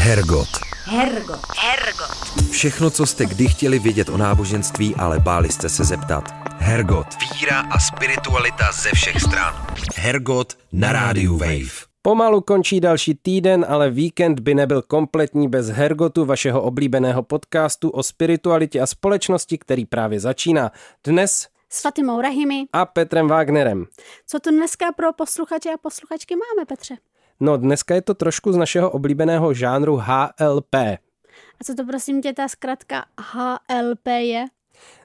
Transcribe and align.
Hergot. 0.00 0.48
Hergot. 0.84 1.40
Hergot. 1.58 2.50
Všechno, 2.50 2.90
co 2.90 3.06
jste 3.06 3.26
kdy 3.26 3.48
chtěli 3.48 3.78
vědět 3.78 4.08
o 4.08 4.16
náboženství, 4.16 4.94
ale 4.94 5.20
báli 5.20 5.48
jste 5.48 5.68
se 5.68 5.84
zeptat. 5.84 6.24
Hergot. 6.58 7.06
Víra 7.34 7.60
a 7.60 7.78
spiritualita 7.78 8.72
ze 8.72 8.90
všech 8.94 9.20
stran. 9.20 9.66
Hergot 9.96 10.58
na 10.72 10.92
rádiu 10.92 11.36
Wave. 11.36 11.70
Pomalu 12.02 12.40
končí 12.40 12.80
další 12.80 13.14
týden, 13.14 13.66
ale 13.68 13.90
víkend 13.90 14.40
by 14.40 14.54
nebyl 14.54 14.82
kompletní 14.82 15.48
bez 15.48 15.68
Hergotu, 15.68 16.24
vašeho 16.24 16.62
oblíbeného 16.62 17.22
podcastu 17.22 17.90
o 17.90 18.02
spiritualitě 18.02 18.80
a 18.80 18.86
společnosti, 18.86 19.58
který 19.58 19.86
právě 19.86 20.20
začíná. 20.20 20.72
Dnes 21.04 21.48
s 21.72 21.82
Fatimou 21.82 22.20
Rahimi 22.20 22.64
a 22.72 22.86
Petrem 22.86 23.28
Wagnerem. 23.28 23.86
Co 24.26 24.40
tu 24.40 24.50
dneska 24.50 24.92
pro 24.92 25.12
posluchače 25.12 25.70
a 25.70 25.76
posluchačky 25.76 26.34
máme, 26.36 26.66
Petře? 26.66 26.96
No 27.40 27.56
dneska 27.56 27.94
je 27.94 28.02
to 28.02 28.14
trošku 28.14 28.52
z 28.52 28.56
našeho 28.56 28.90
oblíbeného 28.90 29.54
žánru 29.54 29.96
HLP. 29.96 30.74
A 31.60 31.64
co 31.64 31.74
to 31.74 31.84
prosím 31.84 32.22
tě 32.22 32.32
ta 32.32 32.48
zkratka 32.48 33.04
HLP 33.20 34.06
je? 34.06 34.44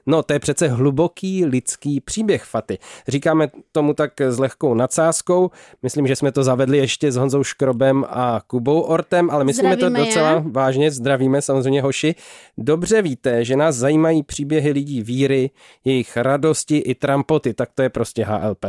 No, 0.06 0.22
to 0.22 0.32
je 0.32 0.38
přece 0.38 0.68
hluboký 0.68 1.44
lidský 1.44 2.00
příběh 2.00 2.44
Faty. 2.44 2.78
Říkáme 3.08 3.48
tomu 3.72 3.94
tak 3.94 4.20
s 4.20 4.38
lehkou 4.38 4.74
nadsázkou. 4.74 5.50
Myslím, 5.82 6.06
že 6.06 6.16
jsme 6.16 6.32
to 6.32 6.44
zavedli 6.44 6.78
ještě 6.78 7.12
s 7.12 7.16
Honzou 7.16 7.44
Škrobem 7.44 8.04
a 8.08 8.40
Kubou 8.46 8.80
Ortem, 8.80 9.30
ale 9.30 9.44
myslíme 9.44 9.74
zdravíme 9.74 9.98
to 9.98 10.04
docela 10.04 10.30
je. 10.30 10.42
vážně. 10.46 10.90
Zdravíme 10.90 11.42
samozřejmě 11.42 11.82
hoši. 11.82 12.14
Dobře 12.58 13.02
víte, 13.02 13.44
že 13.44 13.56
nás 13.56 13.76
zajímají 13.76 14.22
příběhy 14.22 14.70
lidí 14.70 15.02
víry, 15.02 15.50
jejich 15.84 16.16
radosti 16.16 16.76
i 16.76 16.94
trampoty, 16.94 17.54
tak 17.54 17.68
to 17.74 17.82
je 17.82 17.90
prostě 17.90 18.24
HLP. 18.24 18.64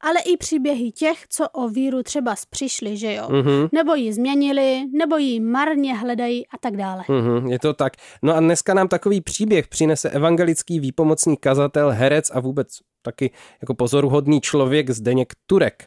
Ale 0.00 0.20
i 0.26 0.36
příběhy 0.36 0.92
těch, 0.92 1.18
co 1.28 1.48
o 1.48 1.68
víru 1.68 2.02
třeba 2.02 2.34
přišli, 2.50 2.96
že 2.96 3.14
jo? 3.14 3.28
Mm-hmm. 3.28 3.68
Nebo 3.72 3.94
ji 3.94 4.12
změnili, 4.12 4.84
nebo 4.92 5.16
ji 5.16 5.40
marně 5.40 5.96
hledají 5.96 6.46
a 6.46 6.58
tak 6.58 6.76
dále. 6.76 7.02
Mm-hmm, 7.08 7.50
je 7.50 7.58
to 7.58 7.74
tak. 7.74 7.92
No 8.22 8.36
a 8.36 8.40
dneska 8.40 8.74
nám 8.74 8.88
takový 8.88 9.20
příběh 9.20 9.68
přinese 9.68 10.10
evangelický 10.10 10.73
velký 10.74 10.80
výpomocný 10.80 11.36
kazatel, 11.36 11.90
herec 11.90 12.30
a 12.30 12.40
vůbec 12.40 12.68
taky 13.02 13.30
jako 13.60 13.74
pozoruhodný 13.74 14.40
člověk 14.40 14.90
Zdeněk 14.90 15.32
Turek. 15.46 15.86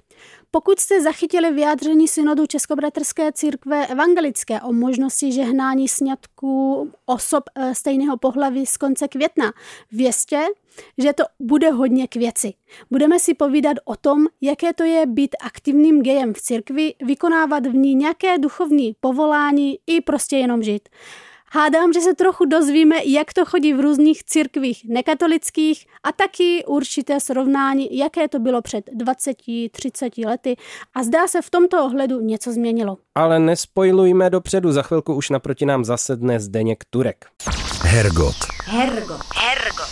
Pokud 0.52 0.80
jste 0.80 1.02
zachytili 1.02 1.52
vyjádření 1.52 2.08
synodu 2.08 2.46
Českobratrské 2.48 3.32
církve 3.32 3.88
evangelické 3.88 4.62
o 4.62 4.74
možnosti 4.74 5.32
žehnání 5.32 5.88
sňatků 5.88 6.92
osob 7.06 7.44
eh, 7.56 7.76
stejného 7.76 8.18
pohlaví 8.18 8.66
z 8.66 8.78
konce 8.78 9.08
května, 9.08 9.54
vězte, 9.92 10.46
že 10.98 11.14
to 11.14 11.24
bude 11.40 11.72
hodně 11.72 12.08
k 12.08 12.16
věci. 12.16 12.54
Budeme 12.92 13.20
si 13.20 13.34
povídat 13.34 13.78
o 13.86 13.96
tom, 13.96 14.26
jaké 14.42 14.74
to 14.74 14.84
je 14.84 15.06
být 15.06 15.36
aktivním 15.44 16.02
gejem 16.02 16.34
v 16.34 16.42
církvi, 16.42 16.94
vykonávat 17.06 17.66
v 17.66 17.74
ní 17.74 17.96
nějaké 17.96 18.38
duchovní 18.38 18.96
povolání 19.00 19.80
i 19.88 20.02
prostě 20.02 20.38
jenom 20.38 20.64
žít. 20.64 20.90
Hádám, 21.58 21.94
že 21.94 22.02
se 22.02 22.16
trochu 22.16 22.46
dozvíme, 22.46 22.96
jak 23.06 23.34
to 23.34 23.46
chodí 23.46 23.74
v 23.74 23.80
různých 23.80 24.24
církvích 24.24 24.86
nekatolických 24.90 25.86
a 26.04 26.12
taky 26.12 26.66
určité 26.68 27.20
srovnání, 27.20 27.98
jaké 27.98 28.28
to 28.28 28.40
bylo 28.40 28.62
před 28.62 28.90
20-30 29.02 30.28
lety 30.28 30.56
a 30.94 31.04
zdá 31.04 31.28
se 31.28 31.42
v 31.42 31.50
tomto 31.50 31.86
ohledu 31.86 32.22
něco 32.22 32.52
změnilo. 32.52 32.98
Ale 33.16 33.40
nespojlujme 33.40 34.30
dopředu, 34.30 34.72
za 34.72 34.82
chvilku 34.82 35.16
už 35.16 35.30
naproti 35.30 35.66
nám 35.66 35.86
zasedne 35.86 36.40
Zdeněk 36.40 36.84
Turek. 36.90 37.26
Hergot. 37.84 38.36
Hergot. 38.66 39.22
Hergot. 39.36 39.90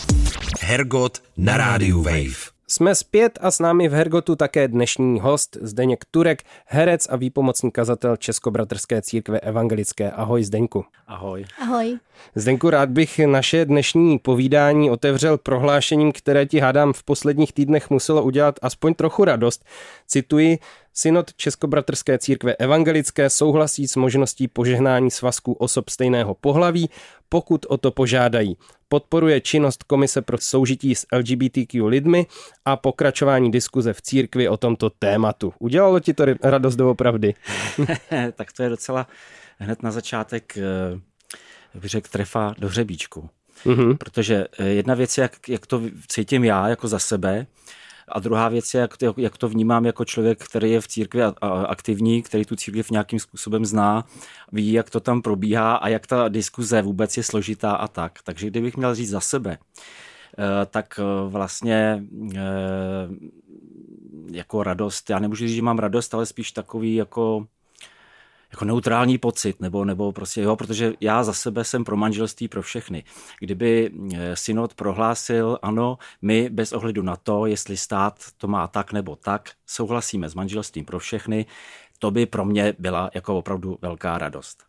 Hergot 0.61 1.17
na 1.37 1.57
rádiu 1.57 2.01
Wave. 2.01 2.54
Jsme 2.67 2.95
zpět 2.95 3.39
a 3.41 3.51
s 3.51 3.59
námi 3.59 3.87
v 3.87 3.93
Hergotu 3.93 4.35
také 4.35 4.67
dnešní 4.67 5.19
host 5.19 5.57
Zdeněk 5.61 6.05
Turek, 6.11 6.43
herec 6.65 7.07
a 7.09 7.15
výpomocný 7.15 7.71
kazatel 7.71 8.17
Českobratrské 8.17 9.01
církve 9.01 9.39
evangelické. 9.39 10.11
Ahoj 10.11 10.43
Zdeňku. 10.43 10.85
Ahoj. 11.07 11.45
Ahoj. 11.61 11.99
Zdeňku, 12.35 12.69
rád 12.69 12.89
bych 12.89 13.19
naše 13.19 13.65
dnešní 13.65 14.19
povídání 14.19 14.91
otevřel 14.91 15.37
prohlášením, 15.37 16.11
které 16.11 16.45
ti 16.45 16.59
hádám 16.59 16.93
v 16.93 17.03
posledních 17.03 17.53
týdnech 17.53 17.89
muselo 17.89 18.23
udělat 18.23 18.55
aspoň 18.61 18.93
trochu 18.93 19.25
radost. 19.25 19.65
Cituji, 20.07 20.59
Synod 20.97 21.33
Českobratrské 21.33 22.17
církve 22.17 22.55
evangelické 22.55 23.29
souhlasí 23.29 23.87
s 23.87 23.95
možností 23.95 24.47
požehnání 24.47 25.11
svazků 25.11 25.53
osob 25.53 25.89
stejného 25.89 26.35
pohlaví, 26.35 26.89
pokud 27.29 27.65
o 27.69 27.77
to 27.77 27.91
požádají. 27.91 28.57
Podporuje 28.89 29.41
činnost 29.41 29.83
Komise 29.83 30.21
pro 30.21 30.37
soužití 30.37 30.95
s 30.95 31.07
LGBTQ 31.11 31.87
lidmi 31.87 32.25
a 32.65 32.75
pokračování 32.75 33.51
diskuze 33.51 33.93
v 33.93 34.01
církvi 34.01 34.49
o 34.49 34.57
tomto 34.57 34.89
tématu. 34.89 35.53
Udělalo 35.59 35.99
ti 35.99 36.13
to 36.13 36.25
radost 36.43 36.75
doopravdy? 36.75 37.33
tak 38.33 38.51
to 38.51 38.63
je 38.63 38.69
docela 38.69 39.07
hned 39.57 39.83
na 39.83 39.91
začátek, 39.91 40.57
eh, 40.57 41.79
bych 41.79 41.91
řekl, 41.91 42.09
trefa 42.11 42.55
do 42.57 42.67
hřebíčku. 42.67 43.29
Mm-hmm. 43.65 43.97
Protože 43.97 44.47
eh, 44.59 44.67
jedna 44.67 44.93
věc 44.93 45.17
je, 45.17 45.21
jak, 45.21 45.49
jak 45.49 45.67
to 45.67 45.81
cítím 46.07 46.43
já 46.43 46.67
jako 46.67 46.87
za 46.87 46.99
sebe, 46.99 47.47
a 48.07 48.19
druhá 48.19 48.49
věc 48.49 48.73
je, 48.73 48.81
jak 48.81 48.97
to, 48.97 49.13
jak 49.17 49.37
to 49.37 49.49
vnímám 49.49 49.85
jako 49.85 50.05
člověk, 50.05 50.45
který 50.45 50.71
je 50.71 50.81
v 50.81 50.87
církvi 50.87 51.21
aktivní, 51.67 52.21
který 52.21 52.45
tu 52.45 52.55
církev 52.55 52.91
nějakým 52.91 53.19
způsobem 53.19 53.65
zná, 53.65 54.05
ví, 54.51 54.71
jak 54.71 54.89
to 54.89 54.99
tam 54.99 55.21
probíhá 55.21 55.75
a 55.75 55.87
jak 55.87 56.07
ta 56.07 56.29
diskuze 56.29 56.81
vůbec 56.81 57.17
je 57.17 57.23
složitá 57.23 57.71
a 57.71 57.87
tak. 57.87 58.19
Takže 58.23 58.47
kdybych 58.47 58.77
měl 58.77 58.95
říct 58.95 59.09
za 59.09 59.19
sebe, 59.19 59.57
eh, 59.57 60.65
tak 60.65 60.99
eh, 60.99 61.29
vlastně 61.29 62.03
eh, 62.35 62.39
jako 64.31 64.63
radost, 64.63 65.09
já 65.09 65.19
nemůžu 65.19 65.47
říct, 65.47 65.55
že 65.55 65.61
mám 65.61 65.79
radost, 65.79 66.13
ale 66.13 66.25
spíš 66.25 66.51
takový 66.51 66.95
jako 66.95 67.47
jako 68.55 68.65
neutrální 68.65 69.17
pocit, 69.17 69.59
nebo, 69.61 69.85
nebo 69.85 70.11
prostě 70.11 70.41
jo, 70.41 70.55
protože 70.55 70.93
já 71.01 71.23
za 71.23 71.33
sebe 71.33 71.63
jsem 71.63 71.83
pro 71.83 71.97
manželství 71.97 72.47
pro 72.47 72.61
všechny. 72.61 73.03
Kdyby 73.39 73.91
eh, 74.13 74.35
synod 74.35 74.73
prohlásil, 74.73 75.59
ano, 75.61 75.97
my 76.21 76.49
bez 76.49 76.73
ohledu 76.73 77.01
na 77.01 77.15
to, 77.15 77.45
jestli 77.45 77.77
stát 77.77 78.19
to 78.37 78.47
má 78.47 78.67
tak 78.67 78.93
nebo 78.93 79.15
tak, 79.15 79.49
souhlasíme 79.67 80.29
s 80.29 80.35
manželstvím 80.35 80.85
pro 80.85 80.99
všechny, 80.99 81.45
to 81.99 82.11
by 82.11 82.25
pro 82.25 82.45
mě 82.45 82.73
byla 82.79 83.09
jako 83.13 83.37
opravdu 83.37 83.77
velká 83.81 84.17
radost. 84.17 84.63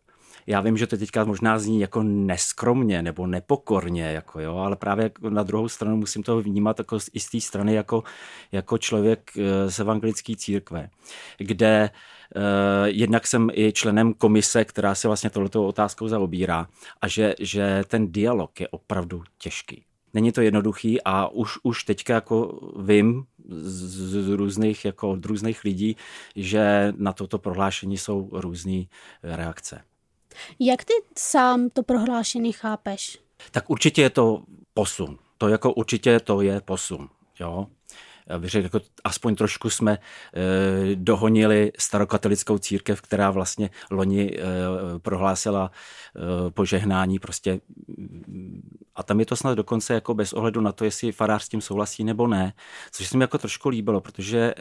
Já 0.46 0.60
vím, 0.60 0.76
že 0.76 0.86
to 0.86 0.96
teďka 0.96 1.24
možná 1.24 1.58
zní 1.58 1.80
jako 1.80 2.02
neskromně 2.02 3.02
nebo 3.02 3.26
nepokorně, 3.26 4.02
jako 4.02 4.40
jo, 4.40 4.56
ale 4.56 4.76
právě 4.76 5.10
na 5.28 5.42
druhou 5.42 5.68
stranu 5.68 5.96
musím 5.96 6.22
to 6.22 6.42
vnímat 6.42 6.78
jako 6.78 7.00
z 7.00 7.30
té 7.32 7.40
strany 7.40 7.74
jako, 7.74 8.02
jako 8.52 8.78
člověk 8.78 9.30
eh, 9.38 9.70
z 9.70 9.78
evangelické 9.78 10.36
církve, 10.36 10.90
kde 11.38 11.90
Eh, 11.90 12.15
jednak 12.84 13.26
jsem 13.26 13.50
i 13.52 13.72
členem 13.72 14.14
komise, 14.14 14.64
která 14.64 14.94
se 14.94 15.08
vlastně 15.08 15.30
tohleto 15.30 15.66
otázkou 15.66 16.08
zaobírá 16.08 16.68
a 17.00 17.08
že, 17.08 17.34
že 17.38 17.84
ten 17.88 18.12
dialog 18.12 18.60
je 18.60 18.68
opravdu 18.68 19.22
těžký. 19.38 19.84
Není 20.14 20.32
to 20.32 20.40
jednoduchý 20.40 21.02
a 21.02 21.28
už, 21.28 21.58
už 21.62 21.84
teďka 21.84 22.14
jako 22.14 22.60
vím 22.80 23.24
z, 23.48 24.24
z 24.24 24.28
různých, 24.28 24.84
jako 24.84 25.10
od 25.10 25.24
různých 25.24 25.64
lidí, 25.64 25.96
že 26.36 26.92
na 26.96 27.12
toto 27.12 27.38
prohlášení 27.38 27.98
jsou 27.98 28.30
různé 28.32 28.82
reakce. 29.22 29.80
Jak 30.58 30.84
ty 30.84 30.92
sám 31.18 31.70
to 31.70 31.82
prohlášení 31.82 32.52
chápeš? 32.52 33.18
Tak 33.50 33.70
určitě 33.70 34.02
je 34.02 34.10
to 34.10 34.42
posun. 34.74 35.18
To 35.38 35.48
jako 35.48 35.72
určitě 35.72 36.20
to 36.20 36.40
je 36.40 36.60
posun. 36.60 37.08
Jo? 37.40 37.66
Bych 38.38 38.50
řekl, 38.50 38.64
jako 38.66 38.80
aspoň 39.04 39.34
trošku 39.34 39.70
jsme 39.70 39.98
eh, 39.98 40.94
dohonili 40.94 41.72
starokatolickou 41.78 42.58
církev, 42.58 43.00
která 43.00 43.30
vlastně 43.30 43.70
loni 43.90 44.36
eh, 44.38 44.42
prohlásila 44.98 45.70
eh, 46.16 46.50
požehnání 46.50 47.18
prostě 47.18 47.60
a 48.94 49.02
tam 49.02 49.20
je 49.20 49.26
to 49.26 49.36
snad 49.36 49.54
dokonce 49.54 49.94
jako 49.94 50.14
bez 50.14 50.32
ohledu 50.32 50.60
na 50.60 50.72
to, 50.72 50.84
jestli 50.84 51.12
farář 51.12 51.42
s 51.42 51.48
tím 51.48 51.60
souhlasí 51.60 52.04
nebo 52.04 52.26
ne, 52.26 52.52
což 52.92 53.06
se 53.06 53.16
mi 53.16 53.24
jako 53.24 53.38
trošku 53.38 53.68
líbilo, 53.68 54.00
protože 54.00 54.54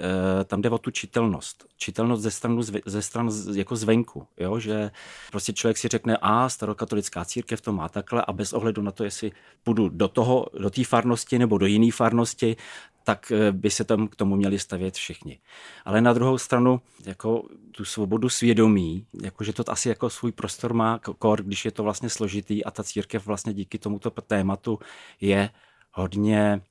tam 0.45 0.61
jde 0.61 0.69
o 0.69 0.77
tu 0.77 0.91
čitelnost. 0.91 1.65
Čitelnost 1.77 2.23
ze 2.23 2.31
stranu, 2.31 2.61
ze 2.85 3.01
stran 3.01 3.29
jako 3.55 3.75
zvenku, 3.75 4.27
jo? 4.37 4.59
že 4.59 4.91
prostě 5.31 5.53
člověk 5.53 5.77
si 5.77 5.87
řekne, 5.87 6.17
a 6.21 6.49
starokatolická 6.49 7.25
církev 7.25 7.61
to 7.61 7.71
má 7.73 7.89
takhle 7.89 8.23
a 8.27 8.33
bez 8.33 8.53
ohledu 8.53 8.81
na 8.81 8.91
to, 8.91 9.03
jestli 9.03 9.31
půjdu 9.63 9.89
do 9.89 10.07
toho, 10.07 10.45
do 10.59 10.69
té 10.69 10.83
farnosti 10.83 11.39
nebo 11.39 11.57
do 11.57 11.65
jiné 11.65 11.91
farnosti, 11.91 12.55
tak 13.05 13.31
eh, 13.31 13.51
by 13.51 13.69
se 13.71 13.83
tam 13.83 14.07
k 14.07 14.15
tomu 14.15 14.35
měli 14.35 14.59
stavět 14.59 14.93
všichni. 14.93 15.39
Ale 15.85 16.01
na 16.01 16.13
druhou 16.13 16.37
stranu, 16.37 16.81
jako 17.05 17.43
tu 17.71 17.85
svobodu 17.85 18.29
svědomí, 18.29 19.05
jakože 19.23 19.53
to 19.53 19.71
asi 19.71 19.89
jako 19.89 20.09
svůj 20.09 20.31
prostor 20.31 20.73
má 20.73 20.99
kor, 21.19 21.43
když 21.43 21.65
je 21.65 21.71
to 21.71 21.83
vlastně 21.83 22.09
složitý 22.09 22.65
a 22.65 22.71
ta 22.71 22.83
církev 22.83 23.25
vlastně 23.25 23.53
díky 23.53 23.77
tomuto 23.77 24.09
tématu 24.09 24.79
je 25.21 25.49
hodně 25.91 26.61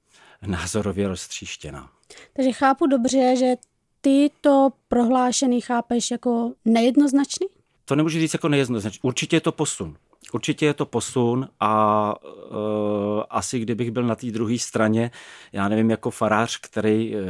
názorově 0.47 1.09
roztříštěná. 1.09 1.91
Takže 2.33 2.53
chápu 2.53 2.87
dobře, 2.87 3.37
že 3.37 3.55
ty 4.01 4.31
to 4.41 4.71
prohlášený 4.89 5.61
chápeš 5.61 6.11
jako 6.11 6.53
nejednoznačný? 6.65 7.47
To 7.85 7.97
nemůžu 7.97 8.19
říct 8.19 8.33
jako 8.33 8.49
nejednoznačný. 8.49 9.01
Určitě 9.03 9.37
je 9.37 9.41
to 9.41 9.53
posun. 9.53 9.97
Určitě 10.35 10.67
je 10.67 10.75
to 10.75 10.87
posun 10.87 11.49
a 11.61 12.15
uh, 12.25 13.23
asi 13.31 13.59
kdybych 13.59 13.91
byl 13.91 14.03
na 14.03 14.15
té 14.15 14.27
druhé 14.27 14.59
straně, 14.59 15.11
já 15.53 15.69
nevím, 15.69 15.91
jako 15.91 16.11
farář, 16.11 16.59
který 16.61 17.15
uh, 17.17 17.23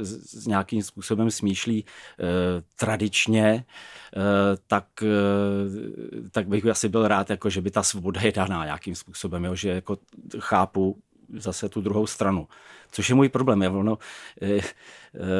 s, 0.00 0.40
s 0.42 0.46
nějakým 0.46 0.82
způsobem 0.82 1.30
smýšlí 1.30 1.84
uh, 1.84 2.26
tradičně, 2.76 3.64
uh, 4.16 4.22
tak, 4.66 4.86
uh, 5.02 6.28
tak 6.30 6.48
bych 6.48 6.66
asi 6.66 6.88
byl 6.88 7.08
rád, 7.08 7.30
jako, 7.30 7.50
že 7.50 7.60
by 7.60 7.70
ta 7.70 7.82
svoboda 7.82 8.20
je 8.20 8.32
daná 8.32 8.64
nějakým 8.64 8.94
způsobem, 8.94 9.44
jo, 9.44 9.54
že 9.54 9.68
jako 9.68 9.98
chápu 10.38 10.96
zase 11.32 11.68
tu 11.68 11.80
druhou 11.80 12.06
stranu. 12.06 12.48
Což 12.92 13.08
je 13.08 13.14
můj 13.14 13.28
problém. 13.28 13.62
Je 13.62 13.68
ono, 13.68 13.98
eh, 14.42 14.48
eh, 14.56 14.62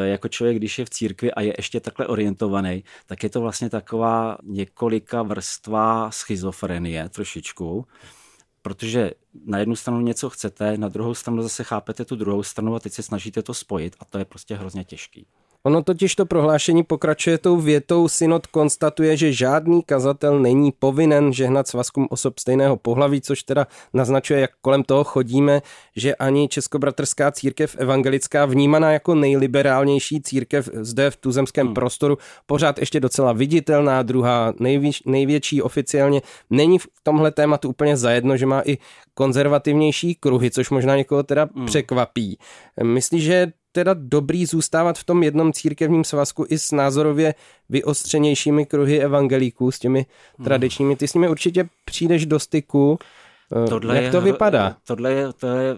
jako 0.09 0.29
člověk, 0.29 0.57
když 0.57 0.79
je 0.79 0.85
v 0.85 0.91
církvi 0.91 1.33
a 1.33 1.41
je 1.41 1.55
ještě 1.59 1.81
takhle 1.81 2.07
orientovaný, 2.07 2.85
tak 3.07 3.23
je 3.23 3.31
to 3.31 3.41
vlastně 3.41 3.71
taková 3.71 4.39
několika 4.43 5.23
vrstva 5.23 6.11
schizofrenie 6.11 7.09
trošičku, 7.09 7.87
protože 8.63 9.11
na 9.47 9.59
jednu 9.59 9.77
stranu 9.77 10.01
něco 10.01 10.31
chcete, 10.31 10.79
na 10.79 10.89
druhou 10.89 11.15
stranu 11.15 11.43
zase 11.43 11.65
chápete 11.65 12.05
tu 12.05 12.17
druhou 12.17 12.43
stranu 12.43 12.75
a 12.75 12.81
teď 12.81 12.93
se 12.93 13.03
snažíte 13.03 13.43
to 13.43 13.55
spojit 13.55 13.97
a 14.01 14.05
to 14.05 14.19
je 14.19 14.25
prostě 14.25 14.55
hrozně 14.55 14.85
těžký. 14.85 15.27
Ono 15.65 15.83
totiž 15.83 16.15
to 16.15 16.27
prohlášení 16.27 16.83
pokračuje 16.83 17.39
tou 17.39 17.57
větou, 17.57 18.09
synod 18.09 18.47
konstatuje, 18.47 19.17
že 19.17 19.33
žádný 19.33 19.83
kazatel 19.83 20.39
není 20.41 20.73
povinen 20.73 21.33
žehnat 21.33 21.69
svazkům 21.69 22.07
osob 22.11 22.39
stejného 22.39 22.77
pohlaví, 22.77 23.21
což 23.21 23.43
teda 23.43 23.67
naznačuje, 23.95 24.41
jak 24.41 24.51
kolem 24.61 24.83
toho 24.83 25.05
chodíme, 25.05 25.63
že 25.97 26.15
ani 26.15 26.49
Českobratrská 26.49 27.33
církev 27.33 27.77
evangelická 27.79 28.47
vnímaná 28.47 28.93
jako 28.93 29.15
nejliberálnější 29.15 30.23
církev 30.23 30.69
zde 30.73 31.11
v 31.11 31.17
tuzemském 31.17 31.67
hmm. 31.67 31.75
prostoru, 31.75 32.19
pořád 32.47 32.79
ještě 32.79 33.01
docela 33.01 33.33
viditelná, 33.33 34.03
druhá 34.03 34.53
nejvíč, 34.61 35.03
největší 35.07 35.63
oficiálně, 35.63 36.23
není 36.51 36.79
v 36.79 36.87
tomhle 37.03 37.31
tématu 37.31 37.69
úplně 37.69 37.97
zajedno, 37.97 38.37
že 38.37 38.47
má 38.47 38.63
i 38.67 38.79
konzervativnější 39.15 40.15
kruhy, 40.15 40.51
což 40.51 40.71
možná 40.71 40.97
někoho 40.97 41.23
teda 41.23 41.49
hmm. 41.55 41.67
překvapí. 41.67 42.39
Myslíš, 42.83 43.25
že 43.25 43.53
teda 43.73 43.95
dobrý 43.99 44.47
zůstávat 44.47 44.99
v 44.99 45.05
tom 45.05 45.23
jednom 45.23 45.53
církevním 45.53 46.05
svazku 46.05 46.47
i 46.49 46.59
s 46.59 46.73
názorově 46.73 47.35
vyostřenějšími 47.69 48.67
kruhy 48.67 49.01
evangelíků, 49.01 49.71
s 49.71 49.79
těmi 49.79 50.07
hmm. 50.39 50.45
tradičními. 50.45 50.97
Ty 50.97 51.09
s 51.09 51.15
nimi 51.15 51.29
určitě 51.29 51.69
přijdeš 51.85 52.27
do 52.27 52.39
styku. 52.39 52.99
Eh, 53.65 53.69
tohle 53.69 54.03
Jak 54.03 54.11
to 54.11 54.17
je, 54.17 54.23
vypadá? 54.23 54.77
Tohle 54.87 55.13
je, 55.13 55.33
to 55.33 55.47
je, 55.47 55.77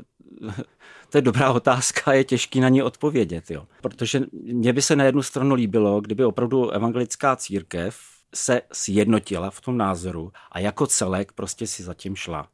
to 1.11 1.19
je 1.19 1.23
dobrá 1.23 1.53
otázka, 1.53 2.13
je 2.13 2.25
těžký 2.25 2.61
na 2.61 2.69
ní 2.69 2.83
odpovědět, 2.83 3.51
jo. 3.51 3.67
Protože 3.81 4.21
mně 4.33 4.73
by 4.73 4.83
se 4.83 4.97
na 4.97 5.05
jednu 5.05 5.23
stranu 5.23 5.55
líbilo, 5.55 6.01
kdyby 6.01 6.25
opravdu 6.25 6.71
evangelická 6.71 7.37
církev 7.37 7.97
se 8.35 8.63
sjednotila 8.73 9.51
v 9.51 9.61
tom 9.61 9.79
názoru 9.79 10.33
a 10.53 10.59
jako 10.59 10.87
celek 10.87 11.33
prostě 11.33 11.67
si 11.67 11.83
zatím 11.83 12.17
šla. 12.17 12.49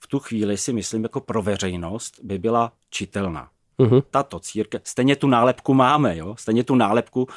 V 0.00 0.06
tu 0.06 0.18
chvíli 0.18 0.56
si 0.56 0.72
myslím, 0.72 1.02
jako 1.02 1.20
pro 1.20 1.42
veřejnost 1.42 2.20
by 2.22 2.38
byla 2.38 2.72
čitelná. 2.90 3.50
Uh-huh. 3.82 4.02
Tato 4.10 4.40
církev, 4.40 4.82
stejně 4.84 5.16
tu 5.16 5.26
nálepku 5.26 5.74
máme, 5.74 6.16
jo? 6.16 6.36
stejně 6.38 6.64
tu 6.64 6.74
nálepku 6.74 7.28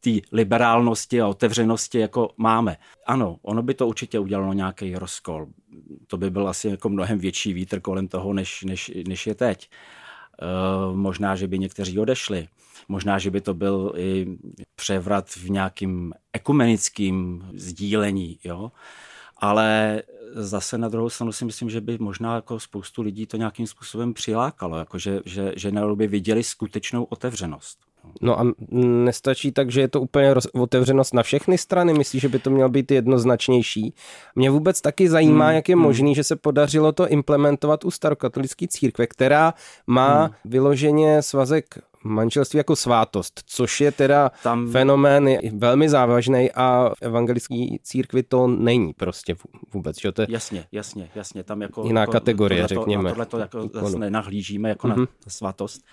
té 0.00 0.10
liberálnosti 0.32 1.20
a 1.20 1.28
otevřenosti 1.28 1.98
jako 1.98 2.30
máme. 2.36 2.76
Ano, 3.06 3.36
ono 3.42 3.62
by 3.62 3.74
to 3.74 3.86
určitě 3.86 4.18
udělalo 4.18 4.52
nějaký 4.52 4.94
rozkol. 4.94 5.46
To 6.06 6.16
by 6.16 6.30
byl 6.30 6.48
asi 6.48 6.68
jako 6.68 6.88
mnohem 6.88 7.18
větší 7.18 7.52
vítr 7.52 7.80
kolem 7.80 8.08
toho, 8.08 8.32
než, 8.32 8.62
než, 8.62 8.92
než 9.08 9.26
je 9.26 9.34
teď. 9.34 9.70
E, 10.42 10.46
možná, 10.96 11.36
že 11.36 11.48
by 11.48 11.58
někteří 11.58 11.98
odešli. 11.98 12.48
Možná, 12.88 13.18
že 13.18 13.30
by 13.30 13.40
to 13.40 13.54
byl 13.54 13.92
i 13.96 14.26
převrat 14.76 15.30
v 15.30 15.50
nějakým 15.50 16.12
ekumenickým 16.32 17.46
sdílení. 17.54 18.38
Jo? 18.44 18.72
Ale 19.36 20.02
zase 20.34 20.78
na 20.78 20.88
druhou 20.88 21.10
stranu 21.10 21.32
si 21.32 21.44
myslím, 21.44 21.70
že 21.70 21.80
by 21.80 21.98
možná 21.98 22.34
jako 22.34 22.60
spoustu 22.60 23.02
lidí 23.02 23.26
to 23.26 23.36
nějakým 23.36 23.66
způsobem 23.66 24.14
přilákalo, 24.14 24.78
jako 24.78 24.98
že, 24.98 25.20
že, 25.24 25.52
že 25.56 25.72
by 25.94 26.06
viděli 26.06 26.42
skutečnou 26.42 27.04
otevřenost. 27.04 27.78
No 28.20 28.40
a 28.40 28.46
nestačí 29.04 29.52
tak, 29.52 29.70
že 29.70 29.80
je 29.80 29.88
to 29.88 30.00
úplně 30.00 30.34
roz, 30.34 30.46
otevřenost 30.52 31.14
na 31.14 31.22
všechny 31.22 31.58
strany? 31.58 31.94
Myslíš, 31.94 32.22
že 32.22 32.28
by 32.28 32.38
to 32.38 32.50
mělo 32.50 32.68
být 32.68 32.90
jednoznačnější? 32.90 33.94
Mě 34.34 34.50
vůbec 34.50 34.80
taky 34.80 35.08
zajímá, 35.08 35.46
hmm, 35.46 35.54
jak 35.54 35.68
je 35.68 35.74
hmm. 35.74 35.82
možný, 35.84 36.14
že 36.14 36.24
se 36.24 36.36
podařilo 36.36 36.92
to 36.92 37.08
implementovat 37.08 37.84
u 37.84 37.90
starokatolické 37.90 38.68
církve, 38.68 39.06
která 39.06 39.54
má 39.86 40.24
hmm. 40.24 40.34
vyloženě 40.44 41.22
svazek 41.22 41.78
manželství 42.04 42.56
jako 42.56 42.76
svátost, 42.76 43.40
což 43.46 43.80
je 43.80 43.92
teda 43.92 44.30
Tam... 44.42 44.70
fenomén 44.70 45.28
velmi 45.52 45.88
závažný 45.88 46.50
a 46.54 46.90
v 46.98 47.02
evangelické 47.02 47.66
církvi 47.82 48.22
to 48.22 48.46
není 48.46 48.92
prostě 48.92 49.36
vůbec. 49.72 50.00
Že? 50.00 50.12
To 50.12 50.22
je 50.22 50.26
jasně, 50.30 50.64
jasně, 50.72 51.10
jasně. 51.14 51.44
Tam 51.44 51.62
jako, 51.62 51.84
jiná 51.84 52.00
jako, 52.00 52.12
kategorie, 52.12 52.68
tohleto, 52.68 52.80
řekněme. 52.80 53.10
tohle 53.10 53.26
to 53.26 53.38
jako 53.38 53.68
zase 53.72 53.98
nenahlížíme 53.98 54.68
jako 54.68 54.86
mm-hmm. 54.86 54.90
na 54.90 54.96
mhm. 54.96 55.06
svatost. 55.28 55.84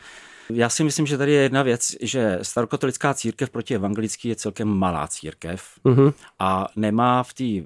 Já 0.52 0.70
si 0.70 0.84
myslím, 0.84 1.06
že 1.06 1.18
tady 1.18 1.32
je 1.32 1.42
jedna 1.42 1.64
věc, 1.64 1.96
že 2.02 2.40
starokatolická 2.42 3.14
církev 3.14 3.50
proti 3.50 3.76
evangelický 3.76 4.30
je 4.30 4.36
celkem 4.36 4.68
malá 4.68 5.08
církev 5.08 5.64
uh-huh. 5.86 6.14
a 6.40 6.68
nemá 6.76 7.24
v, 7.24 7.34
tý, 7.34 7.64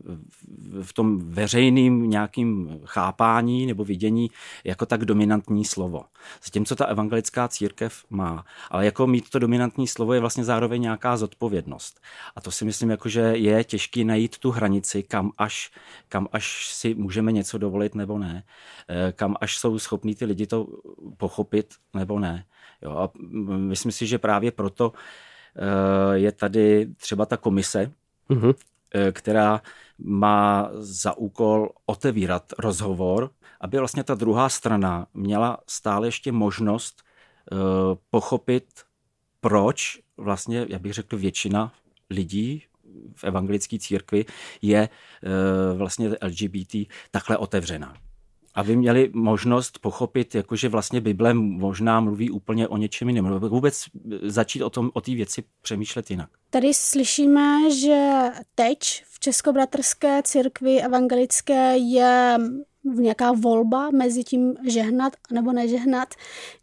v 0.81 0.93
tom 0.93 1.19
veřejným 1.19 2.09
nějakým 2.09 2.79
chápání 2.85 3.65
nebo 3.65 3.83
vidění 3.83 4.29
jako 4.63 4.85
tak 4.85 5.05
dominantní 5.05 5.65
slovo. 5.65 6.03
Zatímco 6.43 6.75
ta 6.75 6.85
evangelická 6.85 7.47
církev 7.47 8.03
má. 8.09 8.45
Ale 8.71 8.85
jako 8.85 9.07
mít 9.07 9.29
to 9.29 9.39
dominantní 9.39 9.87
slovo 9.87 10.13
je 10.13 10.19
vlastně 10.19 10.43
zároveň 10.43 10.81
nějaká 10.81 11.17
zodpovědnost. 11.17 12.01
A 12.35 12.41
to 12.41 12.51
si 12.51 12.65
myslím, 12.65 12.89
jako, 12.89 13.09
že 13.09 13.21
je 13.21 13.63
těžký 13.63 14.03
najít 14.03 14.37
tu 14.37 14.51
hranici, 14.51 15.03
kam 15.03 15.31
až, 15.37 15.71
kam 16.09 16.27
až 16.31 16.67
si 16.73 16.95
můžeme 16.95 17.31
něco 17.31 17.57
dovolit 17.57 17.95
nebo 17.95 18.17
ne, 18.19 18.43
eh, 18.89 19.11
kam 19.11 19.35
až 19.41 19.57
jsou 19.57 19.79
schopní 19.79 20.15
ty 20.15 20.25
lidi 20.25 20.47
to 20.47 20.67
pochopit 21.17 21.73
nebo 21.93 22.19
ne. 22.19 22.45
Jo, 22.81 22.91
a 22.91 23.09
myslím 23.57 23.91
si, 23.91 24.07
že 24.07 24.17
právě 24.17 24.51
proto 24.51 24.93
eh, 25.55 26.17
je 26.17 26.31
tady 26.31 26.87
třeba 26.97 27.25
ta 27.25 27.37
komise, 27.37 27.91
uh-huh. 28.29 28.55
která 29.11 29.61
má 29.97 30.69
za 30.73 31.17
úkol 31.17 31.69
otevírat 31.85 32.53
rozhovor, 32.59 33.29
aby 33.61 33.77
vlastně 33.77 34.03
ta 34.03 34.15
druhá 34.15 34.49
strana 34.49 35.07
měla 35.13 35.57
stále 35.67 36.07
ještě 36.07 36.31
možnost 36.31 37.03
eh, 37.51 37.55
pochopit, 38.09 38.65
proč 39.41 39.99
vlastně, 40.17 40.65
já 40.69 40.79
bych 40.79 40.93
řekl, 40.93 41.17
většina 41.17 41.71
lidí 42.09 42.63
v 43.15 43.23
evangelické 43.23 43.79
církvi 43.79 44.25
je 44.61 44.89
vlastně 45.73 46.09
LGBT 46.21 46.75
takhle 47.11 47.37
otevřená 47.37 47.93
aby 48.55 48.75
měli 48.75 49.11
možnost 49.13 49.79
pochopit, 49.79 50.35
jakože 50.35 50.69
vlastně 50.69 51.01
Bible 51.01 51.33
možná 51.33 51.99
mluví 51.99 52.31
úplně 52.31 52.67
o 52.67 52.77
něčem 52.77 53.09
jiném. 53.09 53.39
Vůbec 53.39 53.85
začít 54.23 54.63
o 54.63 54.69
tom, 54.69 54.89
o 54.93 55.01
té 55.01 55.11
věci 55.11 55.43
přemýšlet 55.61 56.11
jinak. 56.11 56.29
Tady 56.49 56.73
slyšíme, 56.73 57.71
že 57.71 58.09
teď 58.55 58.79
v 59.05 59.19
Českobratrské 59.19 60.23
církvi 60.23 60.81
evangelické 60.81 61.77
je 61.77 62.37
nějaká 62.83 63.31
volba 63.31 63.89
mezi 63.91 64.23
tím 64.23 64.53
žehnat 64.67 65.13
nebo 65.31 65.51
nežehnat. 65.51 66.13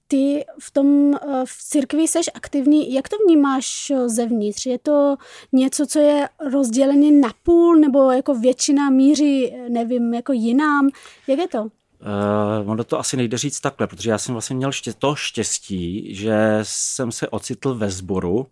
Ty 0.08 0.44
v 0.60 0.70
tom 0.70 1.12
v 1.44 1.58
církvi 1.58 2.08
seš 2.08 2.30
aktivní. 2.34 2.94
Jak 2.94 3.08
to 3.08 3.16
vnímáš 3.26 3.92
zevnitř? 4.06 4.66
Je 4.66 4.78
to 4.78 5.16
něco, 5.52 5.86
co 5.86 5.98
je 5.98 6.28
rozdělené 6.50 7.10
na 7.10 7.28
půl 7.42 7.76
nebo 7.76 8.10
jako 8.10 8.34
většina 8.34 8.90
míří, 8.90 9.52
nevím, 9.68 10.14
jako 10.14 10.32
jinám? 10.32 10.88
Jak 11.26 11.38
je 11.38 11.48
to? 11.48 11.68
Uh, 12.62 12.70
ono 12.70 12.84
to 12.84 12.98
asi 12.98 13.16
nejde 13.16 13.38
říct 13.38 13.60
takhle, 13.60 13.86
protože 13.86 14.10
já 14.10 14.18
jsem 14.18 14.32
vlastně 14.32 14.56
měl 14.56 14.72
ště, 14.72 14.92
to 14.92 15.14
štěstí, 15.14 16.14
že 16.14 16.58
jsem 16.62 17.12
se 17.12 17.28
ocitl 17.28 17.74
ve 17.74 17.90
sboru, 17.90 18.46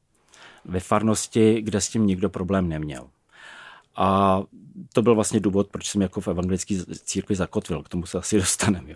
ve 0.64 0.80
farnosti, 0.80 1.62
kde 1.62 1.80
s 1.80 1.88
tím 1.88 2.06
nikdo 2.06 2.30
problém 2.30 2.68
neměl. 2.68 3.08
A 3.96 4.42
to 4.92 5.02
byl 5.02 5.14
vlastně 5.14 5.40
důvod, 5.40 5.68
proč 5.68 5.88
jsem 5.88 6.02
jako 6.02 6.20
v 6.20 6.28
evangelické 6.28 6.74
církvi 7.04 7.34
zakotvil, 7.34 7.82
k 7.82 7.88
tomu 7.88 8.06
se 8.06 8.18
asi 8.18 8.36
dostaneme. 8.40 8.94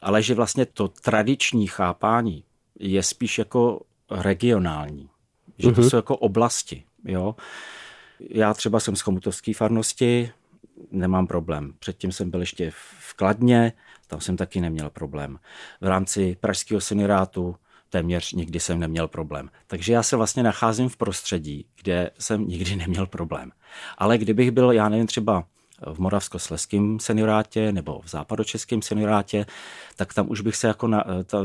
Ale 0.00 0.22
že 0.22 0.34
vlastně 0.34 0.66
to 0.66 0.88
tradiční 0.88 1.66
chápání 1.66 2.44
je 2.78 3.02
spíš 3.02 3.38
jako 3.38 3.80
regionální, 4.10 5.08
že 5.58 5.72
to 5.72 5.80
uh-huh. 5.80 5.88
jsou 5.88 5.96
jako 5.96 6.16
oblasti. 6.16 6.84
Jo? 7.04 7.34
Já 8.20 8.54
třeba 8.54 8.80
jsem 8.80 8.96
z 8.96 9.00
chomutovské 9.00 9.54
farnosti, 9.54 10.32
nemám 10.90 11.26
problém. 11.26 11.72
Předtím 11.78 12.12
jsem 12.12 12.30
byl 12.30 12.40
ještě 12.40 12.70
v 12.70 13.14
Kladně, 13.16 13.72
tam 14.08 14.20
jsem 14.20 14.36
taky 14.36 14.60
neměl 14.60 14.90
problém. 14.90 15.38
V 15.80 15.86
rámci 15.86 16.36
pražského 16.40 16.80
senirátu 16.80 17.56
téměř 17.90 18.32
nikdy 18.32 18.60
jsem 18.60 18.80
neměl 18.80 19.08
problém. 19.08 19.50
Takže 19.66 19.92
já 19.92 20.02
se 20.02 20.16
vlastně 20.16 20.42
nacházím 20.42 20.88
v 20.88 20.96
prostředí, 20.96 21.66
kde 21.82 22.10
jsem 22.18 22.48
nikdy 22.48 22.76
neměl 22.76 23.06
problém. 23.06 23.52
Ale 23.98 24.18
kdybych 24.18 24.50
byl, 24.50 24.72
já 24.72 24.88
nevím, 24.88 25.06
třeba 25.06 25.44
v 25.92 25.98
Moravskosleském 25.98 27.00
seniorátě 27.00 27.72
nebo 27.72 28.00
v 28.04 28.08
západočeském 28.08 28.82
seniorátě, 28.82 29.46
tak 29.96 30.14
tam 30.14 30.30
už 30.30 30.40
bych 30.40 30.56
se 30.56 30.68
jako, 30.68 30.88
na, 30.88 31.04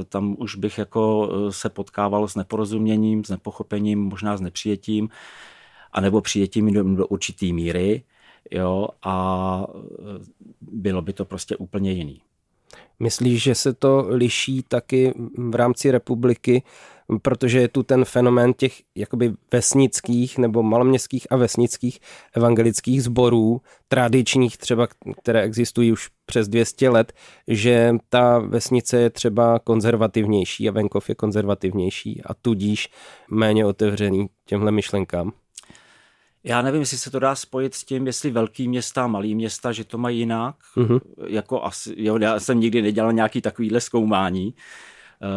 tam 0.10 0.36
už 0.40 0.56
bych 0.56 0.78
jako 0.78 1.32
eh, 1.32 1.52
se 1.52 1.70
potkával 1.70 2.28
s 2.28 2.36
neporozuměním, 2.36 3.26
s 3.26 3.30
nepochopením, 3.30 4.00
možná 4.00 4.38
s 4.38 4.42
nepřijetím, 4.42 5.10
anebo 5.92 6.22
přijetím 6.22 6.74
do, 6.74 6.84
do 6.84 7.08
určitý 7.08 7.54
míry 7.54 8.04
jo, 8.52 8.88
a 9.04 9.68
bylo 10.62 11.02
by 11.02 11.14
to 11.14 11.26
prostě 11.26 11.58
úplně 11.58 11.92
jiný. 11.92 12.22
Myslíš, 13.00 13.44
že 13.44 13.56
se 13.56 13.74
to 13.74 14.06
liší 14.10 14.64
taky 14.68 15.14
v 15.38 15.56
rámci 15.56 15.92
republiky, 15.92 16.64
protože 17.22 17.60
je 17.60 17.68
tu 17.68 17.84
ten 17.84 18.06
fenomén 18.06 18.54
těch 18.54 18.82
jakoby 18.96 19.34
vesnických 19.52 20.38
nebo 20.38 20.64
maloměstských 20.64 21.28
a 21.32 21.36
vesnických 21.36 22.00
evangelických 22.36 23.04
sborů, 23.04 23.62
tradičních 23.88 24.58
třeba, 24.58 24.88
které 25.22 25.42
existují 25.42 25.92
už 25.92 26.10
přes 26.26 26.48
200 26.48 26.90
let, 26.90 27.14
že 27.48 27.96
ta 28.10 28.40
vesnice 28.40 28.98
je 28.98 29.10
třeba 29.10 29.60
konzervativnější 29.60 30.70
a 30.70 30.72
venkov 30.72 31.10
je 31.10 31.16
konzervativnější 31.16 32.22
a 32.26 32.34
tudíž 32.34 32.90
méně 33.32 33.66
otevřený 33.66 34.28
těmhle 34.46 34.72
myšlenkám. 34.72 35.32
Já 36.44 36.62
nevím, 36.62 36.80
jestli 36.80 36.98
se 36.98 37.12
to 37.12 37.20
dá 37.20 37.36
spojit 37.36 37.74
s 37.74 37.84
tím, 37.84 38.08
jestli 38.08 38.32
velký 38.32 38.68
města 38.68 39.04
a 39.04 39.08
malý 39.08 39.36
města, 39.36 39.72
že 39.72 39.84
to 39.84 39.98
mají 39.98 40.20
jinak. 40.20 40.56
Mm-hmm. 40.78 41.00
Jako 41.28 41.64
asi, 41.64 41.96
jo, 41.98 42.18
já 42.18 42.40
jsem 42.40 42.60
nikdy 42.60 42.82
nedělal 42.82 43.14
nějaký 43.14 43.42
takovýhle 43.42 43.82
zkoumání, 43.82 44.46
uh, 44.46 45.30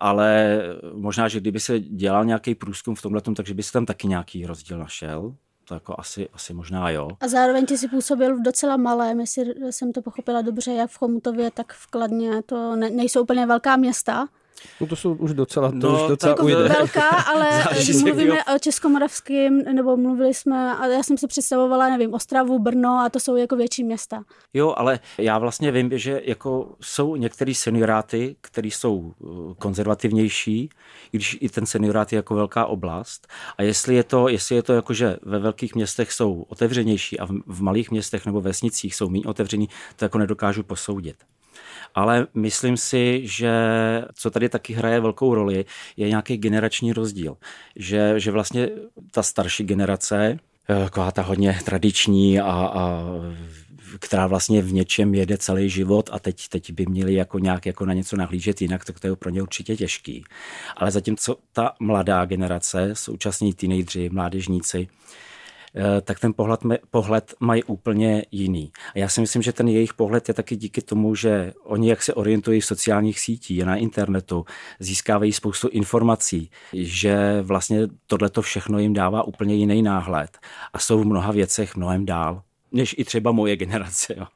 ale 0.00 0.60
možná, 0.92 1.28
že 1.28 1.40
kdyby 1.40 1.60
se 1.60 1.80
dělal 1.80 2.24
nějaký 2.24 2.54
průzkum 2.54 2.94
v 2.94 3.02
tomhle, 3.02 3.20
takže 3.36 3.54
by 3.54 3.62
se 3.62 3.72
tam 3.72 3.86
taky 3.86 4.08
nějaký 4.08 4.46
rozdíl 4.46 4.78
našel. 4.78 5.34
To 5.64 5.74
jako 5.74 5.94
asi, 5.98 6.28
asi 6.32 6.54
možná 6.54 6.90
jo. 6.90 7.08
A 7.20 7.28
zároveň 7.28 7.66
ty 7.66 7.78
si 7.78 7.88
působil 7.88 8.36
v 8.36 8.42
docela 8.42 8.76
malém, 8.76 9.20
jestli 9.20 9.54
jsem 9.70 9.92
to 9.92 10.02
pochopila 10.02 10.42
dobře, 10.42 10.72
jak 10.72 10.90
v 10.90 10.98
Chomutově, 10.98 11.50
tak 11.50 11.72
v 11.72 11.86
Kladně. 11.86 12.42
To 12.42 12.76
ne, 12.76 12.90
nejsou 12.90 13.22
úplně 13.22 13.46
velká 13.46 13.76
města. 13.76 14.28
No 14.80 14.86
to 14.86 14.96
jsou 14.96 15.14
už 15.14 15.34
docela, 15.34 15.70
to 15.70 15.76
no, 15.76 16.02
už 16.02 16.08
docela 16.08 16.30
jako 16.30 16.44
ujde. 16.44 16.68
velká, 16.68 17.08
ale 17.08 17.64
když 17.74 18.02
mluvíme 18.02 18.44
o 18.44 18.58
Českomoravském, 18.58 19.58
nebo 19.58 19.96
mluvili 19.96 20.34
jsme, 20.34 20.76
a 20.76 20.86
já 20.86 21.02
jsem 21.02 21.18
si 21.18 21.26
představovala, 21.26 21.88
nevím, 21.88 22.14
Ostravu, 22.14 22.58
Brno 22.58 23.00
a 23.04 23.08
to 23.08 23.20
jsou 23.20 23.36
jako 23.36 23.56
větší 23.56 23.84
města. 23.84 24.22
Jo, 24.54 24.74
ale 24.76 25.00
já 25.18 25.38
vlastně 25.38 25.72
vím, 25.72 25.90
že 25.98 26.20
jako 26.24 26.76
jsou 26.80 27.16
některé 27.16 27.54
senioráty, 27.54 28.36
které 28.40 28.68
jsou 28.68 28.94
uh, 28.96 29.54
konzervativnější, 29.54 30.70
i 31.12 31.16
když 31.16 31.38
i 31.40 31.48
ten 31.48 31.66
seniorát 31.66 32.12
je 32.12 32.16
jako 32.16 32.34
velká 32.34 32.66
oblast. 32.66 33.26
A 33.58 33.62
jestli 33.62 33.94
je 33.94 34.04
to, 34.04 34.28
jestli 34.28 34.56
je 34.56 34.62
to 34.62 34.72
jako, 34.72 34.94
že 34.94 35.16
ve 35.22 35.38
velkých 35.38 35.74
městech 35.74 36.12
jsou 36.12 36.44
otevřenější 36.48 37.18
a 37.18 37.26
v, 37.26 37.30
v 37.46 37.62
malých 37.62 37.90
městech 37.90 38.26
nebo 38.26 38.40
vesnicích 38.40 38.94
jsou 38.94 39.08
méně 39.08 39.24
otevření, 39.24 39.68
to 39.96 40.04
jako 40.04 40.18
nedokážu 40.18 40.62
posoudit 40.62 41.16
ale 41.94 42.26
myslím 42.34 42.76
si, 42.76 43.20
že 43.24 43.52
co 44.14 44.30
tady 44.30 44.48
taky 44.48 44.72
hraje 44.72 45.00
velkou 45.00 45.34
roli, 45.34 45.64
je 45.96 46.08
nějaký 46.08 46.36
generační 46.36 46.92
rozdíl. 46.92 47.36
Že, 47.76 48.20
že 48.20 48.30
vlastně 48.30 48.68
ta 49.10 49.22
starší 49.22 49.64
generace, 49.64 50.38
eh, 50.68 50.84
taková 50.84 51.10
ta 51.10 51.22
hodně 51.22 51.58
tradiční 51.64 52.40
a, 52.40 52.50
a 52.50 53.02
která 54.00 54.26
vlastně 54.26 54.62
v 54.62 54.72
něčem 54.72 55.14
jede 55.14 55.38
celý 55.38 55.70
život 55.70 56.10
a 56.12 56.18
teď, 56.18 56.48
teď 56.48 56.72
by 56.72 56.86
měli 56.86 57.14
jako 57.14 57.38
nějak 57.38 57.66
jako 57.66 57.86
na 57.86 57.92
něco 57.92 58.16
nahlížet 58.16 58.62
jinak, 58.62 58.84
tak 58.84 59.00
to 59.00 59.06
je 59.06 59.16
pro 59.16 59.30
ně 59.30 59.42
určitě 59.42 59.76
těžký. 59.76 60.24
Ale 60.76 60.90
zatímco 60.90 61.36
ta 61.52 61.72
mladá 61.80 62.24
generace, 62.24 62.90
současní 62.92 63.54
teenageři, 63.54 64.10
mládežníci, 64.12 64.88
tak 66.02 66.20
ten 66.20 66.32
pohled, 66.32 66.60
pohled 66.90 67.34
mají 67.40 67.64
úplně 67.64 68.24
jiný. 68.30 68.72
A 68.94 68.98
já 68.98 69.08
si 69.08 69.20
myslím, 69.20 69.42
že 69.42 69.52
ten 69.52 69.68
jejich 69.68 69.94
pohled 69.94 70.28
je 70.28 70.34
taky 70.34 70.56
díky 70.56 70.82
tomu, 70.82 71.14
že 71.14 71.52
oni, 71.64 71.90
jak 71.90 72.02
se 72.02 72.14
orientují 72.14 72.60
v 72.60 72.66
sociálních 72.66 73.20
sítích, 73.20 73.64
na 73.64 73.76
internetu, 73.76 74.44
získávají 74.80 75.32
spoustu 75.32 75.68
informací, 75.68 76.50
že 76.72 77.42
vlastně 77.42 77.88
tohleto 78.06 78.42
všechno 78.42 78.78
jim 78.78 78.92
dává 78.92 79.22
úplně 79.22 79.54
jiný 79.54 79.82
náhled 79.82 80.38
a 80.72 80.78
jsou 80.78 80.98
v 80.98 81.06
mnoha 81.06 81.32
věcech 81.32 81.76
mnohem 81.76 82.06
dál, 82.06 82.42
než 82.72 82.94
i 82.98 83.04
třeba 83.04 83.32
moje 83.32 83.56
generace. 83.56 84.14
Jo. 84.16 84.26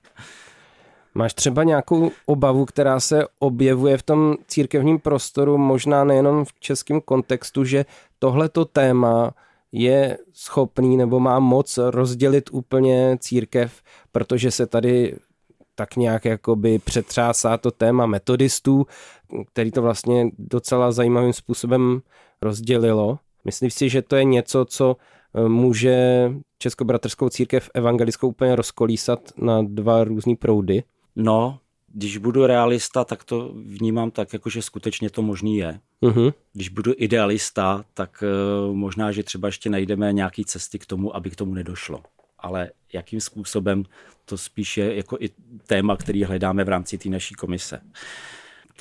Máš 1.15 1.35
třeba 1.35 1.65
nějakou 1.65 2.11
obavu, 2.27 2.65
která 2.65 3.01
se 3.01 3.25
objevuje 3.39 3.99
v 3.99 4.03
tom 4.03 4.37
církevním 4.47 4.99
prostoru, 4.99 5.59
možná 5.59 6.05
nejenom 6.05 6.45
v 6.45 6.53
českém 6.61 7.01
kontextu, 7.01 7.65
že 7.65 7.85
tohleto 8.19 8.65
téma 8.65 9.35
je 9.73 10.19
schopný 10.33 10.97
nebo 10.97 11.21
má 11.21 11.39
moc 11.39 11.79
rozdělit 11.79 12.51
úplně 12.53 13.17
církev, 13.21 13.83
protože 14.13 14.51
se 14.51 14.67
tady 14.67 15.17
tak 15.75 15.97
nějak 15.97 16.25
jakoby 16.25 16.79
přetřásá 16.79 17.57
to 17.57 17.71
téma 17.71 18.07
metodistů, 18.07 18.87
který 19.53 19.71
to 19.71 19.83
vlastně 19.83 20.31
docela 20.39 20.93
zajímavým 20.93 21.33
způsobem 21.33 22.03
rozdělilo. 22.43 23.19
Myslím 23.45 23.71
si, 23.71 23.89
že 23.89 24.03
to 24.03 24.17
je 24.17 24.25
něco, 24.25 24.65
co 24.65 24.97
eh, 25.35 25.49
může 25.49 26.31
Českobratrskou 26.59 27.29
církev 27.29 27.71
evangelickou 27.75 28.29
úplně 28.29 28.57
rozkolísat 28.57 29.21
na 29.37 29.63
dva 29.63 30.05
různé 30.05 30.37
proudy. 30.37 30.83
No, 31.17 31.59
když 31.95 32.17
budu 32.17 32.47
realista, 32.47 33.05
tak 33.05 33.25
to 33.25 33.53
vnímám 33.55 34.11
tak, 34.11 34.33
jako 34.33 34.51
že 34.51 34.63
skutečně 34.63 35.11
to 35.11 35.23
možný 35.23 35.57
je. 35.57 35.81
Uh-huh. 36.03 36.35
Když 36.53 36.69
budu 36.69 36.93
idealista, 36.97 37.85
tak 37.95 38.25
uh, 38.69 38.75
možná, 38.77 39.13
že 39.13 39.23
třeba 39.23 39.49
ještě 39.49 39.71
najdeme 39.71 40.13
nějaké 40.13 40.43
cesty 40.47 40.79
k 40.79 40.87
tomu, 40.87 41.17
aby 41.17 41.31
k 41.31 41.37
tomu 41.37 41.55
nedošlo. 41.55 42.03
Ale 42.39 42.71
jakým 42.93 43.21
způsobem, 43.21 43.85
to 44.25 44.39
spíš 44.39 44.77
je 44.77 44.97
jako 44.97 45.17
i 45.21 45.31
téma, 45.67 45.97
který 45.97 46.25
hledáme 46.25 46.65
v 46.65 46.69
rámci 46.69 46.99
té 46.99 47.09
naší 47.09 47.35
komise. 47.35 47.81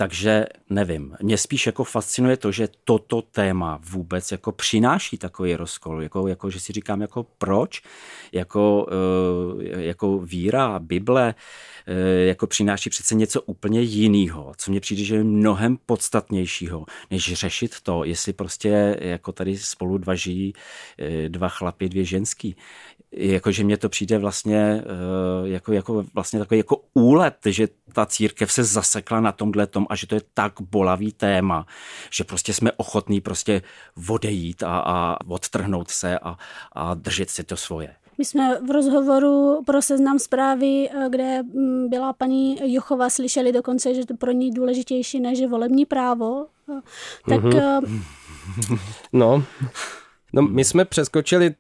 Takže 0.01 0.45
nevím. 0.69 1.15
Mě 1.21 1.37
spíš 1.37 1.65
jako 1.65 1.83
fascinuje 1.83 2.37
to, 2.37 2.51
že 2.51 2.67
toto 2.83 3.21
téma 3.21 3.79
vůbec 3.89 4.31
jako 4.31 4.51
přináší 4.51 5.17
takový 5.17 5.55
rozkol. 5.55 6.03
Jako, 6.03 6.27
jako 6.27 6.49
že 6.49 6.59
si 6.59 6.73
říkám, 6.73 7.01
jako 7.01 7.25
proč? 7.37 7.81
Jako, 8.31 8.87
uh, 9.53 9.61
jako 9.63 10.19
víra, 10.19 10.79
Bible, 10.79 11.35
uh, 11.87 12.27
jako 12.27 12.47
přináší 12.47 12.89
přece 12.89 13.15
něco 13.15 13.41
úplně 13.41 13.81
jiného, 13.81 14.53
co 14.57 14.71
mně 14.71 14.79
přijde, 14.79 15.03
že 15.03 15.15
je 15.15 15.23
mnohem 15.23 15.77
podstatnějšího, 15.85 16.85
než 17.11 17.33
řešit 17.33 17.81
to, 17.83 18.03
jestli 18.03 18.33
prostě 18.33 18.97
jako 19.01 19.31
tady 19.31 19.57
spolu 19.57 19.97
dva 19.97 20.15
žijí 20.15 20.53
uh, 20.53 21.29
dva 21.29 21.49
chlapy, 21.49 21.89
dvě 21.89 22.05
ženský 22.05 22.55
jakože 23.11 23.63
mně 23.63 23.77
to 23.77 23.89
přijde 23.89 24.17
vlastně 24.17 24.57
eh, 24.57 25.49
jako, 25.49 25.73
jako 25.73 26.05
vlastně 26.13 26.39
takový 26.39 26.57
jako 26.57 26.81
úlet, 26.93 27.35
že 27.45 27.67
ta 27.93 28.05
církev 28.05 28.51
se 28.51 28.63
zasekla 28.63 29.19
na 29.19 29.31
tomhle 29.31 29.67
tom 29.67 29.87
a 29.91 29.95
že 29.95 30.07
to 30.07 30.15
je 30.15 30.21
tak 30.33 30.53
bolavý 30.61 31.11
téma, 31.11 31.65
že 32.11 32.23
prostě 32.23 32.53
jsme 32.53 32.71
ochotní 32.71 33.21
prostě 33.21 33.61
odejít 34.09 34.63
a, 34.63 34.79
a 34.79 35.17
odtrhnout 35.27 35.91
se 35.91 36.19
a, 36.19 36.37
a 36.71 36.93
držet 36.93 37.29
si 37.29 37.43
to 37.43 37.57
svoje. 37.57 37.95
My 38.17 38.25
jsme 38.25 38.59
v 38.67 38.71
rozhovoru 38.71 39.63
pro 39.65 39.81
seznam 39.81 40.19
zprávy, 40.19 40.89
eh, 40.89 41.09
kde 41.09 41.43
mm, 41.43 41.89
byla 41.89 42.13
paní 42.13 42.73
Jochova, 42.73 43.09
slyšeli 43.09 43.51
dokonce, 43.51 43.93
že 43.93 44.05
to 44.05 44.15
pro 44.17 44.31
ní 44.31 44.51
důležitější 44.51 45.19
než 45.19 45.41
volební 45.47 45.85
právo. 45.85 46.45
Eh, 46.77 46.81
tak... 47.29 47.43
Mm-hmm. 47.43 48.79
No, 49.13 49.43
No, 50.33 50.41
my 50.41 50.63
jsme 50.63 50.85
přeskočili 50.85 51.55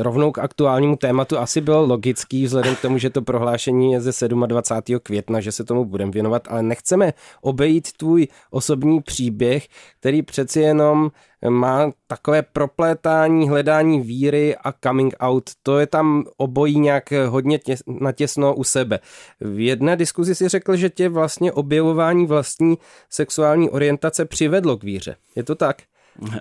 rovnou 0.00 0.32
k 0.32 0.38
aktuálnímu 0.38 0.96
tématu 0.96 1.38
asi 1.38 1.60
byl 1.60 1.80
logický, 1.80 2.44
vzhledem 2.44 2.76
k 2.76 2.80
tomu, 2.80 2.98
že 2.98 3.10
to 3.10 3.22
prohlášení 3.22 3.92
je 3.92 4.00
ze 4.00 4.28
27. 4.28 5.00
května, 5.02 5.40
že 5.40 5.52
se 5.52 5.64
tomu 5.64 5.84
budeme 5.84 6.10
věnovat, 6.10 6.48
ale 6.50 6.62
nechceme 6.62 7.12
obejít 7.40 7.92
tvůj 7.92 8.28
osobní 8.50 9.02
příběh, 9.02 9.68
který 10.00 10.22
přeci 10.22 10.60
jenom 10.60 11.10
má 11.48 11.90
takové 12.06 12.42
proplétání, 12.42 13.48
hledání 13.48 14.00
víry 14.00 14.56
a 14.56 14.72
coming 14.84 15.14
out. 15.20 15.50
To 15.62 15.78
je 15.78 15.86
tam 15.86 16.24
obojí 16.36 16.80
nějak 16.80 17.12
hodně 17.12 17.58
těs, 17.58 17.82
natěsno 17.86 18.54
u 18.54 18.64
sebe. 18.64 19.00
V 19.40 19.60
jedné 19.60 19.96
diskuzi 19.96 20.34
si 20.34 20.48
řekl, 20.48 20.76
že 20.76 20.90
tě 20.90 21.08
vlastně 21.08 21.52
objevování 21.52 22.26
vlastní 22.26 22.78
sexuální 23.10 23.70
orientace 23.70 24.24
přivedlo 24.24 24.76
k 24.76 24.84
víře. 24.84 25.16
Je 25.36 25.42
to 25.42 25.54
tak? 25.54 25.76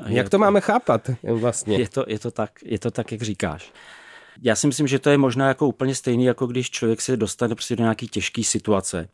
Jak 0.06 0.30
to 0.30 0.38
máme 0.38 0.62
chápat 0.62 1.10
vlastně? 1.24 1.78
Je 1.78 1.90
to, 1.90 2.06
je, 2.08 2.20
to 2.20 2.32
tak, 2.32 2.51
je 2.63 2.80
to 2.80 2.92
tak, 2.92 3.12
jak 3.12 3.22
říkáš. 3.22 3.72
Já 4.42 4.56
si 4.56 4.68
myslím, 4.68 4.88
že 4.88 5.00
to 5.00 5.10
je 5.10 5.18
možná 5.18 5.48
jako 5.48 5.68
úplně 5.68 5.96
stejný, 5.96 6.25
jako 6.25 6.48
když 6.48 6.70
člověk 6.70 7.01
se 7.01 7.18
dostane 7.18 7.56
prostě 7.56 7.75
do 7.75 7.84
nějaký 7.84 8.08
těžké 8.08 8.44
situace, 8.44 9.10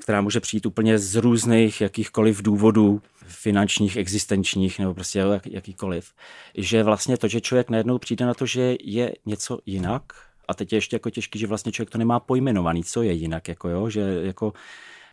která 0.00 0.20
může 0.20 0.40
přijít 0.40 0.66
úplně 0.66 0.98
z 0.98 1.14
různých 1.14 1.80
jakýchkoliv 1.80 2.42
důvodů, 2.42 3.02
finančních, 3.26 3.96
existenčních 3.96 4.78
nebo 4.78 4.94
prostě 4.94 5.18
jak, 5.18 5.46
jakýkoliv. 5.46 6.12
Že 6.54 6.82
vlastně 6.82 7.16
to, 7.16 7.28
že 7.28 7.40
člověk 7.40 7.70
najednou 7.70 7.98
přijde 7.98 8.26
na 8.26 8.34
to, 8.34 8.46
že 8.46 8.76
je 8.80 9.12
něco 9.26 9.58
jinak, 9.66 10.02
a 10.48 10.54
teď 10.54 10.72
je 10.72 10.76
ještě 10.76 10.96
jako 10.96 11.10
těžký, 11.10 11.38
že 11.38 11.46
vlastně 11.46 11.72
člověk 11.72 11.90
to 11.90 11.98
nemá 11.98 12.20
pojmenovaný, 12.20 12.84
co 12.84 13.02
je 13.02 13.12
jinak, 13.12 13.48
jako 13.48 13.68
jo, 13.68 13.90
že 13.90 14.00
jako 14.22 14.52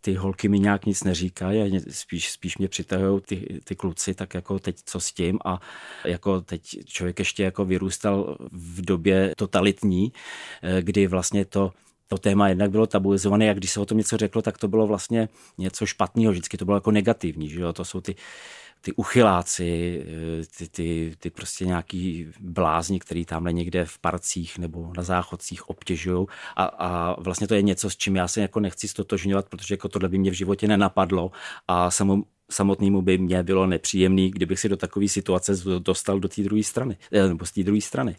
ty 0.05 0.13
holky 0.13 0.49
mi 0.49 0.59
nějak 0.59 0.85
nic 0.85 1.03
neříkají, 1.03 1.79
spíš, 1.89 2.31
spíš 2.31 2.57
mě 2.57 2.67
přitahují 2.67 3.21
ty, 3.21 3.59
ty 3.63 3.75
kluci, 3.75 4.13
tak 4.13 4.33
jako 4.33 4.59
teď 4.59 4.77
co 4.85 4.99
s 4.99 5.11
tím 5.11 5.39
a 5.45 5.59
jako 6.05 6.41
teď 6.41 6.85
člověk 6.85 7.19
ještě 7.19 7.43
jako 7.43 7.65
vyrůstal 7.65 8.37
v 8.51 8.85
době 8.85 9.33
totalitní, 9.37 10.13
eh, 10.61 10.81
kdy 10.81 11.07
vlastně 11.07 11.45
to 11.45 11.71
to 12.07 12.17
téma 12.17 12.49
jednak 12.49 12.71
bylo 12.71 12.87
tabuizované 12.87 13.49
a 13.49 13.53
když 13.53 13.71
se 13.71 13.79
o 13.79 13.85
tom 13.85 13.97
něco 13.97 14.17
řeklo, 14.17 14.41
tak 14.41 14.57
to 14.57 14.67
bylo 14.67 14.87
vlastně 14.87 15.29
něco 15.57 15.85
špatného, 15.85 16.31
vždycky 16.31 16.57
to 16.57 16.65
bylo 16.65 16.77
jako 16.77 16.91
negativní, 16.91 17.49
že 17.49 17.61
jo? 17.61 17.73
to 17.73 17.85
jsou 17.85 18.01
ty 18.01 18.15
ty 18.85 18.93
uchyláci, 18.93 20.03
ty, 20.57 20.67
ty, 20.67 21.15
ty 21.19 21.29
prostě 21.29 21.65
nějaký 21.65 22.27
blázni, 22.39 22.99
který 22.99 23.25
tamhle 23.25 23.53
někde 23.53 23.85
v 23.85 23.99
parcích 23.99 24.57
nebo 24.57 24.93
na 24.97 25.03
záchodcích 25.03 25.69
obtěžují 25.69 26.27
a, 26.55 26.63
a 26.63 27.21
vlastně 27.21 27.47
to 27.47 27.53
je 27.53 27.61
něco, 27.61 27.89
s 27.89 27.97
čím 27.97 28.15
já 28.15 28.27
se 28.27 28.41
jako 28.41 28.59
nechci 28.59 28.87
stotožňovat, 28.87 29.49
protože 29.49 29.73
jako 29.73 29.89
tohle 29.89 30.09
by 30.09 30.17
mě 30.17 30.31
v 30.31 30.33
životě 30.33 30.67
nenapadlo 30.67 31.31
a 31.67 31.91
samou, 31.91 32.23
samotnému 32.51 33.01
by 33.01 33.17
mě 33.17 33.43
bylo 33.43 33.67
nepříjemný, 33.67 34.31
kdybych 34.31 34.59
si 34.59 34.69
do 34.69 34.77
takové 34.77 35.07
situace 35.07 35.53
dostal 35.79 36.19
do 36.19 36.27
té 36.27 36.41
druhé 36.41 36.63
strany, 36.63 36.97
eh, 37.11 37.27
nebo 37.27 37.45
z 37.45 37.51
té 37.51 37.63
druhé 37.63 37.81
strany. 37.81 38.15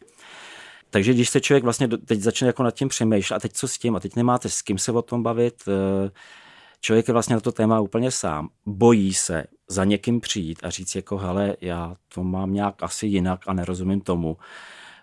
Takže 0.91 1.15
když 1.15 1.29
se 1.29 1.41
člověk 1.41 1.65
vlastně 1.65 1.89
teď 1.89 2.21
začne 2.21 2.47
jako 2.47 2.63
nad 2.63 2.75
tím 2.75 2.89
přemýšlet, 2.89 3.37
a 3.37 3.41
teď 3.41 3.53
co 3.53 3.69
s 3.69 3.79
tím, 3.79 3.97
a 3.97 4.01
teď 4.01 4.17
nemáte 4.17 4.49
s 4.49 4.63
kým 4.63 4.79
se 4.79 4.93
o 4.93 5.03
tom 5.03 5.23
bavit, 5.23 5.55
eh, 5.69 6.11
člověk 6.81 7.09
je 7.09 7.13
vlastně 7.13 7.37
na 7.37 7.41
to 7.41 7.53
téma 7.53 7.81
úplně 7.81 8.11
sám. 8.11 8.49
Bojí 8.67 9.15
se 9.15 9.45
za 9.69 9.85
někým 9.85 10.21
přijít 10.21 10.59
a 10.63 10.71
říct 10.71 10.95
jako, 10.95 11.19
hele, 11.19 11.57
já 11.61 11.97
to 12.15 12.25
mám 12.25 12.53
nějak 12.53 12.83
asi 12.83 13.07
jinak 13.07 13.41
a 13.47 13.53
nerozumím 13.53 14.01
tomu. 14.01 14.37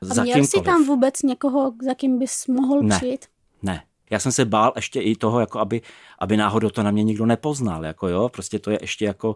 A 0.02 0.14
za 0.14 0.24
měl 0.24 0.44
jsi 0.44 0.62
tam 0.62 0.86
vůbec 0.86 1.22
někoho, 1.22 1.74
za 1.86 1.94
kým 1.94 2.20
bys 2.20 2.48
mohl 2.48 2.82
ne, 2.82 2.98
přijít? 2.98 3.26
Ne, 3.64 3.84
já 4.10 4.20
jsem 4.20 4.32
se 4.32 4.46
bál 4.46 4.74
ještě 4.76 5.02
i 5.02 5.16
toho, 5.16 5.40
jako 5.40 5.60
aby, 5.60 5.82
aby 6.20 6.38
náhodou 6.38 6.70
to 6.70 6.84
na 6.84 6.92
mě 6.92 7.04
nikdo 7.04 7.26
nepoznal, 7.26 7.86
jako 7.86 8.08
jo, 8.08 8.30
prostě 8.30 8.60
to 8.60 8.72
je 8.72 8.78
ještě 8.82 9.06
jako, 9.06 9.36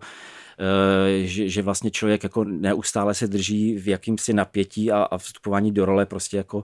e, 0.60 1.28
že, 1.28 1.50
že 1.50 1.62
vlastně 1.62 1.92
člověk 1.92 2.24
jako 2.24 2.44
neustále 2.44 3.14
se 3.14 3.28
drží 3.28 3.76
v 3.76 3.88
jakýmsi 3.88 4.34
napětí 4.34 4.92
a, 4.92 5.04
a 5.04 5.18
vstupování 5.18 5.72
do 5.72 5.86
role 5.86 6.06
prostě 6.06 6.38
jako 6.38 6.64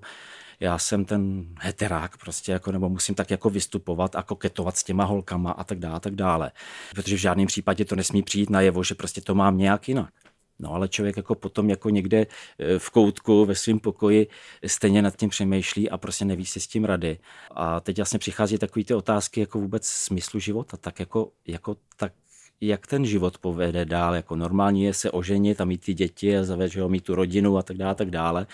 já 0.61 0.77
jsem 0.77 1.05
ten 1.05 1.45
heterák 1.59 2.17
prostě, 2.17 2.51
jako, 2.51 2.71
nebo 2.71 2.89
musím 2.89 3.15
tak 3.15 3.31
jako 3.31 3.49
vystupovat 3.49 4.15
a 4.15 4.23
koketovat 4.23 4.77
s 4.77 4.83
těma 4.83 5.03
holkama 5.03 5.51
a 5.51 5.63
tak 5.63 5.79
dále, 5.79 5.95
a 5.95 5.99
tak 5.99 6.15
dále. 6.15 6.51
Protože 6.95 7.15
v 7.15 7.19
žádném 7.19 7.47
případě 7.47 7.85
to 7.85 7.95
nesmí 7.95 8.23
přijít 8.23 8.49
najevo, 8.49 8.83
že 8.83 8.95
prostě 8.95 9.21
to 9.21 9.35
mám 9.35 9.57
nějak 9.57 9.87
jinak. 9.87 10.13
No 10.59 10.73
ale 10.73 10.87
člověk 10.87 11.17
jako 11.17 11.35
potom 11.35 11.69
jako 11.69 11.89
někde 11.89 12.17
e, 12.17 12.79
v 12.79 12.89
koutku 12.89 13.45
ve 13.45 13.55
svém 13.55 13.79
pokoji 13.79 14.27
stejně 14.67 15.01
nad 15.01 15.15
tím 15.15 15.29
přemýšlí 15.29 15.89
a 15.89 15.97
prostě 15.97 16.25
neví 16.25 16.45
si 16.45 16.59
s 16.59 16.67
tím 16.67 16.85
rady. 16.85 17.17
A 17.51 17.79
teď 17.79 17.97
vlastně 17.97 18.19
přichází 18.19 18.57
takové 18.57 18.83
ty 18.83 18.93
otázky 18.93 19.39
jako 19.39 19.59
vůbec 19.59 19.87
smyslu 19.87 20.39
života, 20.39 20.77
tak 20.77 20.99
jako, 20.99 21.31
jako 21.47 21.77
tak 21.97 22.13
jak 22.61 22.87
ten 22.87 23.05
život 23.05 23.37
povede 23.37 23.85
dál, 23.85 24.15
jako 24.15 24.35
normální 24.35 24.83
je 24.83 24.93
se 24.93 25.11
oženit 25.11 25.61
a 25.61 25.65
mít 25.65 25.85
ty 25.85 25.93
děti 25.93 26.37
a 26.37 26.43
zavést, 26.43 26.75
mít 26.75 27.03
tu 27.03 27.15
rodinu 27.15 27.57
a 27.57 27.61
tak 27.61 27.77
dále, 27.77 27.95
tak 27.95 28.09
dále. 28.09 28.47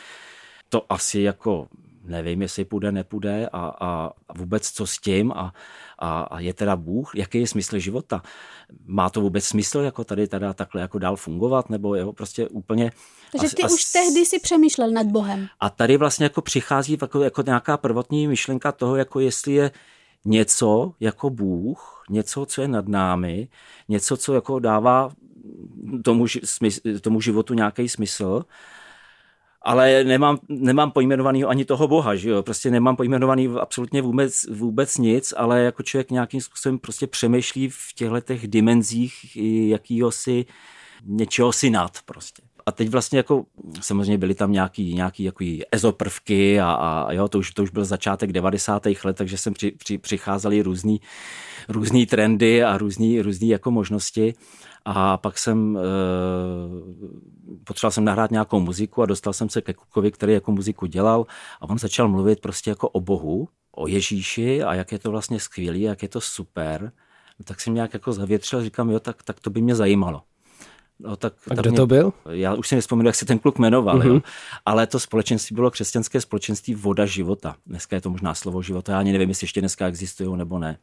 To 0.70 0.94
asi 0.94 1.22
jako 1.22 1.68
nevím, 2.08 2.42
jestli 2.42 2.66
půjde, 2.66 2.92
nepůjde 2.92 3.50
a, 3.54 3.60
a, 3.60 4.12
a 4.28 4.34
vůbec 4.38 4.72
co 4.72 4.88
s 4.88 4.98
tím 4.98 5.32
a, 5.32 5.54
a, 6.00 6.22
a 6.22 6.40
je 6.40 6.54
teda 6.54 6.76
Bůh, 6.76 7.16
jaký 7.16 7.40
je 7.40 7.48
smysl 7.48 7.80
života. 7.80 8.22
Má 8.86 9.10
to 9.10 9.22
vůbec 9.22 9.46
smysl 9.46 9.80
jako 9.80 10.04
tady 10.04 10.28
teda 10.28 10.54
takhle 10.54 10.82
jako 10.82 11.00
dál 11.00 11.16
fungovat, 11.16 11.70
nebo 11.70 11.96
jo, 11.96 12.14
prostě 12.14 12.48
úplně... 12.48 12.92
Takže 13.32 13.56
ty 13.56 13.64
a, 13.64 13.68
už 13.68 13.84
tehdy 13.92 14.26
si 14.26 14.40
přemýšlel 14.40 14.92
nad 14.92 15.08
Bohem. 15.08 15.48
A 15.60 15.70
tady 15.70 15.98
vlastně 15.98 16.24
jako 16.24 16.42
přichází 16.42 16.98
jako, 17.02 17.24
jako 17.24 17.42
nějaká 17.42 17.78
prvotní 17.78 18.28
myšlenka 18.28 18.72
toho, 18.72 18.96
jako 18.96 19.20
jestli 19.20 19.54
je 19.54 19.72
něco 20.26 20.94
jako 21.00 21.30
Bůh, 21.30 22.04
něco, 22.10 22.46
co 22.46 22.62
je 22.62 22.68
nad 22.68 22.88
námi, 22.88 23.48
něco, 23.90 24.18
co 24.18 24.34
jako 24.34 24.60
dává 24.60 25.10
tomu, 26.04 26.26
tomu 27.02 27.22
životu 27.22 27.54
nějaký 27.54 27.90
smysl 27.90 28.46
ale 29.62 30.04
nemám, 30.04 30.38
nemám 30.50 30.92
pojmenovaný 30.92 31.44
ani 31.44 31.66
toho 31.66 31.88
boha, 31.88 32.16
že 32.16 32.30
jo? 32.30 32.44
prostě 32.44 32.72
nemám 32.72 32.96
pojmenovaný 32.96 33.48
absolutně 33.48 34.02
vůbec, 34.02 34.46
vůbec 34.50 34.98
nic, 34.98 35.34
ale 35.38 35.62
jako 35.62 35.84
člověk 35.84 36.12
nějakým 36.12 36.42
způsobem 36.42 36.80
prostě 36.80 37.08
přemýšlí 37.08 37.70
v 37.70 37.94
těchto 37.96 38.22
těch 38.22 38.48
dimenzích 38.48 39.38
jakýho 39.70 40.12
si, 40.12 40.46
něčeho 41.04 41.54
si 41.54 41.70
nad 41.70 41.92
prostě. 42.06 42.47
A 42.68 42.72
teď 42.72 42.90
vlastně 42.90 43.18
jako 43.18 43.46
samozřejmě 43.82 44.18
byly 44.18 44.36
tam 44.36 44.52
nějaký, 44.52 44.94
nějaký 44.94 45.24
jako 45.24 45.46
ezoprvky 45.72 46.60
a, 46.60 46.72
a 46.72 47.14
jo, 47.14 47.28
to 47.28 47.40
už, 47.40 47.52
to 47.52 47.64
už 47.64 47.70
byl 47.70 47.86
začátek 47.86 48.32
90. 48.32 48.86
let, 49.04 49.18
takže 49.18 49.38
jsem 49.38 49.54
při, 49.54 49.72
při, 49.72 49.98
přicházely 49.98 50.62
různý, 50.62 51.02
různý 51.70 52.06
trendy 52.06 52.64
a 52.64 52.78
různý, 52.78 53.22
různý 53.22 53.50
jako 53.50 53.72
možnosti. 53.72 54.34
A 54.86 55.18
pak 55.18 55.38
jsem, 55.38 55.78
e, 55.78 55.82
potřeboval 57.64 57.92
jsem 57.92 58.06
nahrát 58.06 58.32
nějakou 58.32 58.60
muziku 58.60 59.02
a 59.02 59.06
dostal 59.06 59.34
jsem 59.34 59.50
se 59.50 59.62
ke 59.62 59.74
Kukovi, 59.74 60.12
který 60.12 60.34
jako 60.34 60.52
muziku 60.52 60.86
dělal 60.86 61.26
a 61.62 61.70
on 61.70 61.78
začal 61.78 62.08
mluvit 62.08 62.40
prostě 62.40 62.70
jako 62.70 62.90
o 62.90 63.02
Bohu, 63.02 63.48
o 63.72 63.88
Ježíši 63.88 64.64
a 64.64 64.74
jak 64.74 64.92
je 64.92 65.00
to 65.00 65.12
vlastně 65.12 65.40
skvělý, 65.40 65.82
jak 65.82 66.04
je 66.04 66.10
to 66.10 66.22
super. 66.22 66.92
Tak 67.44 67.62
jsem 67.62 67.74
nějak 67.74 67.94
jako 67.94 68.14
zavětřil, 68.14 68.64
říkám, 68.64 68.90
jo, 68.90 69.00
tak, 69.00 69.24
tak 69.24 69.40
to 69.40 69.50
by 69.50 69.62
mě 69.62 69.76
zajímalo. 69.76 70.22
No, 71.00 71.16
tak, 71.16 71.34
a 71.52 71.54
kdo 71.54 71.70
mě, 71.70 71.78
to 71.78 71.88
byl? 71.88 72.14
Já 72.30 72.54
už 72.54 72.68
si 72.68 72.76
nespomenu, 72.76 73.08
jak 73.08 73.16
se 73.16 73.26
ten 73.26 73.40
kluk 73.40 73.60
jmenoval, 73.60 74.00
mm-hmm. 74.00 74.14
jo? 74.14 74.22
ale 74.66 74.88
to 74.88 75.00
společenství 75.00 75.54
bylo 75.54 75.72
křesťanské 75.72 76.22
společenství 76.22 76.76
Voda 76.76 77.06
života. 77.06 77.56
Dneska 77.66 77.96
je 77.96 78.02
to 78.02 78.10
možná 78.10 78.34
slovo 78.34 78.62
života, 78.62 78.92
já 78.92 79.00
ani 79.00 79.12
nevím, 79.12 79.30
jestli 79.30 79.46
ještě 79.46 79.62
dneska 79.62 79.88
existují 79.88 80.38
nebo 80.38 80.60
ne. 80.60 80.78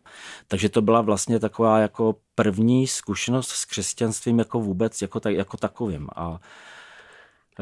Takže 0.48 0.68
to 0.68 0.82
byla 0.82 1.00
vlastně 1.00 1.40
taková 1.40 1.78
jako 1.78 2.16
první 2.34 2.86
zkušenost 2.86 3.48
s 3.48 3.64
křesťanstvím 3.64 4.38
jako 4.38 4.60
vůbec 4.60 5.02
jako, 5.02 5.20
tak, 5.20 5.34
jako 5.34 5.56
takovým. 5.56 6.08
A, 6.16 6.40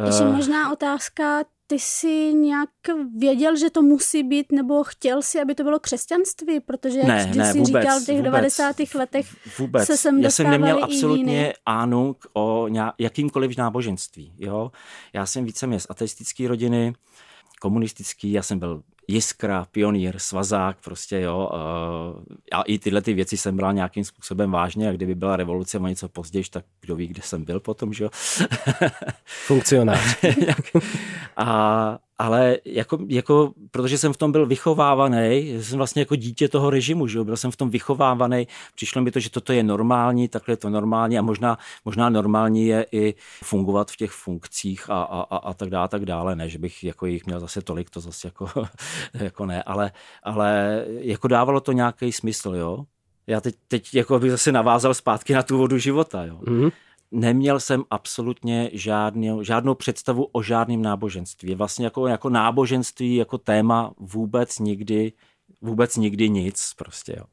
ještě 0.06 0.24
uh, 0.24 0.36
možná 0.36 0.72
otázka, 0.72 1.44
ty 1.72 1.78
jsi 1.78 2.34
nějak 2.34 2.70
věděl, 3.18 3.56
že 3.56 3.70
to 3.70 3.82
musí 3.82 4.22
být, 4.22 4.52
nebo 4.52 4.84
chtěl 4.84 5.22
si, 5.22 5.40
aby 5.40 5.54
to 5.54 5.64
bylo 5.64 5.78
křesťanství, 5.78 6.60
protože 6.60 6.98
jak 6.98 7.06
ne, 7.06 7.32
ne, 7.36 7.52
jsi 7.52 7.58
vůbec, 7.58 7.82
říkal, 7.82 8.00
v 8.00 8.06
těch 8.06 8.16
vůbec, 8.16 8.32
90. 8.32 8.76
letech 8.94 9.26
vůbec. 9.58 9.86
se 9.86 9.96
sem 9.96 10.22
Já 10.22 10.30
jsem 10.30 10.50
neměl 10.50 10.84
absolutně 10.84 11.52
ánu 11.66 12.16
o 12.34 12.66
jakýmkoliv 12.98 13.56
náboženství. 13.56 14.34
Jo? 14.38 14.72
Já 15.12 15.26
jsem 15.26 15.44
více 15.44 15.66
z 15.78 15.86
ateistické 15.90 16.48
rodiny, 16.48 16.92
komunistický, 17.60 18.32
já 18.32 18.42
jsem 18.42 18.58
byl 18.58 18.82
jiskra, 19.08 19.66
pionýr, 19.72 20.18
svazák, 20.18 20.76
prostě 20.84 21.20
jo. 21.20 21.50
A 22.52 22.62
i 22.62 22.78
tyhle 22.78 23.02
ty 23.02 23.14
věci 23.14 23.36
jsem 23.36 23.56
bral 23.56 23.72
nějakým 23.72 24.04
způsobem 24.04 24.50
vážně 24.50 24.88
a 24.88 24.92
kdyby 24.92 25.14
byla 25.14 25.36
revoluce 25.36 25.78
o 25.78 25.86
něco 25.86 26.08
později, 26.08 26.44
tak 26.50 26.64
kdo 26.80 26.96
ví, 26.96 27.06
kde 27.06 27.22
jsem 27.22 27.44
byl 27.44 27.60
potom, 27.60 27.92
že 27.92 28.04
jo. 28.04 28.10
Funkcionář. 29.46 30.16
a, 31.36 31.98
ale 32.22 32.56
jako, 32.64 32.98
jako, 33.08 33.52
protože 33.70 33.98
jsem 33.98 34.12
v 34.12 34.16
tom 34.16 34.32
byl 34.32 34.46
vychovávaný, 34.46 35.56
jsem 35.60 35.78
vlastně 35.78 36.02
jako 36.02 36.16
dítě 36.16 36.48
toho 36.48 36.70
režimu, 36.70 37.06
že 37.06 37.24
byl 37.24 37.36
jsem 37.36 37.50
v 37.50 37.56
tom 37.56 37.70
vychovávaný, 37.70 38.46
přišlo 38.74 39.02
mi 39.02 39.10
to, 39.10 39.20
že 39.20 39.30
toto 39.30 39.52
je 39.52 39.62
normální, 39.62 40.28
takhle 40.28 40.52
je 40.52 40.56
to 40.56 40.70
normální 40.70 41.18
a 41.18 41.22
možná, 41.22 41.58
možná 41.84 42.10
normální 42.10 42.66
je 42.66 42.86
i 42.92 43.14
fungovat 43.44 43.90
v 43.90 43.96
těch 43.96 44.10
funkcích 44.10 44.90
a, 44.90 45.02
a, 45.02 45.20
a, 45.20 45.36
a 45.36 45.54
tak 45.54 45.70
dále, 45.70 45.88
tak 45.88 46.04
dále, 46.04 46.36
ne, 46.36 46.48
že 46.48 46.58
bych 46.58 46.84
jako 46.84 47.06
jich 47.06 47.26
měl 47.26 47.40
zase 47.40 47.62
tolik, 47.62 47.90
to 47.90 48.00
zase 48.00 48.28
jako, 48.28 48.48
jako 49.14 49.46
ne, 49.46 49.62
ale, 49.62 49.92
ale 50.22 50.84
jako 50.98 51.28
dávalo 51.28 51.60
to 51.60 51.72
nějaký 51.72 52.12
smysl, 52.12 52.54
jo. 52.54 52.84
Já 53.26 53.40
teď, 53.40 53.54
teď 53.68 53.94
jako 53.94 54.18
bych 54.18 54.30
zase 54.30 54.52
navázal 54.52 54.94
zpátky 54.94 55.34
na 55.34 55.42
tu 55.42 55.58
vodu 55.58 55.78
života, 55.78 56.24
jo. 56.24 56.38
Mm-hmm 56.38 56.72
neměl 57.12 57.60
jsem 57.60 57.84
absolutně 57.90 58.70
žádný, 58.72 59.38
žádnou 59.42 59.74
představu 59.74 60.28
o 60.32 60.42
žádném 60.42 60.82
náboženství. 60.82 61.54
Vlastně 61.54 61.84
jako, 61.84 62.06
jako 62.06 62.30
náboženství, 62.30 63.14
jako 63.14 63.38
téma 63.38 63.92
vůbec 63.98 64.58
nikdy, 64.58 65.12
vůbec 65.60 65.96
nikdy 65.96 66.30
nic 66.30 66.74
prostě. 66.76 67.14
Jo. 67.18 67.24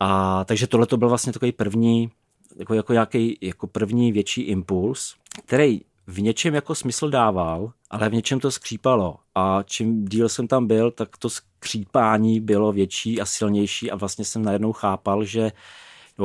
A 0.00 0.44
takže 0.44 0.66
tohle 0.66 0.86
to 0.86 0.96
byl 0.96 1.08
vlastně 1.08 1.32
takový 1.32 1.52
první, 1.52 2.10
jako, 2.56 2.74
jako, 2.74 2.92
nějaký, 2.92 3.38
jako 3.40 3.66
první 3.66 4.12
větší 4.12 4.42
impuls, 4.42 5.14
který 5.46 5.80
v 6.06 6.22
něčem 6.22 6.54
jako 6.54 6.74
smysl 6.74 7.10
dával, 7.10 7.72
ale 7.90 8.08
v 8.08 8.12
něčem 8.12 8.40
to 8.40 8.50
skřípalo. 8.50 9.16
A 9.34 9.62
čím 9.62 10.04
díl 10.04 10.28
jsem 10.28 10.48
tam 10.48 10.66
byl, 10.66 10.90
tak 10.90 11.16
to 11.16 11.30
skřípání 11.30 12.40
bylo 12.40 12.72
větší 12.72 13.20
a 13.20 13.26
silnější 13.26 13.90
a 13.90 13.96
vlastně 13.96 14.24
jsem 14.24 14.42
najednou 14.42 14.72
chápal, 14.72 15.24
že 15.24 15.52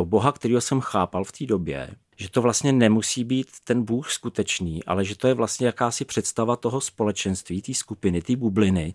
Boha, 0.03 0.31
kterého 0.31 0.61
jsem 0.61 0.81
chápal 0.81 1.23
v 1.23 1.31
té 1.31 1.45
době, 1.45 1.89
že 2.15 2.29
to 2.29 2.41
vlastně 2.41 2.71
nemusí 2.71 3.23
být 3.23 3.47
ten 3.63 3.83
Bůh 3.83 4.11
skutečný, 4.11 4.83
ale 4.83 5.05
že 5.05 5.17
to 5.17 5.27
je 5.27 5.33
vlastně 5.33 5.65
jakási 5.65 6.05
představa 6.05 6.55
toho 6.55 6.81
společenství, 6.81 7.61
té 7.61 7.73
skupiny, 7.73 8.21
té 8.21 8.35
bubliny, 8.35 8.93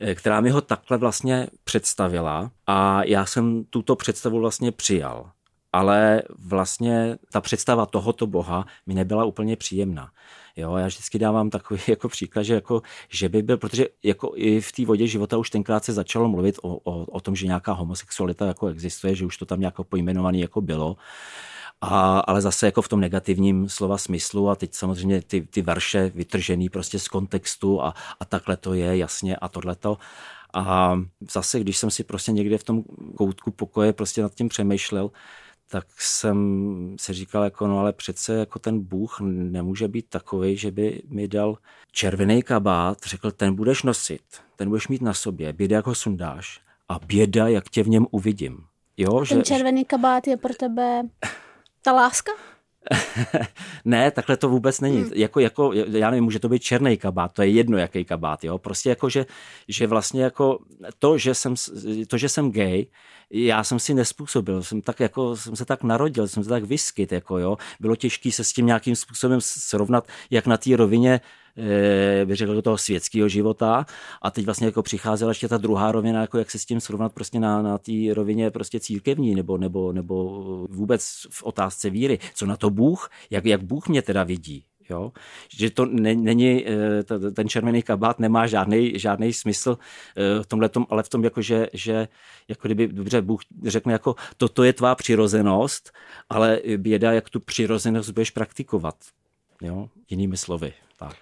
eh, 0.00 0.14
která 0.14 0.40
mi 0.40 0.50
ho 0.50 0.60
takhle 0.60 0.98
vlastně 0.98 1.46
představila 1.64 2.50
a 2.66 3.04
já 3.04 3.26
jsem 3.26 3.64
tuto 3.64 3.96
představu 3.96 4.40
vlastně 4.40 4.72
přijal. 4.72 5.30
Ale 5.72 6.22
vlastně 6.38 7.18
ta 7.32 7.40
představa 7.40 7.86
tohoto 7.86 8.26
boha 8.26 8.66
mi 8.86 8.94
nebyla 8.94 9.24
úplně 9.24 9.56
příjemná. 9.56 10.10
Jo, 10.56 10.76
já 10.76 10.86
vždycky 10.86 11.18
dávám 11.18 11.50
takový 11.50 11.80
jako 11.88 12.08
příklad, 12.08 12.42
že, 12.42 12.54
jako, 12.54 12.82
že 13.08 13.28
by 13.28 13.42
byl, 13.42 13.56
protože 13.56 13.86
jako 14.02 14.32
i 14.34 14.60
v 14.60 14.72
té 14.72 14.86
vodě 14.86 15.06
života 15.06 15.38
už 15.38 15.50
tenkrát 15.50 15.84
se 15.84 15.92
začalo 15.92 16.28
mluvit 16.28 16.58
o, 16.62 16.76
o, 16.76 17.04
o 17.04 17.20
tom, 17.20 17.36
že 17.36 17.46
nějaká 17.46 17.72
homosexualita 17.72 18.46
jako 18.46 18.66
existuje, 18.66 19.14
že 19.14 19.26
už 19.26 19.36
to 19.36 19.46
tam 19.46 19.60
nějak 19.60 19.74
pojmenovaný 19.88 20.40
jako 20.40 20.60
bylo. 20.60 20.96
A, 21.84 22.18
ale 22.18 22.40
zase 22.40 22.66
jako 22.66 22.82
v 22.82 22.88
tom 22.88 23.00
negativním 23.00 23.68
slova 23.68 23.98
smyslu 23.98 24.48
a 24.48 24.54
teď 24.54 24.74
samozřejmě 24.74 25.22
ty, 25.22 25.40
ty 25.40 25.62
verše 25.62 26.12
vytržený 26.14 26.68
prostě 26.68 26.98
z 26.98 27.08
kontextu 27.08 27.82
a, 27.82 27.94
a 28.20 28.24
takhle 28.24 28.56
to 28.56 28.74
je 28.74 28.96
jasně 28.96 29.36
a 29.36 29.48
tohleto. 29.48 29.98
A 30.54 31.00
zase, 31.32 31.60
když 31.60 31.78
jsem 31.78 31.90
si 31.90 32.04
prostě 32.04 32.32
někde 32.32 32.58
v 32.58 32.64
tom 32.64 32.82
koutku 33.16 33.50
pokoje 33.50 33.92
prostě 33.92 34.22
nad 34.22 34.34
tím 34.34 34.48
přemýšlel, 34.48 35.10
tak 35.68 35.86
jsem 35.98 36.96
si 37.00 37.12
říkal, 37.12 37.44
jako, 37.44 37.66
no 37.66 37.78
ale 37.78 37.92
přece 37.92 38.34
jako 38.34 38.58
ten 38.58 38.80
Bůh 38.80 39.20
nemůže 39.20 39.88
být 39.88 40.06
takový, 40.08 40.56
že 40.56 40.70
by 40.70 41.02
mi 41.08 41.28
dal 41.28 41.58
červený 41.92 42.42
kabát, 42.42 42.98
řekl, 43.06 43.30
ten 43.30 43.54
budeš 43.54 43.82
nosit, 43.82 44.22
ten 44.56 44.68
budeš 44.68 44.88
mít 44.88 45.02
na 45.02 45.14
sobě, 45.14 45.52
běda, 45.52 45.76
jak 45.76 45.86
ho 45.86 45.94
sundáš 45.94 46.60
a 46.88 46.98
běda, 46.98 47.48
jak 47.48 47.68
tě 47.68 47.82
v 47.82 47.88
něm 47.88 48.06
uvidím. 48.10 48.58
Jo, 48.96 49.24
ten 49.28 49.38
že, 49.38 49.42
červený 49.42 49.84
kabát 49.84 50.26
je 50.26 50.36
pro 50.36 50.54
tebe 50.54 51.02
ta 51.82 51.92
láska? 51.92 52.32
ne, 53.84 54.10
takhle 54.10 54.36
to 54.36 54.48
vůbec 54.48 54.80
není. 54.80 55.00
Hmm. 55.00 55.10
Jako, 55.14 55.40
jako, 55.40 55.72
já 55.72 56.10
nevím, 56.10 56.24
může 56.24 56.38
to 56.38 56.48
být 56.48 56.62
černý 56.62 56.96
kabát, 56.96 57.32
to 57.32 57.42
je 57.42 57.48
jedno, 57.48 57.78
jaký 57.78 58.04
kabát, 58.04 58.44
jo. 58.44 58.58
Prostě 58.58 58.88
jako, 58.88 59.08
že, 59.08 59.26
že 59.68 59.86
vlastně 59.86 60.22
jako 60.22 60.58
to, 60.98 61.18
že 61.18 61.34
jsem, 61.34 61.54
to, 62.06 62.18
že 62.18 62.28
jsem 62.28 62.52
gay, 62.52 62.86
já 63.30 63.64
jsem 63.64 63.78
si 63.78 63.94
nespůsobil, 63.94 64.62
jsem, 64.62 64.82
tak 64.82 65.00
jako, 65.00 65.36
jsem 65.36 65.56
se 65.56 65.64
tak 65.64 65.82
narodil, 65.82 66.28
jsem 66.28 66.44
se 66.44 66.48
tak 66.48 66.64
vyskyt, 66.64 67.12
jako 67.12 67.38
jo. 67.38 67.56
Bylo 67.80 67.96
těžké 67.96 68.32
se 68.32 68.44
s 68.44 68.52
tím 68.52 68.66
nějakým 68.66 68.96
způsobem 68.96 69.40
srovnat, 69.40 70.08
jak 70.30 70.46
na 70.46 70.56
té 70.56 70.76
rovině 70.76 71.20
bych 72.24 72.34
eh, 72.34 72.36
řekl, 72.36 72.54
do 72.54 72.62
toho 72.62 72.78
světského 72.78 73.28
života 73.28 73.86
a 74.22 74.30
teď 74.30 74.44
vlastně 74.44 74.66
jako 74.66 74.82
přicházela 74.82 75.30
ještě 75.30 75.48
ta 75.48 75.58
druhá 75.58 75.92
rovina, 75.92 76.20
jako 76.20 76.38
jak 76.38 76.50
se 76.50 76.58
s 76.58 76.64
tím 76.64 76.80
srovnat 76.80 77.12
prostě 77.12 77.40
na, 77.40 77.62
na 77.62 77.78
té 77.78 77.92
rovině 78.14 78.50
prostě 78.50 78.80
církevní 78.80 79.34
nebo, 79.34 79.58
nebo, 79.58 79.92
nebo 79.92 80.66
vůbec 80.70 81.26
v 81.30 81.42
otázce 81.42 81.90
víry. 81.90 82.18
Co 82.34 82.46
na 82.46 82.56
to 82.56 82.70
Bůh? 82.70 83.10
Jak, 83.30 83.44
jak 83.44 83.62
Bůh 83.62 83.88
mě 83.88 84.02
teda 84.02 84.22
vidí? 84.22 84.64
Jo? 84.90 85.12
Že 85.56 85.70
to 85.70 85.86
není, 85.86 86.66
eh, 86.68 87.30
ten 87.32 87.48
červený 87.48 87.82
kabát 87.82 88.18
nemá 88.18 88.46
žádný, 88.46 88.98
žádný 88.98 89.32
smysl 89.32 89.78
eh, 90.16 90.42
v 90.42 90.46
tomhle 90.46 90.68
tom, 90.68 90.86
ale 90.90 91.02
v 91.02 91.08
tom, 91.08 91.24
jako 91.24 91.42
že, 91.42 91.68
že 91.72 92.08
jako 92.48 92.68
kdyby, 92.68 92.88
dobře, 92.88 93.22
Bůh 93.22 93.40
řekne 93.66 93.92
jako 93.92 94.14
toto 94.36 94.64
je 94.64 94.72
tvá 94.72 94.94
přirozenost, 94.94 95.90
ale 96.28 96.60
běda, 96.76 97.12
jak 97.12 97.30
tu 97.30 97.40
přirozenost 97.40 98.10
budeš 98.10 98.30
praktikovat. 98.30 98.94
Jo? 99.62 99.88
Jinými 100.10 100.36
slovy. 100.36 100.72
Tak. 100.98 101.16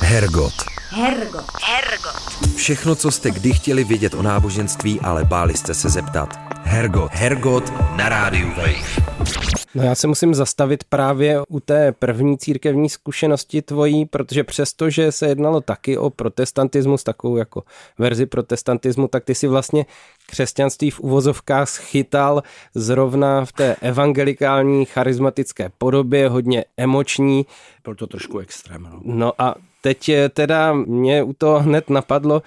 Hergot. 0.00 0.52
Hergot. 0.90 1.44
Hergot. 1.62 2.54
Všechno, 2.56 2.94
co 2.94 3.10
jste 3.10 3.30
kdy 3.30 3.52
chtěli 3.52 3.84
vědět 3.84 4.14
o 4.14 4.22
náboženství, 4.22 5.00
ale 5.00 5.24
báli 5.24 5.54
jste 5.56 5.74
se 5.74 5.88
zeptat. 5.88 6.38
Hergot. 6.62 7.10
Hergot 7.12 7.72
na 7.96 8.08
rádiu 8.08 8.48
Wave. 8.48 9.61
No 9.74 9.82
já 9.82 9.94
se 9.94 10.06
musím 10.06 10.34
zastavit 10.34 10.84
právě 10.84 11.40
u 11.48 11.60
té 11.60 11.92
první 11.92 12.38
církevní 12.38 12.88
zkušenosti 12.88 13.62
tvojí, 13.62 14.06
protože 14.06 14.44
přesto, 14.44 14.90
že 14.90 15.12
se 15.12 15.26
jednalo 15.26 15.60
taky 15.60 15.98
o 15.98 16.10
protestantismus, 16.10 17.04
takovou 17.04 17.36
jako 17.36 17.62
verzi 17.98 18.26
protestantismu, 18.26 19.08
tak 19.08 19.24
ty 19.24 19.34
si 19.34 19.46
vlastně 19.46 19.86
křesťanství 20.26 20.90
v 20.90 21.00
uvozovkách 21.00 21.68
schytal 21.68 22.42
zrovna 22.74 23.44
v 23.44 23.52
té 23.52 23.76
evangelikální 23.80 24.84
charismatické 24.84 25.70
podobě, 25.78 26.28
hodně 26.28 26.64
emoční. 26.76 27.46
Byl 27.84 27.94
to 27.94 28.06
trošku 28.06 28.38
extrém. 28.38 28.82
No, 28.82 29.00
no 29.02 29.32
a 29.38 29.54
teď 29.80 30.10
teda 30.30 30.72
mě 30.72 31.22
u 31.22 31.32
toho 31.32 31.60
hned 31.60 31.90
napadlo, 31.90 32.42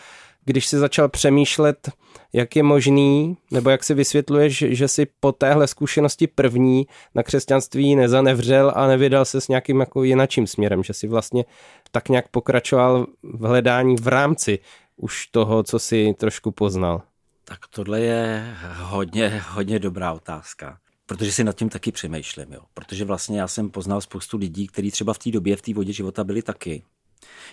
když 0.46 0.68
si 0.68 0.78
začal 0.78 1.10
přemýšlet, 1.10 1.90
jak 2.34 2.56
je 2.56 2.64
možný, 2.64 3.38
nebo 3.52 3.70
jak 3.70 3.84
si 3.84 3.94
vysvětluješ, 3.94 4.58
že 4.68 4.88
si 4.88 5.08
po 5.20 5.32
téhle 5.32 5.68
zkušenosti 5.68 6.28
první 6.28 6.88
na 7.16 7.24
křesťanství 7.24 7.96
nezanevřel 7.96 8.74
a 8.76 8.88
nevydal 8.88 9.26
se 9.26 9.42
s 9.42 9.48
nějakým 9.48 9.80
jako 9.80 10.04
jinačím 10.04 10.48
směrem, 10.48 10.84
že 10.84 10.94
si 10.94 11.08
vlastně 11.08 11.46
tak 11.92 12.10
nějak 12.10 12.28
pokračoval 12.28 13.08
v 13.24 13.46
hledání 13.48 13.96
v 13.96 14.08
rámci 14.08 14.60
už 14.98 15.28
toho, 15.28 15.64
co 15.64 15.80
si 15.80 16.16
trošku 16.18 16.52
poznal? 16.52 17.02
Tak 17.44 17.60
tohle 17.70 18.02
je 18.02 18.56
hodně, 18.82 19.44
hodně 19.50 19.80
dobrá 19.80 20.14
otázka. 20.14 20.78
Protože 21.06 21.32
si 21.32 21.44
nad 21.44 21.56
tím 21.56 21.70
taky 21.70 21.92
přemýšlím, 21.92 22.54
jo. 22.54 22.62
Protože 22.74 23.06
vlastně 23.06 23.40
já 23.40 23.48
jsem 23.48 23.70
poznal 23.70 24.02
spoustu 24.02 24.38
lidí, 24.38 24.68
kteří 24.68 24.92
třeba 24.92 25.14
v 25.14 25.20
té 25.20 25.32
době, 25.32 25.56
v 25.56 25.62
té 25.62 25.74
vodě 25.74 25.94
života 25.94 26.24
byli 26.24 26.42
taky. 26.42 26.84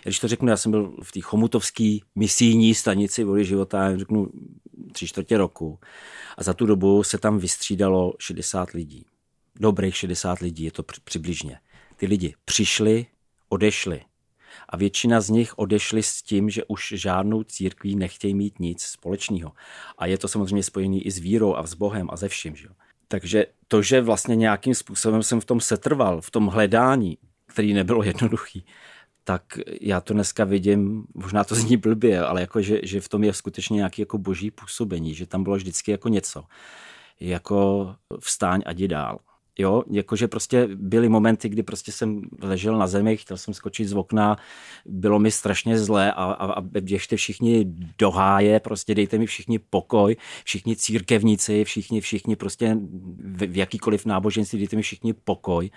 Když 0.03 0.19
to 0.19 0.29
řeknu, 0.29 0.49
já 0.49 0.57
jsem 0.57 0.73
byl 0.73 0.97
v 1.03 1.13
té 1.13 1.21
chomutovské 1.21 1.99
misijní 2.15 2.75
stanici 2.75 3.25
vody 3.25 3.45
života, 3.45 3.85
já 3.85 3.99
řeknu 3.99 4.29
tři 4.93 5.07
čtvrtě 5.07 5.39
roku. 5.39 5.79
A 6.37 6.43
za 6.43 6.55
tu 6.55 6.67
dobu 6.67 7.03
se 7.03 7.19
tam 7.19 7.39
vystřídalo 7.39 8.13
60 8.19 8.71
lidí. 8.71 9.07
Dobrých 9.61 9.97
60 9.97 10.39
lidí, 10.39 10.65
je 10.65 10.73
to 10.73 10.83
přibližně. 11.05 11.59
Ty 11.97 12.07
lidi 12.07 12.35
přišli, 12.45 13.07
odešli. 13.49 14.01
A 14.69 14.77
většina 14.77 15.21
z 15.21 15.31
nich 15.31 15.59
odešli 15.59 16.03
s 16.03 16.23
tím, 16.23 16.51
že 16.51 16.65
už 16.65 16.93
žádnou 16.97 17.43
církví 17.43 17.97
nechtějí 17.97 18.35
mít 18.35 18.59
nic 18.59 18.83
společného. 18.83 19.53
A 19.99 20.07
je 20.07 20.19
to 20.19 20.29
samozřejmě 20.29 20.63
spojené 20.63 20.97
i 20.97 21.11
s 21.11 21.19
vírou 21.19 21.57
a 21.57 21.67
s 21.67 21.75
Bohem 21.75 22.09
a 22.11 22.17
ze 22.17 22.29
vším. 22.29 22.57
Že? 22.57 22.69
Takže 23.09 23.47
to, 23.69 23.83
že 23.83 24.01
vlastně 24.01 24.37
nějakým 24.37 24.75
způsobem 24.75 25.23
jsem 25.23 25.41
v 25.41 25.45
tom 25.45 25.61
setrval, 25.61 26.21
v 26.21 26.31
tom 26.31 26.47
hledání, 26.47 27.19
který 27.47 27.75
nebylo 27.75 28.03
jednoduchý, 28.03 28.65
tak 29.25 29.59
já 29.81 30.01
to 30.01 30.15
dneska 30.15 30.45
vidím, 30.45 31.05
možná 31.15 31.45
to 31.45 31.55
zní 31.55 31.77
blbě, 31.77 32.21
ale 32.21 32.41
jako, 32.41 32.63
že, 32.63 32.81
že 32.83 33.01
v 33.01 33.09
tom 33.09 33.25
je 33.25 33.33
skutečně 33.33 33.77
nějaké 33.77 34.03
jako 34.03 34.19
boží 34.19 34.51
působení, 34.51 35.15
že 35.15 35.27
tam 35.27 35.43
bylo 35.43 35.57
vždycky 35.57 35.91
jako 35.91 36.09
něco. 36.09 36.45
Jako 37.21 37.95
vstáň 38.21 38.63
a 38.67 38.73
jdi 38.73 38.89
dál. 38.89 39.19
Jo, 39.59 39.83
jakože 39.91 40.29
prostě 40.29 40.69
byly 40.75 41.09
momenty, 41.09 41.49
kdy 41.49 41.63
prostě 41.63 41.93
jsem 41.93 42.23
ležel 42.43 42.79
na 42.79 42.87
zemi, 42.87 43.17
chtěl 43.17 43.37
jsem 43.37 43.55
skočit 43.55 43.89
z 43.89 43.95
okna, 43.95 44.37
bylo 44.87 45.19
mi 45.19 45.31
strašně 45.31 45.79
zlé 45.79 46.13
a, 46.13 46.25
a, 46.25 46.53
a 46.53 46.61
běžte 46.61 47.17
všichni 47.17 47.65
do 47.99 48.11
háje, 48.11 48.61
prostě 48.61 48.95
dejte 48.95 49.19
mi 49.19 49.27
všichni 49.27 49.59
pokoj, 49.59 50.17
všichni 50.45 50.77
církevníci, 50.77 51.65
všichni, 51.65 52.01
všichni 52.01 52.37
prostě 52.37 52.77
v, 53.19 53.47
v 53.47 53.57
jakýkoliv 53.57 54.07
náboženství, 54.07 54.59
dejte 54.59 54.77
mi 54.77 54.83
všichni 54.83 55.13
pokoj. 55.13 55.71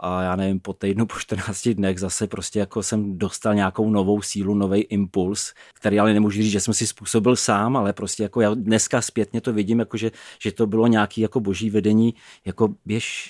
A 0.00 0.22
já 0.22 0.36
nevím, 0.36 0.60
po 0.60 0.72
týdnu, 0.72 1.06
po 1.06 1.18
14 1.18 1.68
dnech 1.68 1.98
zase 1.98 2.26
prostě 2.26 2.58
jako 2.58 2.82
jsem 2.82 3.18
dostal 3.18 3.54
nějakou 3.54 3.90
novou 3.90 4.22
sílu, 4.22 4.54
nový 4.54 4.80
impuls, 4.80 5.54
který 5.74 6.00
ale 6.00 6.14
nemůžu 6.14 6.42
říct, 6.42 6.52
že 6.52 6.60
jsem 6.60 6.74
si 6.74 6.86
způsobil 6.86 7.36
sám, 7.36 7.76
ale 7.76 7.92
prostě 7.92 8.22
jako 8.22 8.40
já 8.40 8.54
dneska 8.54 9.02
zpětně 9.02 9.40
to 9.40 9.52
vidím, 9.52 9.78
jako 9.78 9.96
že, 9.96 10.10
že 10.42 10.52
to 10.52 10.66
bylo 10.66 10.86
nějaký 10.86 11.20
jako 11.20 11.40
boží 11.40 11.70
vedení, 11.70 12.14
jako 12.44 12.74
běž 12.84 13.21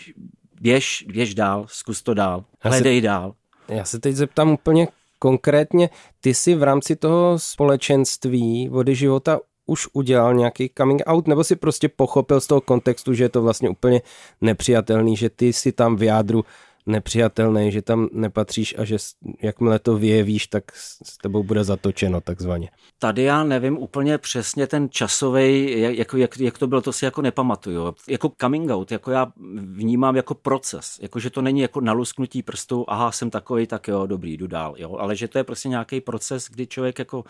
běž, 0.61 1.05
běž 1.09 1.35
dál, 1.35 1.67
zkus 1.69 2.03
to 2.03 2.15
dál, 2.15 2.45
hledej 2.61 2.97
já 2.97 3.01
se, 3.01 3.07
dál. 3.07 3.35
Já 3.69 3.85
se 3.85 3.99
teď 3.99 4.15
zeptám 4.15 4.51
úplně 4.51 4.89
konkrétně, 5.19 5.91
ty 6.21 6.35
jsi 6.35 6.55
v 6.55 6.63
rámci 6.63 6.97
toho 6.97 7.39
společenství 7.39 8.69
vody 8.69 8.95
života 8.95 9.41
už 9.67 9.89
udělal 9.93 10.35
nějaký 10.35 10.71
coming 10.79 11.03
out, 11.07 11.29
nebo 11.29 11.45
si 11.45 11.57
prostě 11.57 11.89
pochopil 11.89 12.41
z 12.41 12.47
toho 12.47 12.61
kontextu, 12.61 13.15
že 13.15 13.25
je 13.25 13.29
to 13.29 13.43
vlastně 13.43 13.69
úplně 13.69 14.03
nepřijatelný, 14.41 15.17
že 15.17 15.31
ty 15.31 15.53
si 15.53 15.73
tam 15.73 15.97
v 15.97 16.03
jádru 16.03 16.45
nepřijatelný, 16.87 17.73
že 17.73 17.83
tam 17.83 18.09
nepatříš 18.13 18.75
a 18.79 18.85
že 18.85 18.97
jakmile 19.43 19.79
to 19.79 19.97
vyjevíš, 19.97 20.47
tak 20.47 20.65
s 20.77 21.19
tebou 21.23 21.43
bude 21.43 21.65
zatočeno 21.65 22.21
takzvaně. 22.21 22.71
Tady 22.99 23.23
já 23.23 23.45
nevím 23.45 23.79
úplně 23.79 24.19
přesně 24.19 24.67
ten 24.67 24.89
časový, 24.91 25.81
jak, 25.81 26.15
jak, 26.15 26.41
jak 26.41 26.59
to 26.59 26.67
bylo, 26.67 26.81
to 26.81 26.93
si 26.93 27.05
jako 27.05 27.23
nepamatuju. 27.23 27.95
Jako 28.09 28.33
coming 28.41 28.71
out, 28.71 28.93
jako 28.93 29.11
já 29.11 29.33
vnímám 29.57 30.17
jako 30.17 30.35
proces, 30.35 30.99
jako 31.03 31.21
že 31.21 31.31
to 31.31 31.43
není 31.43 31.61
jako 31.61 31.81
nalusknutí 31.81 32.43
prstu, 32.43 32.85
aha, 32.89 33.13
jsem 33.13 33.31
takový, 33.31 33.67
tak 33.67 33.89
jo, 33.89 34.07
dobrý, 34.07 34.37
jdu 34.37 34.47
dál, 34.47 34.75
jo, 34.79 34.97
ale 34.97 35.17
že 35.17 35.29
to 35.29 35.39
je 35.39 35.45
prostě 35.45 35.69
nějaký 35.69 36.01
proces, 36.01 36.49
kdy 36.51 36.67
člověk 36.67 36.99
jako 36.99 37.25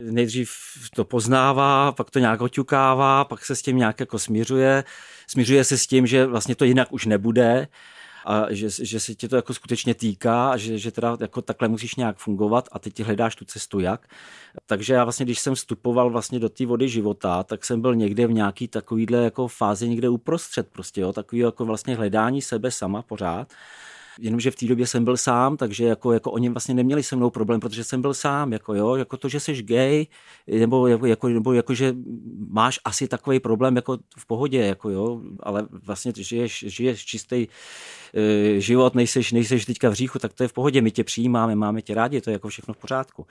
nejdřív 0.00 0.50
to 0.94 1.04
poznává, 1.04 1.92
pak 1.92 2.10
to 2.10 2.18
nějak 2.18 2.40
oťukává, 2.40 3.24
pak 3.24 3.44
se 3.44 3.56
s 3.56 3.62
tím 3.62 3.76
nějak 3.76 4.00
jako 4.00 4.18
směřuje, 4.18 4.84
směřuje 5.26 5.64
se 5.64 5.78
s 5.78 5.86
tím, 5.86 6.06
že 6.06 6.26
vlastně 6.26 6.54
to 6.54 6.64
jinak 6.64 6.92
už 6.92 7.06
nebude, 7.06 7.68
a 8.26 8.46
že, 8.50 8.68
že 8.70 9.00
se 9.00 9.14
tě 9.14 9.28
to 9.28 9.36
jako 9.36 9.54
skutečně 9.54 9.94
týká 9.94 10.50
a 10.50 10.56
že, 10.56 10.78
že 10.78 10.90
teda 10.90 11.16
jako 11.20 11.42
takhle 11.42 11.68
musíš 11.68 11.94
nějak 11.94 12.16
fungovat 12.16 12.68
a 12.72 12.78
teď 12.78 13.02
hledáš 13.02 13.36
tu 13.36 13.44
cestu 13.44 13.80
jak. 13.80 14.06
Takže 14.66 14.94
já 14.94 15.04
vlastně, 15.04 15.26
když 15.26 15.40
jsem 15.40 15.54
vstupoval 15.54 16.10
vlastně 16.10 16.38
do 16.38 16.48
té 16.48 16.66
vody 16.66 16.88
života, 16.88 17.42
tak 17.42 17.64
jsem 17.64 17.80
byl 17.80 17.94
někde 17.94 18.26
v 18.26 18.32
nějaký 18.32 18.68
takovýhle 18.68 19.18
jako 19.24 19.48
fázi 19.48 19.88
někde 19.88 20.08
uprostřed 20.08 20.68
prostě, 20.72 21.00
jo, 21.00 21.12
takový 21.12 21.40
jako 21.40 21.64
vlastně 21.64 21.96
hledání 21.96 22.42
sebe 22.42 22.70
sama 22.70 23.02
pořád 23.02 23.52
jenomže 24.20 24.50
v 24.50 24.56
té 24.56 24.66
době 24.66 24.86
jsem 24.86 25.04
byl 25.04 25.16
sám, 25.16 25.56
takže 25.56 25.84
jako, 25.84 26.12
jako 26.12 26.30
oni 26.30 26.48
vlastně 26.48 26.74
neměli 26.74 27.02
se 27.02 27.16
mnou 27.16 27.30
problém, 27.30 27.60
protože 27.60 27.84
jsem 27.84 28.02
byl 28.02 28.14
sám, 28.14 28.52
jako 28.52 28.74
jo, 28.74 28.94
jako 28.94 29.16
to, 29.16 29.28
že 29.28 29.40
jsi 29.40 29.62
gay, 29.62 30.06
nebo 30.46 30.86
jako, 30.86 31.06
jako, 31.06 31.28
nebo 31.28 31.52
jako, 31.52 31.74
že 31.74 31.94
máš 32.48 32.80
asi 32.84 33.08
takový 33.08 33.40
problém 33.40 33.76
jako 33.76 33.98
v 34.16 34.26
pohodě, 34.26 34.58
jako 34.58 34.90
jo, 34.90 35.20
ale 35.40 35.66
vlastně 35.70 36.12
žiješ, 36.16 36.64
žiješ 36.68 37.04
čistý 37.04 37.46
e, 38.14 38.60
život, 38.60 38.94
nejseš, 38.94 39.32
nejseš 39.32 39.64
teďka 39.64 39.88
v 39.90 39.94
říchu, 39.94 40.18
tak 40.18 40.32
to 40.32 40.44
je 40.44 40.48
v 40.48 40.52
pohodě, 40.52 40.80
my 40.80 40.90
tě 40.90 41.04
přijímáme, 41.04 41.56
máme 41.56 41.82
tě 41.82 41.94
rádi, 41.94 42.20
to 42.20 42.30
je 42.30 42.32
jako 42.32 42.48
všechno 42.48 42.74
v 42.74 42.76
pořádku. 42.76 43.26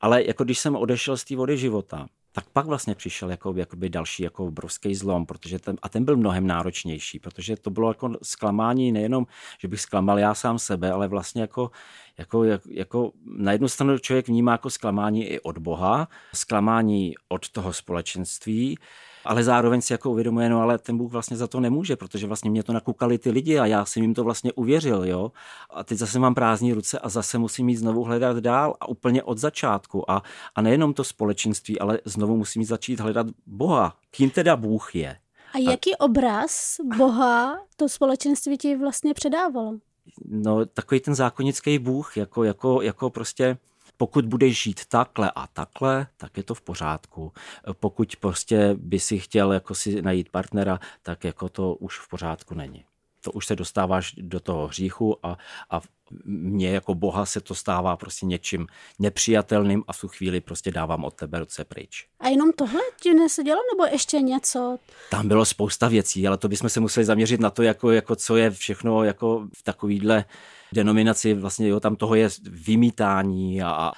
Ale 0.00 0.24
jako 0.24 0.44
když 0.44 0.58
jsem 0.58 0.76
odešel 0.76 1.16
z 1.16 1.24
té 1.24 1.36
vody 1.36 1.58
života, 1.58 2.06
tak 2.32 2.44
pak 2.52 2.66
vlastně 2.66 2.94
přišel 2.94 3.30
jako, 3.30 3.54
jakoby 3.56 3.88
další 3.88 4.22
jako 4.22 4.46
obrovský 4.46 4.94
zlom, 4.94 5.26
protože 5.26 5.58
ten, 5.58 5.76
a 5.82 5.88
ten 5.88 6.04
byl 6.04 6.16
mnohem 6.16 6.46
náročnější, 6.46 7.18
protože 7.18 7.56
to 7.56 7.70
bylo 7.70 7.90
jako 7.90 8.10
zklamání 8.22 8.92
nejenom, 8.92 9.26
že 9.58 9.68
bych 9.68 9.80
zklamal 9.80 10.18
já 10.18 10.34
sám 10.34 10.58
sebe, 10.58 10.92
ale 10.92 11.08
vlastně 11.08 11.40
jako 11.40 11.70
Jako, 12.18 12.44
jak, 12.44 12.62
jako 12.66 13.12
na 13.24 13.52
jednu 13.52 13.68
stranu 13.68 13.98
člověk 13.98 14.28
vnímá 14.28 14.52
jako 14.52 14.70
zklamání 14.70 15.24
i 15.24 15.40
od 15.40 15.58
Boha, 15.58 16.08
zklamání 16.34 17.14
od 17.28 17.48
toho 17.48 17.72
společenství, 17.72 18.78
ale 19.24 19.44
zároveň 19.44 19.80
si 19.80 19.92
jako 19.92 20.10
uvědomuje, 20.10 20.48
no 20.48 20.60
ale 20.60 20.78
ten 20.78 20.98
Bůh 20.98 21.12
vlastně 21.12 21.36
za 21.36 21.46
to 21.46 21.60
nemůže, 21.60 21.96
protože 21.96 22.26
vlastně 22.26 22.50
mě 22.50 22.62
to 22.62 22.72
nakukali 22.72 23.18
ty 23.18 23.30
lidi 23.30 23.58
a 23.58 23.66
já 23.66 23.84
jsem 23.84 24.02
jim 24.02 24.14
to 24.14 24.24
vlastně 24.24 24.52
uvěřil, 24.52 25.04
jo. 25.04 25.32
A 25.70 25.84
teď 25.84 25.98
zase 25.98 26.18
mám 26.18 26.34
prázdní 26.34 26.72
ruce 26.72 26.98
a 26.98 27.08
zase 27.08 27.38
musím 27.38 27.68
jít 27.68 27.76
znovu 27.76 28.04
hledat 28.04 28.36
dál 28.36 28.74
a 28.80 28.88
úplně 28.88 29.22
od 29.22 29.38
začátku. 29.38 30.10
A, 30.10 30.22
a 30.54 30.62
nejenom 30.62 30.94
to 30.94 31.04
společenství, 31.04 31.78
ale 31.78 31.98
znovu 32.04 32.36
musím 32.36 32.64
začít 32.64 33.00
hledat 33.00 33.26
Boha. 33.46 33.96
Kým 34.10 34.30
teda 34.30 34.56
Bůh 34.56 34.94
je? 34.94 35.16
A 35.54 35.58
jaký 35.58 35.96
obraz 35.96 36.76
Boha 36.96 37.58
to 37.76 37.88
společenství 37.88 38.58
ti 38.58 38.76
vlastně 38.76 39.14
předávalo? 39.14 39.78
No, 40.24 40.66
takový 40.66 41.00
ten 41.00 41.14
zákonický 41.14 41.78
Bůh, 41.78 42.16
jako, 42.16 42.44
jako, 42.44 42.82
jako 42.82 43.10
prostě 43.10 43.58
pokud 44.00 44.24
budeš 44.24 44.62
žít 44.62 44.86
takhle 44.86 45.32
a 45.34 45.46
takhle, 45.46 46.06
tak 46.16 46.36
je 46.36 46.42
to 46.42 46.54
v 46.54 46.62
pořádku. 46.62 47.32
Pokud 47.72 48.16
prostě 48.16 48.74
by 48.74 48.98
si 49.00 49.18
chtěl 49.18 49.52
jako 49.52 49.74
si 49.74 50.02
najít 50.02 50.28
partnera, 50.28 50.80
tak 51.02 51.24
jako 51.24 51.48
to 51.48 51.74
už 51.74 51.98
v 51.98 52.08
pořádku 52.08 52.54
není. 52.54 52.84
To 53.20 53.32
už 53.32 53.46
se 53.46 53.56
dostáváš 53.56 54.12
do 54.16 54.40
toho 54.40 54.66
hříchu 54.66 55.26
a, 55.26 55.38
a 55.70 55.80
mně 56.24 56.70
jako 56.70 56.94
boha 56.94 57.26
se 57.26 57.40
to 57.40 57.54
stává 57.54 57.96
prostě 57.96 58.26
něčím 58.26 58.66
nepřijatelným 58.98 59.84
a 59.88 59.92
v 59.92 60.00
tu 60.00 60.08
chvíli 60.08 60.40
prostě 60.40 60.70
dávám 60.70 61.04
od 61.04 61.14
tebe 61.14 61.38
ruce 61.38 61.64
pryč. 61.64 62.06
A 62.20 62.28
jenom 62.28 62.52
tohle 62.52 62.80
ti 63.00 63.14
nesedělo 63.14 63.60
nebo 63.74 63.92
ještě 63.92 64.20
něco? 64.20 64.78
Tam 65.10 65.28
bylo 65.28 65.44
spousta 65.44 65.88
věcí, 65.88 66.28
ale 66.28 66.38
to 66.38 66.48
bychom 66.48 66.70
se 66.70 66.80
museli 66.80 67.06
zaměřit 67.06 67.40
na 67.40 67.50
to, 67.50 67.62
jako, 67.62 67.90
jako 67.90 68.16
co 68.16 68.36
je 68.36 68.50
všechno 68.50 69.04
jako 69.04 69.48
v 69.56 69.62
takovýhle 69.62 70.24
denominaci, 70.72 71.34
vlastně 71.34 71.68
jo, 71.68 71.80
tam 71.80 71.96
toho 71.96 72.14
je 72.14 72.28
vymítání 72.42 73.62
a, 73.62 73.92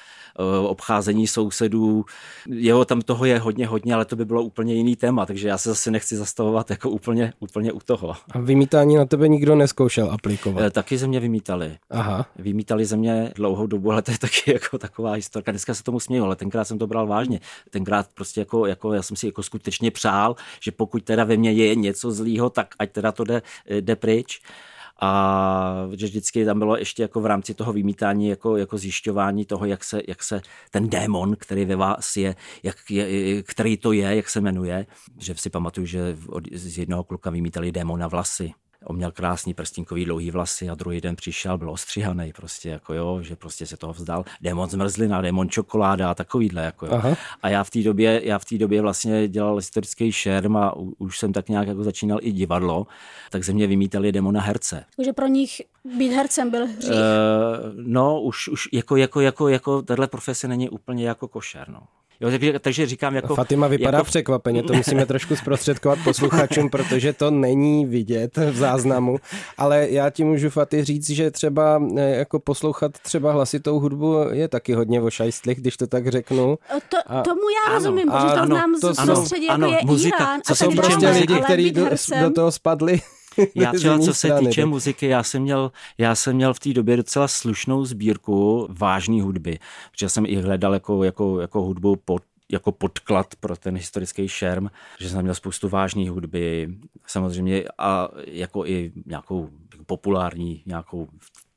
obcházení 0.63 1.27
sousedů. 1.27 2.05
Jeho 2.49 2.85
tam 2.85 3.01
toho 3.01 3.25
je 3.25 3.39
hodně, 3.39 3.67
hodně, 3.67 3.95
ale 3.95 4.05
to 4.05 4.17
by 4.17 4.25
bylo 4.25 4.43
úplně 4.43 4.75
jiný 4.75 4.97
téma, 4.97 5.27
takže 5.27 5.49
já 5.49 5.59
se 5.59 5.69
zase 5.69 5.91
nechci 5.91 6.17
zastavovat 6.17 6.71
jako 6.71 6.91
úplně, 6.91 7.33
úplně 7.41 7.73
u 7.73 7.81
toho. 7.81 8.17
A 8.31 8.39
vymítání 8.39 8.97
na 8.97 9.05
tebe 9.05 9.29
nikdo 9.29 9.55
neskoušel 9.55 10.11
aplikovat? 10.11 10.63
Eh, 10.63 10.71
taky 10.71 10.99
země 10.99 11.21
vymítali. 11.21 11.77
Aha. 11.91 12.27
Vymítali 12.37 12.85
země 12.85 13.33
dlouhou 13.35 13.67
dobu, 13.67 13.93
ale 13.93 14.03
to 14.03 14.11
je 14.11 14.19
taky 14.19 14.53
jako 14.53 14.79
taková 14.79 15.13
historka. 15.13 15.53
Dneska 15.53 15.75
se 15.75 15.83
tomu 15.83 16.01
směju, 16.01 16.25
ale 16.25 16.37
tenkrát 16.37 16.65
jsem 16.65 16.79
to 16.79 16.87
bral 16.87 17.07
vážně. 17.07 17.41
Tenkrát 17.71 18.07
prostě 18.15 18.41
jako, 18.41 18.67
jako 18.67 18.93
já 18.93 19.03
jsem 19.03 19.17
si 19.17 19.27
jako 19.27 19.43
skutečně 19.43 19.91
přál, 19.91 20.37
že 20.61 20.73
pokud 20.73 21.05
teda 21.05 21.25
ve 21.25 21.37
mně 21.37 21.53
je 21.53 21.75
něco 21.75 22.13
zlýho, 22.13 22.51
tak 22.51 22.75
ať 22.79 22.91
teda 22.93 23.13
to 23.13 23.25
jde, 23.25 23.43
jde 23.81 23.97
pryč 23.97 24.41
a 25.03 25.89
že 25.97 26.07
vždycky 26.07 26.45
tam 26.45 26.59
bylo 26.59 26.77
ještě 26.77 27.03
jako 27.03 27.21
v 27.21 27.27
rámci 27.27 27.55
toho 27.55 27.73
vymítání 27.73 28.29
jako, 28.29 28.57
jako 28.57 28.79
zjišťování 28.79 29.45
toho, 29.45 29.67
jak 29.67 29.85
se, 29.85 30.01
jak 30.09 30.23
se 30.23 30.41
ten 30.71 30.89
démon, 30.89 31.37
který 31.39 31.65
ve 31.65 31.77
vás 31.77 32.17
je, 32.17 32.35
jak 32.63 32.77
je, 32.91 33.43
který 33.43 33.77
to 33.77 33.93
je, 33.93 34.17
jak 34.17 34.31
se 34.31 34.41
jmenuje, 34.41 34.87
že 35.19 35.35
si 35.35 35.51
pamatuju, 35.51 35.87
že 35.87 36.17
z 36.53 36.79
jednoho 36.79 37.05
kluka 37.05 37.31
vymítali 37.31 37.73
démona 37.73 38.09
vlasy 38.09 38.53
on 38.85 38.97
měl 38.97 39.11
krásný 39.11 39.55
prstínkový 39.55 40.05
dlouhý 40.05 40.31
vlasy 40.31 40.69
a 40.69 40.75
druhý 40.75 41.01
den 41.01 41.17
přišel, 41.17 41.59
byl 41.59 41.71
ostříhaný 41.71 42.33
prostě, 42.33 42.69
jako 42.69 42.95
jo, 42.95 43.23
že 43.23 43.37
prostě 43.37 43.67
se 43.67 43.77
toho 43.77 43.93
vzdal. 43.93 44.25
Démon 44.41 44.71
zmrzlina, 44.71 45.21
démon 45.21 45.49
čokoláda 45.49 46.11
a 46.11 46.15
takovýhle, 46.15 46.63
jako 46.63 46.87
jo. 46.87 46.93
Aha. 46.93 47.17
A 47.43 47.49
já 47.49 47.65
v 47.65 47.71
té 47.71 47.83
době, 47.83 48.21
já 48.25 48.39
v 48.39 48.45
té 48.45 48.59
době 48.59 48.83
vlastně 48.83 49.29
dělal 49.29 49.57
historický 49.57 50.13
šerm 50.13 50.57
a 50.57 50.75
už 50.99 51.19
jsem 51.19 51.33
tak 51.33 51.49
nějak 51.49 51.69
jako 51.69 51.85
začínal 51.85 52.19
i 52.23 52.33
divadlo, 52.33 52.87
tak 53.31 53.45
ze 53.45 53.53
mě 53.53 53.67
vymítali 53.67 54.13
démona 54.13 54.41
herce. 54.41 54.85
Takže 54.97 55.13
pro 55.13 55.27
nich 55.27 55.63
být 55.85 56.13
hercem 56.13 56.51
byl 56.51 56.67
hřích? 56.67 56.91
Uh, 56.91 56.97
no, 57.75 58.21
už, 58.21 58.49
už 58.49 58.69
jako, 58.73 58.97
jako, 58.97 59.21
jako, 59.21 59.49
jako, 59.49 59.83
tahle 59.83 60.07
profese 60.07 60.49
není 60.49 60.69
úplně 60.69 61.09
jako 61.09 61.29
košer, 61.29 61.69
no. 61.69 61.83
Jo, 62.23 62.31
takže, 62.31 62.59
takže 62.59 62.87
říkám 62.87 63.15
jako... 63.15 63.35
Fatima 63.35 63.67
vypadá 63.67 63.99
jako... 63.99 64.05
překvapeně, 64.05 64.63
to 64.63 64.73
musíme 64.73 65.07
trošku 65.07 65.37
zprostředkovat 65.37 65.99
posluchačům, 66.05 66.71
protože 66.71 67.13
to 67.13 67.31
není 67.31 67.87
vidět 67.87 68.37
v 68.37 68.57
záznamu, 68.57 69.17
ale 69.59 69.87
já 69.91 70.11
ti 70.11 70.25
můžu 70.25 70.51
Faty 70.51 70.85
říct, 70.85 71.11
že 71.11 71.31
třeba 71.31 71.83
eh, 71.97 72.17
jako 72.17 72.39
poslouchat 72.39 72.99
třeba 72.99 73.33
hlasitou 73.33 73.81
hudbu 73.81 74.17
je 74.33 74.49
taky 74.49 74.73
hodně 74.73 75.01
o 75.01 75.11
šajstlích, 75.11 75.61
když 75.61 75.77
to 75.77 75.87
tak 75.87 76.09
řeknu. 76.09 76.59
To, 76.89 76.97
a, 77.07 77.23
tomu 77.23 77.41
já 77.67 77.75
rozumím, 77.75 78.11
ano, 78.11 78.21
protože 78.21 78.41
to 78.41 78.47
znám 78.47 78.81
to 78.81 78.95
z 78.95 79.05
prostředí, 79.05 79.47
jako 79.47 79.65
je 79.65 79.79
muzika, 79.85 80.17
Irán. 80.17 80.41
Co 80.45 80.55
jsou 80.55 80.71
prostě 80.71 81.09
lidi, 81.09 81.41
kteří 81.45 81.71
do, 81.71 81.89
do 82.21 82.31
toho 82.31 82.53
spadli 82.53 83.01
já 83.55 83.73
třeba, 83.73 83.99
co 83.99 84.15
se 84.15 84.39
týče 84.39 84.67
muziky, 84.67 85.07
já 85.07 85.23
jsem 85.23 85.43
měl, 85.43 85.73
já 85.99 86.15
jsem 86.15 86.37
měl 86.37 86.55
v 86.55 86.59
té 86.59 86.73
době 86.73 86.97
docela 86.97 87.29
slušnou 87.29 87.85
sbírku 87.85 88.67
vážné 88.71 89.23
hudby, 89.23 89.59
protože 89.91 90.09
jsem 90.09 90.27
i 90.27 90.37
hledal 90.37 90.75
jako, 90.75 91.05
jako, 91.05 91.41
jako 91.41 91.63
hudbu 91.63 91.97
pod 91.97 92.23
jako 92.53 92.73
podklad 92.73 93.35
pro 93.41 93.57
ten 93.57 93.77
historický 93.77 94.29
šerm, 94.29 94.69
že 95.01 95.09
jsem 95.09 95.23
měl 95.23 95.35
spoustu 95.35 95.69
vážné 95.69 96.11
hudby, 96.11 96.69
samozřejmě 97.07 97.65
a 97.79 98.09
jako 98.27 98.67
i 98.67 98.93
nějakou 99.07 99.51
populární, 99.87 100.63
nějakou 100.67 101.09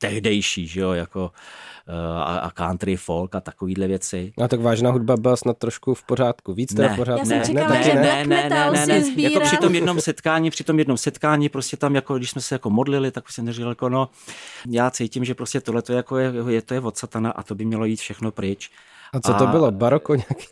tehdejší, 0.07 0.67
že 0.67 0.81
jo, 0.81 0.91
jako 0.91 1.23
uh, 1.23 2.21
a 2.21 2.51
country, 2.53 2.95
folk 2.95 3.35
a 3.35 3.41
takovýhle 3.41 3.87
věci. 3.87 4.33
A 4.43 4.47
tak 4.47 4.61
vážná 4.61 4.91
hudba 4.91 5.17
byla 5.17 5.35
snad 5.35 5.57
trošku 5.57 5.93
v 5.93 6.03
pořádku, 6.03 6.53
víc 6.53 6.73
teda 6.73 6.93
v 6.93 6.95
pořádku. 6.95 7.19
Já 7.19 7.25
jsem 7.25 7.55
čekala, 7.55 7.69
ne, 7.69 7.83
že 7.83 7.93
ne, 7.93 8.01
ne, 8.01 8.25
ne, 8.25 8.49
ne, 8.49 8.71
ne, 8.71 8.85
ne. 8.85 9.21
Jako 9.21 9.39
při 9.39 9.57
tom 9.57 9.75
jednom 9.75 10.01
setkání, 10.01 10.49
při 10.49 10.63
tom 10.63 10.79
jednom 10.79 10.97
setkání, 10.97 11.49
prostě 11.49 11.77
tam, 11.77 11.95
jako 11.95 12.17
když 12.17 12.29
jsme 12.29 12.41
se 12.41 12.55
jako 12.55 12.69
modlili, 12.69 13.11
tak 13.11 13.31
jsem 13.31 13.51
říkal, 13.51 13.71
jako 13.71 13.89
no, 13.89 14.09
já 14.69 14.91
cítím, 14.91 15.25
že 15.25 15.35
prostě 15.35 15.61
tohle 15.61 15.81
to 15.81 15.93
jako 15.93 16.17
je, 16.17 16.33
je, 16.49 16.61
to 16.61 16.73
je 16.73 16.79
od 16.79 16.97
satana 16.97 17.31
a 17.31 17.43
to 17.43 17.55
by 17.55 17.65
mělo 17.65 17.85
jít 17.85 17.99
všechno 17.99 18.31
pryč. 18.31 18.71
A 19.13 19.19
co 19.19 19.33
to 19.33 19.47
bylo? 19.47 19.71
Baroko 19.71 20.15
nějaký? 20.15 20.47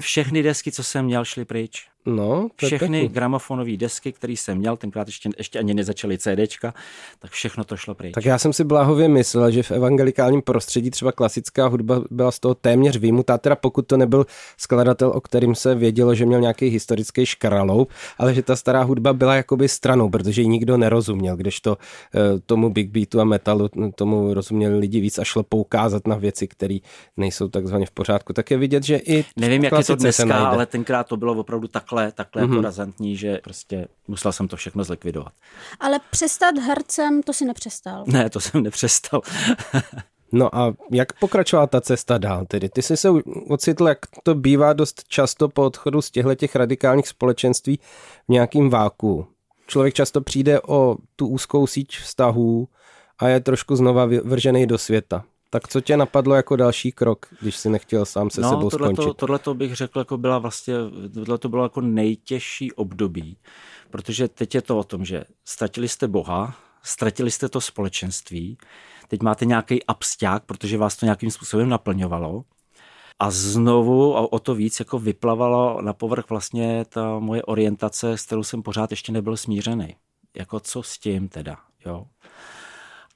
všechny 0.00 0.42
desky, 0.42 0.72
co 0.72 0.84
jsem 0.84 1.04
měl, 1.04 1.24
šly 1.24 1.44
pryč. 1.44 1.89
No, 2.06 2.48
všechny 2.56 3.08
gramofonové 3.08 3.76
desky, 3.76 4.12
které 4.12 4.32
jsem 4.32 4.58
měl, 4.58 4.76
tenkrát 4.76 5.08
ještě, 5.08 5.30
ještě 5.38 5.58
ani 5.58 5.74
nezačaly 5.74 6.18
CDčka, 6.18 6.74
tak 7.18 7.30
všechno 7.30 7.64
to 7.64 7.76
šlo 7.76 7.94
pryč. 7.94 8.14
Tak 8.14 8.24
já 8.24 8.38
jsem 8.38 8.52
si 8.52 8.64
bláhově 8.64 9.08
myslel, 9.08 9.50
že 9.50 9.62
v 9.62 9.70
evangelikálním 9.70 10.42
prostředí 10.42 10.90
třeba 10.90 11.12
klasická 11.12 11.66
hudba 11.66 12.02
byla 12.10 12.30
z 12.30 12.38
toho 12.38 12.54
téměř 12.54 12.96
výjimutá, 12.96 13.38
teda 13.38 13.56
pokud 13.56 13.86
to 13.86 13.96
nebyl 13.96 14.26
skladatel, 14.56 15.12
o 15.14 15.20
kterým 15.20 15.54
se 15.54 15.74
vědělo, 15.74 16.14
že 16.14 16.26
měl 16.26 16.40
nějaký 16.40 16.66
historický 16.66 17.26
škraloup, 17.26 17.90
ale 18.18 18.34
že 18.34 18.42
ta 18.42 18.56
stará 18.56 18.82
hudba 18.82 19.12
byla 19.12 19.34
jakoby 19.34 19.68
stranou, 19.68 20.10
protože 20.10 20.42
ji 20.42 20.48
nikdo 20.48 20.76
nerozuměl, 20.76 21.36
když 21.36 21.60
to 21.60 21.78
eh, 22.14 22.40
tomu 22.46 22.70
big 22.70 22.90
beatu 22.90 23.20
a 23.20 23.24
metalu 23.24 23.68
tomu 23.94 24.34
rozuměli 24.34 24.78
lidi 24.78 25.00
víc 25.00 25.18
a 25.18 25.24
šlo 25.24 25.42
poukázat 25.42 26.06
na 26.06 26.16
věci, 26.16 26.48
které 26.48 26.78
nejsou 27.16 27.48
takzvaně 27.48 27.86
v 27.86 27.90
pořádku. 27.90 28.32
Tak 28.32 28.50
je 28.50 28.56
vidět, 28.56 28.82
že 28.82 28.96
i 28.96 29.24
Nevím, 29.36 29.64
jak 29.64 29.72
je 29.78 29.84
to 29.84 29.96
dneska, 29.96 30.48
ale 30.48 30.66
tenkrát 30.66 31.06
to 31.06 31.16
bylo 31.16 31.32
opravdu 31.32 31.68
tak 31.68 31.89
takhle, 31.90 32.12
takhle 32.12 32.42
mm-hmm. 32.42 32.50
jako 32.50 32.62
razantní, 32.62 33.16
že 33.16 33.38
prostě 33.44 33.88
musel 34.08 34.32
jsem 34.32 34.48
to 34.48 34.56
všechno 34.56 34.84
zlikvidovat. 34.84 35.32
Ale 35.80 36.00
přestat 36.10 36.58
hercem, 36.58 37.22
to 37.22 37.32
si 37.32 37.44
nepřestal. 37.44 38.04
Ne, 38.06 38.30
to 38.30 38.40
jsem 38.40 38.62
nepřestal. 38.62 39.20
No 40.32 40.54
a 40.56 40.74
jak 40.90 41.12
pokračovala 41.12 41.66
ta 41.66 41.80
cesta 41.80 42.18
dál? 42.18 42.46
Tedy 42.46 42.68
ty 42.68 42.82
jsi 42.82 42.96
se 42.96 43.10
ocitl, 43.48 43.88
jak 43.88 43.98
to 44.22 44.34
bývá 44.34 44.72
dost 44.72 45.04
často 45.08 45.48
po 45.48 45.62
odchodu 45.62 46.02
z 46.02 46.10
těchto 46.10 46.34
těch 46.34 46.56
radikálních 46.56 47.08
společenství 47.08 47.78
v 48.26 48.28
nějakým 48.28 48.70
váku. 48.70 49.26
Člověk 49.66 49.94
často 49.94 50.20
přijde 50.20 50.60
o 50.60 50.96
tu 51.16 51.26
úzkou 51.26 51.66
síť 51.66 51.98
vztahů 51.98 52.68
a 53.18 53.28
je 53.28 53.40
trošku 53.40 53.76
znova 53.76 54.08
vržený 54.24 54.66
do 54.66 54.78
světa. 54.78 55.24
Tak 55.50 55.68
co 55.68 55.80
tě 55.80 55.96
napadlo 55.96 56.34
jako 56.34 56.56
další 56.56 56.92
krok, 56.92 57.26
když 57.40 57.56
si 57.56 57.70
nechtěl 57.70 58.06
sám 58.06 58.30
se 58.30 58.40
no, 58.40 58.48
sebou 58.48 58.70
tohleto, 58.70 59.02
skončit? 59.02 59.16
Tohle 59.16 59.38
to 59.38 59.54
bych 59.54 59.74
řekl, 59.74 59.98
jako 59.98 60.18
byla 60.18 60.38
vlastně, 60.38 60.74
tohle 61.14 61.38
to 61.38 61.48
bylo 61.48 61.62
jako 61.62 61.80
nejtěžší 61.80 62.72
období, 62.72 63.36
protože 63.90 64.28
teď 64.28 64.54
je 64.54 64.62
to 64.62 64.78
o 64.78 64.84
tom, 64.84 65.04
že 65.04 65.24
ztratili 65.44 65.88
jste 65.88 66.08
Boha, 66.08 66.54
ztratili 66.82 67.30
jste 67.30 67.48
to 67.48 67.60
společenství, 67.60 68.58
teď 69.08 69.22
máte 69.22 69.44
nějaký 69.44 69.84
absťák, 69.84 70.44
protože 70.44 70.78
vás 70.78 70.96
to 70.96 71.06
nějakým 71.06 71.30
způsobem 71.30 71.68
naplňovalo 71.68 72.44
a 73.18 73.30
znovu 73.30 74.16
a 74.16 74.32
o 74.32 74.38
to 74.38 74.54
víc 74.54 74.78
jako 74.78 74.98
vyplavalo 74.98 75.82
na 75.82 75.92
povrch 75.92 76.30
vlastně 76.30 76.84
ta 76.88 77.18
moje 77.18 77.42
orientace, 77.42 78.16
s 78.16 78.26
kterou 78.26 78.42
jsem 78.42 78.62
pořád 78.62 78.90
ještě 78.90 79.12
nebyl 79.12 79.36
smířený. 79.36 79.96
Jako 80.36 80.60
co 80.60 80.82
s 80.82 80.98
tím 80.98 81.28
teda, 81.28 81.56
jo. 81.86 82.06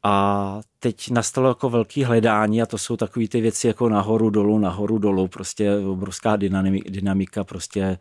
A 0.04 0.60
teď 0.78 1.10
nastalo 1.10 1.48
jako 1.48 1.70
velký 1.70 2.04
hledání 2.04 2.62
a 2.62 2.66
to 2.66 2.78
jsou 2.78 2.96
takové 2.96 3.28
ty 3.28 3.40
věci 3.40 3.66
jako 3.66 3.88
nahoru, 3.88 4.30
dolů, 4.30 4.58
nahoru, 4.58 4.98
dolů, 4.98 5.28
prostě 5.28 5.76
obrovská 5.76 6.36
dynamika, 6.88 7.44
prostě 7.44 7.98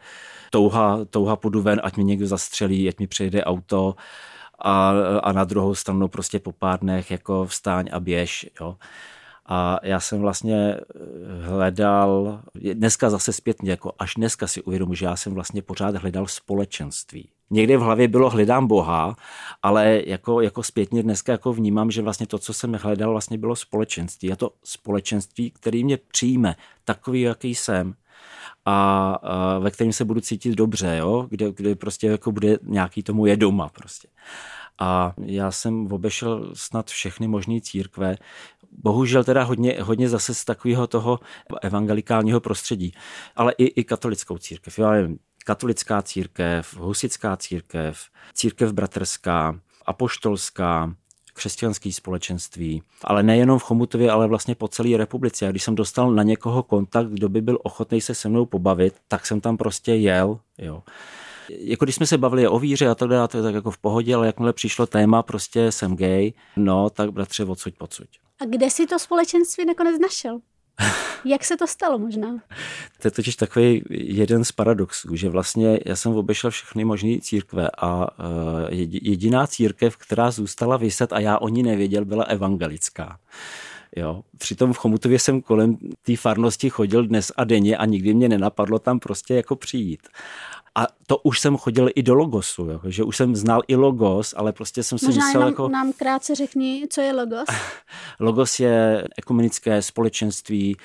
touha, 0.51 1.05
touha 1.05 1.35
půjdu 1.35 1.61
ven, 1.61 1.81
ať 1.83 1.97
mi 1.97 2.03
někdo 2.03 2.27
zastřelí, 2.27 2.89
ať 2.89 2.99
mi 2.99 3.07
přejde 3.07 3.43
auto 3.43 3.95
a, 4.59 4.93
a 5.23 5.31
na 5.31 5.43
druhou 5.43 5.75
stranu 5.75 6.07
prostě 6.07 6.39
po 6.39 6.51
pár 6.51 6.79
dnech 6.79 7.11
jako 7.11 7.45
vstáň 7.45 7.89
a 7.93 7.99
běž, 7.99 8.49
jo. 8.61 8.77
A 9.45 9.79
já 9.83 9.99
jsem 9.99 10.19
vlastně 10.19 10.55
eh, 10.55 10.81
hledal, 11.41 12.41
dneska 12.73 13.09
zase 13.09 13.33
zpětně, 13.33 13.71
jako 13.71 13.93
až 13.99 14.13
dneska 14.15 14.47
si 14.47 14.61
uvědomuji, 14.61 14.95
že 14.95 15.05
já 15.05 15.15
jsem 15.15 15.33
vlastně 15.33 15.61
pořád 15.61 15.95
hledal 15.95 16.27
společenství. 16.27 17.29
Někde 17.49 17.77
v 17.77 17.81
hlavě 17.81 18.07
bylo 18.07 18.29
hledám 18.29 18.67
Boha, 18.67 19.15
ale 19.63 20.01
jako, 20.05 20.41
jako 20.41 20.63
zpětně 20.63 21.03
dneska 21.03 21.31
jako 21.31 21.53
vnímám, 21.53 21.91
že 21.91 22.01
vlastně 22.01 22.27
to, 22.27 22.39
co 22.39 22.53
jsem 22.53 22.73
hledal, 22.73 23.11
vlastně 23.11 23.37
bylo 23.37 23.55
společenství. 23.55 24.31
A 24.31 24.35
to 24.35 24.51
společenství, 24.63 25.51
který 25.51 25.83
mě 25.83 25.97
přijme, 25.97 26.55
takový, 26.85 27.21
jaký 27.21 27.55
jsem, 27.55 27.95
a, 28.65 29.11
a 29.23 29.59
ve 29.59 29.71
kterém 29.71 29.93
se 29.93 30.05
budu 30.05 30.21
cítit 30.21 30.55
dobře, 30.55 30.95
jo? 30.99 31.27
Kde, 31.29 31.51
kde 31.51 31.75
prostě 31.75 32.07
jako 32.07 32.31
bude 32.31 32.57
nějaký 32.63 33.03
tomu 33.03 33.25
je 33.25 33.37
doma 33.37 33.69
prostě. 33.69 34.07
A 34.79 35.13
já 35.25 35.51
jsem 35.51 35.91
obešel 35.91 36.51
snad 36.53 36.89
všechny 36.89 37.27
možné 37.27 37.61
církve, 37.61 38.15
bohužel 38.71 39.23
teda 39.23 39.43
hodně, 39.43 39.77
hodně 39.81 40.09
zase 40.09 40.33
z 40.33 40.45
takového 40.45 40.87
toho 40.87 41.19
evangelikálního 41.61 42.39
prostředí, 42.39 42.93
ale 43.35 43.53
i, 43.57 43.65
i 43.65 43.83
katolickou 43.83 44.37
církev. 44.37 44.79
Já 44.79 44.91
nevím, 44.91 45.19
katolická 45.45 46.01
církev, 46.01 46.77
husická 46.77 47.37
církev, 47.37 47.99
církev 48.33 48.71
bratrská, 48.71 49.59
apoštolská, 49.85 50.95
křesťanské 51.33 51.91
společenství, 51.91 52.83
ale 53.03 53.23
nejenom 53.23 53.59
v 53.59 53.63
Chomutově, 53.63 54.11
ale 54.11 54.27
vlastně 54.27 54.55
po 54.55 54.67
celé 54.67 54.97
republice. 54.97 55.47
A 55.47 55.51
když 55.51 55.63
jsem 55.63 55.75
dostal 55.75 56.11
na 56.11 56.23
někoho 56.23 56.63
kontakt, 56.63 57.07
kdo 57.07 57.29
by 57.29 57.41
byl 57.41 57.59
ochotný 57.63 58.01
se 58.01 58.15
se 58.15 58.29
mnou 58.29 58.45
pobavit, 58.45 58.95
tak 59.07 59.25
jsem 59.25 59.41
tam 59.41 59.57
prostě 59.57 59.93
jel. 59.93 60.39
Jo. 60.57 60.83
Jako 61.49 61.85
když 61.85 61.95
jsme 61.95 62.05
se 62.05 62.17
bavili 62.17 62.47
o 62.47 62.59
víře 62.59 62.87
a 62.87 62.95
to 62.95 63.07
dá, 63.07 63.27
to 63.27 63.37
je 63.37 63.43
tak 63.43 63.55
jako 63.55 63.71
v 63.71 63.77
pohodě, 63.77 64.15
ale 64.15 64.27
jakmile 64.27 64.53
přišlo 64.53 64.87
téma, 64.87 65.23
prostě 65.23 65.71
jsem 65.71 65.95
gay, 65.95 66.33
no 66.55 66.89
tak 66.89 67.11
bratře, 67.11 67.45
odsuď, 67.45 67.77
pocud. 67.77 68.07
A 68.41 68.45
kde 68.45 68.69
si 68.69 68.87
to 68.87 68.99
společenství 68.99 69.65
nakonec 69.65 69.99
našel? 69.99 70.39
Jak 71.25 71.45
se 71.45 71.57
to 71.57 71.67
stalo 71.67 71.99
možná? 71.99 72.27
To 73.01 73.07
je 73.07 73.11
totiž 73.11 73.35
takový 73.35 73.83
jeden 73.89 74.43
z 74.43 74.51
paradoxů, 74.51 75.15
že 75.15 75.29
vlastně 75.29 75.79
já 75.85 75.95
jsem 75.95 76.15
obešel 76.15 76.51
všechny 76.51 76.85
možné 76.85 77.19
církve 77.21 77.69
a 77.77 78.07
eh, 78.07 78.75
jediná 79.01 79.47
církev, 79.47 79.97
která 79.97 80.31
zůstala 80.31 80.77
vyset 80.77 81.13
a 81.13 81.19
já 81.19 81.37
o 81.37 81.49
ní 81.49 81.63
nevěděl, 81.63 82.05
byla 82.05 82.23
evangelická. 82.23 83.19
Jo. 83.95 84.23
Přitom 84.37 84.73
v 84.73 84.77
Chomutově 84.77 85.19
jsem 85.19 85.41
kolem 85.41 85.77
té 86.05 86.15
farnosti 86.15 86.69
chodil 86.69 87.07
dnes 87.07 87.31
a 87.37 87.43
denně 87.43 87.77
a 87.77 87.85
nikdy 87.85 88.13
mě 88.13 88.29
nenapadlo 88.29 88.79
tam 88.79 88.99
prostě 88.99 89.33
jako 89.33 89.55
přijít. 89.55 90.07
A 90.75 90.87
to 91.07 91.17
už 91.17 91.39
jsem 91.39 91.57
chodil 91.57 91.89
i 91.95 92.03
do 92.03 92.13
Logosu, 92.13 92.69
jako, 92.69 92.91
že 92.91 93.03
už 93.03 93.17
jsem 93.17 93.35
znal 93.35 93.61
i 93.67 93.75
Logos, 93.75 94.33
ale 94.37 94.53
prostě 94.53 94.83
jsem 94.83 94.97
si 94.97 95.05
Možná 95.05 95.25
myslel 95.25 95.41
nám, 95.41 95.51
jako... 95.51 95.69
nám 95.69 95.93
krátce 95.93 96.35
řekni, 96.35 96.87
co 96.89 97.01
je 97.01 97.13
Logos. 97.13 97.45
Logos 98.19 98.59
je 98.59 99.07
ekumenické 99.17 99.81
společenství 99.81 100.77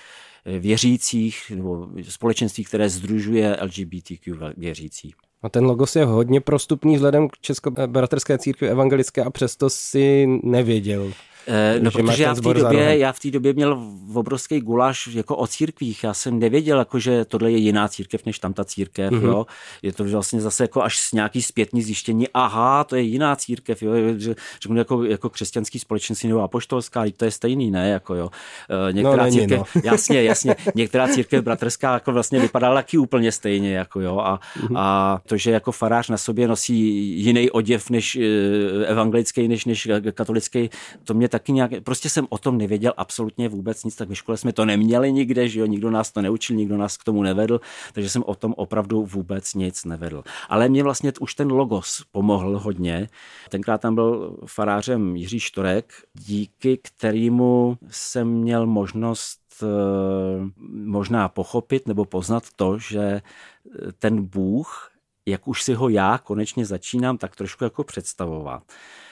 eh, 0.45 0.59
věřících, 0.59 1.53
nebo 1.55 1.89
společenství, 2.09 2.65
které 2.65 2.89
združuje 2.89 3.57
LGBTQ 3.63 4.55
věřící. 4.57 5.15
A 5.43 5.49
ten 5.49 5.65
logos 5.65 5.97
je 5.97 6.05
hodně 6.05 6.41
prostupný 6.41 6.97
vzhledem 6.97 7.29
k 7.29 7.39
Českobratrské 7.41 8.39
církvi 8.39 8.69
evangelické 8.69 9.25
a 9.25 9.31
přesto 9.31 9.71
si 9.71 10.27
nevěděl. 10.43 11.13
Eh, 11.49 11.81
no, 11.81 11.91
protože 11.91 12.23
já 12.23 12.35
v 12.35 12.41
té 12.41 12.55
době, 12.55 12.99
já 12.99 13.13
v 13.13 13.21
té 13.21 13.31
době 13.31 13.53
měl 13.53 13.83
obrovský 14.15 14.61
guláš 14.61 15.07
jako 15.07 15.37
o 15.37 15.47
církvích. 15.47 16.05
Já 16.05 16.15
jsem 16.15 16.39
nevěděl, 16.39 16.79
jako, 16.79 16.99
že 16.99 17.25
tohle 17.25 17.51
je 17.51 17.59
jiná 17.59 17.89
církev 17.89 18.27
než 18.27 18.39
tam 18.39 18.53
ta 18.53 18.65
církev. 18.65 19.13
Mm-hmm. 19.13 19.27
Jo. 19.27 19.47
Je 19.83 19.93
to 19.93 20.05
vlastně 20.05 20.41
zase 20.41 20.65
jako 20.65 20.83
až 20.83 20.99
s 20.99 21.13
nějaký 21.13 21.43
zpětný 21.43 21.83
zjištění. 21.83 22.29
Aha, 22.35 22.85
to 22.85 22.97
je 22.97 23.03
jiná 23.03 23.37
církev. 23.37 23.83
Jo. 23.83 23.93
Že, 24.17 24.35
řeknu 24.63 24.77
jako, 24.77 25.05
jako 25.05 25.31
křesťanský 25.31 25.79
společenství 25.79 26.29
nebo 26.29 26.43
apoštolská, 26.43 27.05
to 27.17 27.25
je 27.25 27.31
stejný, 27.31 27.71
ne? 27.71 27.89
Jako, 27.89 28.15
jo. 28.15 28.31
Eh, 28.89 28.93
některá 28.93 29.17
no, 29.17 29.23
není, 29.23 29.37
církev, 29.37 29.59
no. 29.59 29.81
jasně, 29.85 30.23
jasně. 30.23 30.57
Některá 30.75 31.09
církev 31.09 31.45
bratrská 31.45 31.95
jako 31.95 32.13
vlastně 32.13 32.41
vypadala 32.41 32.75
taky 32.75 32.99
úplně 32.99 33.33
stejně. 33.33 33.75
Jako, 33.75 34.01
jo. 34.01 34.19
A, 34.19 34.41
mm-hmm. 34.61 34.79
a 34.79 35.21
to, 35.27 35.37
že 35.37 35.51
jako 35.51 35.73
farář 35.73 36.09
na 36.09 36.17
sobě 36.17 36.49
nosí 36.49 36.75
jiný 37.25 37.51
oděv 37.51 37.91
než 37.91 38.17
eh, 38.17 38.87
evangelický, 38.87 39.49
než, 39.49 39.65
než 39.65 39.89
katolický, 40.15 40.71
to 41.05 41.15
mě 41.15 41.29
taky 41.39 41.53
nějak, 41.53 41.71
prostě 41.85 42.11
jsem 42.11 42.27
o 42.31 42.39
tom 42.39 42.59
nevěděl 42.59 42.93
absolutně 42.97 43.49
vůbec 43.49 43.85
nic, 43.85 43.97
tak 43.97 44.09
ve 44.09 44.15
škole 44.15 44.39
jsme 44.39 44.53
to 44.53 44.65
neměli 44.65 45.13
nikde, 45.13 45.49
že 45.49 45.61
jo, 45.61 45.67
nikdo 45.67 45.91
nás 45.91 46.13
to 46.13 46.23
neučil, 46.23 46.57
nikdo 46.57 46.77
nás 46.77 46.97
k 46.97 47.05
tomu 47.05 47.23
nevedl, 47.23 47.61
takže 47.93 48.11
jsem 48.11 48.23
o 48.27 48.35
tom 48.35 48.55
opravdu 48.57 49.07
vůbec 49.07 49.55
nic 49.55 49.85
nevedl. 49.85 50.25
Ale 50.49 50.69
mě 50.69 50.83
vlastně 50.83 51.13
už 51.21 51.35
ten 51.35 51.53
logos 51.53 52.03
pomohl 52.13 52.59
hodně. 52.59 53.09
Tenkrát 53.49 53.81
tam 53.81 53.95
byl 53.95 54.37
farářem 54.47 55.17
Jiří 55.17 55.41
Štorek, 55.41 55.93
díky 56.15 56.77
kterému 56.83 57.79
jsem 57.91 58.29
měl 58.29 58.67
možnost 58.67 59.41
eh, 59.63 59.67
možná 60.71 61.29
pochopit 61.29 61.87
nebo 61.89 62.05
poznat 62.05 62.43
to, 62.57 62.79
že 62.79 63.23
ten 63.99 64.25
Bůh, 64.25 64.91
jak 65.27 65.49
už 65.49 65.63
si 65.63 65.75
ho 65.75 65.89
já 65.89 66.19
konečně 66.19 66.67
začínám 66.67 67.19
tak 67.19 67.37
trošku 67.37 67.65
jako 67.65 67.85
představovat, 67.85 68.63
Eh, 68.63 69.08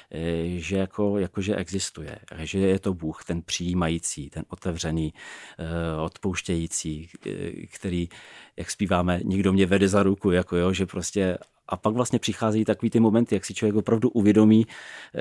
že 0.56 0.76
jako, 0.76 1.18
jako 1.18 1.40
že 1.40 1.56
existuje, 1.56 2.18
že 2.38 2.58
je 2.58 2.78
to 2.78 2.94
Bůh, 2.94 3.24
ten 3.24 3.42
přijímající, 3.42 4.30
ten 4.30 4.44
otevřený, 4.48 5.14
eh, 5.58 6.00
odpouštějící, 6.00 7.08
eh, 7.26 7.30
který, 7.74 8.08
jak 8.56 8.70
zpíváme, 8.70 9.20
nikdo 9.24 9.52
mě 9.52 9.66
vede 9.66 9.88
za 9.88 10.02
ruku, 10.02 10.30
jako 10.30 10.56
jo, 10.56 10.72
že 10.72 10.86
prostě 10.86 11.38
a 11.68 11.76
pak 11.76 11.94
vlastně 11.94 12.18
přicházejí 12.18 12.64
takový 12.64 12.90
ty 12.90 13.00
momenty, 13.00 13.34
jak 13.34 13.44
si 13.44 13.54
člověk 13.54 13.76
opravdu 13.76 14.08
uvědomí, 14.08 14.66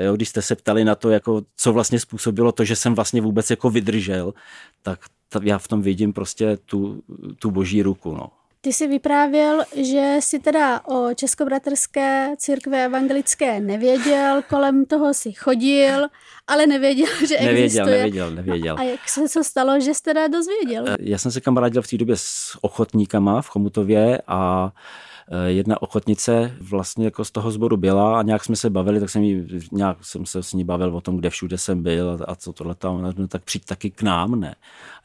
jo, 0.05 0.15
když 0.15 0.29
jste 0.29 0.41
se 0.41 0.55
ptali 0.55 0.83
na 0.83 0.95
to, 0.95 1.09
jako, 1.09 1.41
co 1.57 1.73
vlastně 1.73 1.99
způsobilo 1.99 2.51
to, 2.51 2.63
že 2.63 2.75
jsem 2.75 2.95
vlastně 2.95 3.21
vůbec 3.21 3.49
jako 3.49 3.69
vydržel, 3.69 4.33
tak 4.81 4.99
já 5.43 5.57
v 5.57 5.67
tom 5.67 5.81
vidím 5.81 6.13
prostě 6.13 6.57
tu, 6.57 7.03
tu 7.39 7.51
boží 7.51 7.81
ruku. 7.81 8.15
No. 8.15 8.29
Ty 8.65 8.73
jsi 8.73 8.87
vyprávěl, 8.87 9.63
že 9.75 10.15
si 10.19 10.39
teda 10.39 10.85
o 10.85 11.13
Českobratrské 11.13 12.29
církve 12.37 12.85
evangelické 12.85 13.59
nevěděl, 13.59 14.41
kolem 14.49 14.85
toho 14.85 15.13
si 15.13 15.33
chodil, 15.33 16.07
ale 16.47 16.67
nevěděl, 16.67 17.07
že 17.27 17.37
nevěděl, 17.41 17.63
existuje. 17.63 17.97
Nevěděl, 17.97 18.31
nevěděl, 18.31 18.75
A, 18.75 18.79
a 18.79 18.83
jak 18.83 19.09
se 19.09 19.29
co 19.29 19.43
stalo, 19.43 19.79
že 19.79 19.93
jsi 19.93 20.01
teda 20.03 20.27
dozvěděl? 20.27 20.85
Já 20.99 21.17
jsem 21.17 21.31
se 21.31 21.41
kamarádil 21.41 21.81
v 21.81 21.87
té 21.87 21.97
době 21.97 22.15
s 22.17 22.57
ochotníkama 22.61 23.41
v 23.41 23.49
Chomutově 23.49 24.21
a 24.27 24.71
Eh, 24.71 25.14
jedna 25.45 25.81
ochotnice 25.81 26.55
vlastně 26.61 27.05
jako 27.05 27.25
z 27.25 27.31
toho 27.31 27.51
sboru 27.51 27.77
byla 27.77 28.19
a 28.19 28.21
nějak 28.21 28.43
jsme 28.43 28.55
se 28.55 28.69
bavili, 28.69 28.99
tak 28.99 29.09
jsem, 29.09 29.23
jí, 29.23 29.47
nějak 29.71 29.97
jsem 30.01 30.25
se 30.25 30.43
s 30.43 30.53
ní 30.53 30.63
bavil 30.63 30.95
o 30.95 31.01
tom, 31.01 31.17
kde 31.17 31.29
všude 31.29 31.57
jsem 31.57 31.83
byl 31.83 32.19
a, 32.27 32.35
co 32.35 32.53
tohle 32.53 32.75
tam, 32.75 33.13
no, 33.17 33.27
tak 33.27 33.43
přijď 33.43 33.65
taky 33.65 33.91
k 33.91 34.01
nám, 34.01 34.39
ne? 34.39 34.55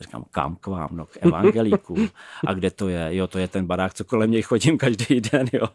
A 0.00 0.04
říkám, 0.04 0.24
kam 0.30 0.56
k 0.56 0.66
vám? 0.66 0.88
No, 0.92 1.06
k 1.06 1.18
evangelíku. 1.20 1.96
A 2.46 2.54
kde 2.54 2.70
to 2.70 2.88
je? 2.88 3.08
Jo, 3.10 3.26
to 3.26 3.38
je 3.38 3.48
ten 3.48 3.66
barák, 3.66 3.94
co 3.94 4.04
kolem 4.04 4.30
něj 4.30 4.42
chodím 4.42 4.78
každý 4.78 5.20
den, 5.20 5.46
jo. 5.52 5.66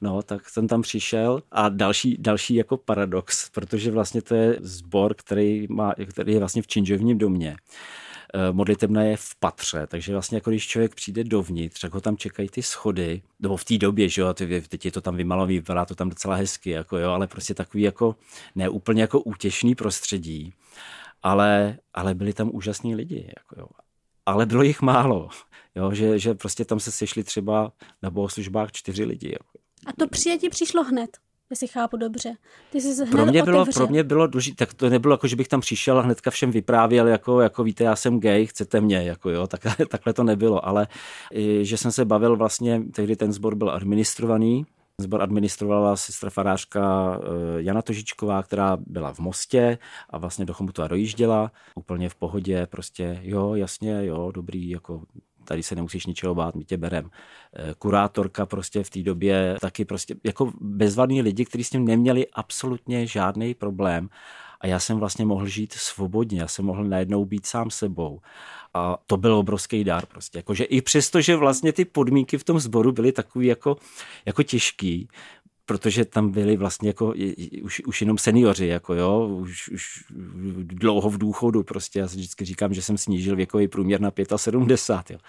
No, 0.00 0.22
tak 0.22 0.48
jsem 0.48 0.68
tam 0.68 0.82
přišel 0.82 1.42
a 1.52 1.68
další, 1.68 2.16
další 2.20 2.54
jako 2.54 2.76
paradox, 2.76 3.50
protože 3.50 3.90
vlastně 3.90 4.22
to 4.22 4.34
je 4.34 4.56
sbor, 4.60 5.14
který, 5.14 5.66
má, 5.70 5.94
který 6.10 6.32
je 6.32 6.38
vlastně 6.38 6.62
v 6.62 6.66
Činžovním 6.66 7.18
domě 7.18 7.56
Eh, 7.56 8.01
modlitebna 8.52 9.02
je 9.02 9.16
v 9.16 9.34
patře, 9.40 9.86
takže 9.86 10.12
vlastně 10.12 10.36
jako 10.36 10.50
když 10.50 10.66
člověk 10.66 10.94
přijde 10.94 11.24
dovnitř, 11.24 11.80
tak 11.80 11.94
ho 11.94 12.00
tam 12.00 12.16
čekají 12.16 12.48
ty 12.48 12.62
schody, 12.62 13.22
nebo 13.40 13.56
v 13.56 13.64
té 13.64 13.78
době, 13.78 14.08
že 14.08 14.20
jo, 14.22 14.34
teď 14.68 14.84
je 14.84 14.92
to 14.92 15.00
tam 15.00 15.16
vymalový, 15.16 15.54
vypadá 15.54 15.84
to 15.84 15.94
tam 15.94 16.08
docela 16.08 16.34
hezky, 16.34 16.70
jako 16.70 16.98
jo, 16.98 17.10
ale 17.10 17.26
prostě 17.26 17.54
takový 17.54 17.82
jako 17.82 18.16
neúplně 18.54 19.02
jako 19.02 19.20
útěšný 19.20 19.74
prostředí, 19.74 20.54
ale, 21.22 21.78
ale 21.94 22.14
byli 22.14 22.32
tam 22.32 22.50
úžasní 22.52 22.94
lidi, 22.94 23.32
jako 23.36 23.60
jo. 23.60 23.66
Ale 24.26 24.46
bylo 24.46 24.62
jich 24.62 24.82
málo, 24.82 25.28
jo, 25.74 25.94
že, 25.94 26.18
že 26.18 26.34
prostě 26.34 26.64
tam 26.64 26.80
se 26.80 26.92
sešli 26.92 27.24
třeba 27.24 27.72
na 28.02 28.10
bohoslužbách 28.10 28.72
čtyři 28.72 29.04
lidi. 29.04 29.28
Jako. 29.32 29.58
A 29.86 29.92
to 29.98 30.08
přijetí 30.08 30.48
přišlo 30.48 30.84
hned? 30.84 31.18
Jestli 31.52 31.68
chápu 31.68 31.96
dobře. 31.96 32.34
Ty 32.70 32.80
jsi 32.80 33.06
pro 33.06 33.26
mě 33.26 33.42
bylo, 33.42 33.66
pro 33.74 33.86
mě 33.86 34.04
bylo 34.04 34.26
důležité, 34.26 34.66
tak 34.66 34.74
to 34.74 34.90
nebylo 34.90 35.14
jako, 35.14 35.26
že 35.26 35.36
bych 35.36 35.48
tam 35.48 35.60
přišel 35.60 35.98
a 35.98 36.02
hnedka 36.02 36.30
všem 36.30 36.50
vyprávěl, 36.50 37.08
jako, 37.08 37.40
jako 37.40 37.64
víte, 37.64 37.84
já 37.84 37.96
jsem 37.96 38.20
gay, 38.20 38.46
chcete 38.46 38.80
mě, 38.80 39.02
jako 39.02 39.30
jo, 39.30 39.46
tak, 39.46 39.60
takhle 39.88 40.12
to 40.12 40.24
nebylo, 40.24 40.66
ale 40.66 40.86
že 41.62 41.76
jsem 41.76 41.92
se 41.92 42.04
bavil 42.04 42.36
vlastně, 42.36 42.82
tehdy 42.94 43.16
ten 43.16 43.32
sbor 43.32 43.54
byl 43.54 43.70
administrovaný, 43.70 44.66
Zbor 45.00 45.22
administrovala 45.22 45.96
sestra 45.96 46.30
farářka 46.30 47.16
eh, 47.22 47.62
Jana 47.62 47.82
Tožičková, 47.82 48.42
která 48.42 48.76
byla 48.86 49.14
v 49.14 49.18
Mostě 49.18 49.78
a 50.10 50.18
vlastně 50.18 50.44
do 50.44 50.54
Chomutova 50.54 50.88
dojížděla. 50.88 51.52
Úplně 51.74 52.08
v 52.08 52.14
pohodě, 52.14 52.66
prostě 52.66 53.20
jo, 53.22 53.54
jasně, 53.54 54.06
jo, 54.06 54.32
dobrý, 54.34 54.70
jako 54.70 55.02
tady 55.44 55.62
se 55.62 55.74
nemusíš 55.74 56.06
ničeho 56.06 56.34
bát, 56.34 56.54
my 56.54 56.64
tě 56.64 56.76
berem. 56.76 57.10
Eh, 57.56 57.74
kurátorka 57.78 58.46
prostě 58.46 58.82
v 58.82 58.90
té 58.90 59.02
době 59.02 59.56
taky 59.60 59.84
prostě 59.84 60.14
jako 60.24 60.52
bezvadní 60.60 61.22
lidi, 61.22 61.44
kteří 61.44 61.64
s 61.64 61.70
tím 61.70 61.84
neměli 61.84 62.26
absolutně 62.34 63.06
žádný 63.06 63.54
problém 63.54 64.08
a 64.62 64.66
já 64.66 64.78
jsem 64.78 64.98
vlastně 64.98 65.24
mohl 65.24 65.46
žít 65.46 65.72
svobodně, 65.72 66.40
já 66.40 66.48
jsem 66.48 66.64
mohl 66.64 66.84
najednou 66.84 67.24
být 67.24 67.46
sám 67.46 67.70
sebou. 67.70 68.20
A 68.74 68.98
to 69.06 69.16
byl 69.16 69.34
obrovský 69.34 69.84
dár 69.84 70.06
prostě. 70.06 70.38
Jakože 70.38 70.64
i 70.64 70.82
přesto, 70.82 71.20
že 71.20 71.36
vlastně 71.36 71.72
ty 71.72 71.84
podmínky 71.84 72.38
v 72.38 72.44
tom 72.44 72.60
sboru 72.60 72.92
byly 72.92 73.12
takový 73.12 73.46
jako, 73.46 73.76
jako 74.26 74.42
těžký, 74.42 75.08
protože 75.66 76.04
tam 76.04 76.30
byli 76.30 76.56
vlastně 76.56 76.88
jako 76.88 77.14
už, 77.62 77.82
už 77.86 78.00
jenom 78.00 78.18
seniori, 78.18 78.66
jako 78.66 78.94
jo, 78.94 79.28
už, 79.40 79.68
už 79.68 80.04
dlouho 80.62 81.10
v 81.10 81.18
důchodu 81.18 81.62
prostě. 81.62 81.98
Já 81.98 82.08
si 82.08 82.16
vždycky 82.16 82.44
říkám, 82.44 82.74
že 82.74 82.82
jsem 82.82 82.98
snížil 82.98 83.36
věkový 83.36 83.68
průměr 83.68 84.00
na 84.00 84.12
75, 84.36 85.14
jo. 85.14 85.20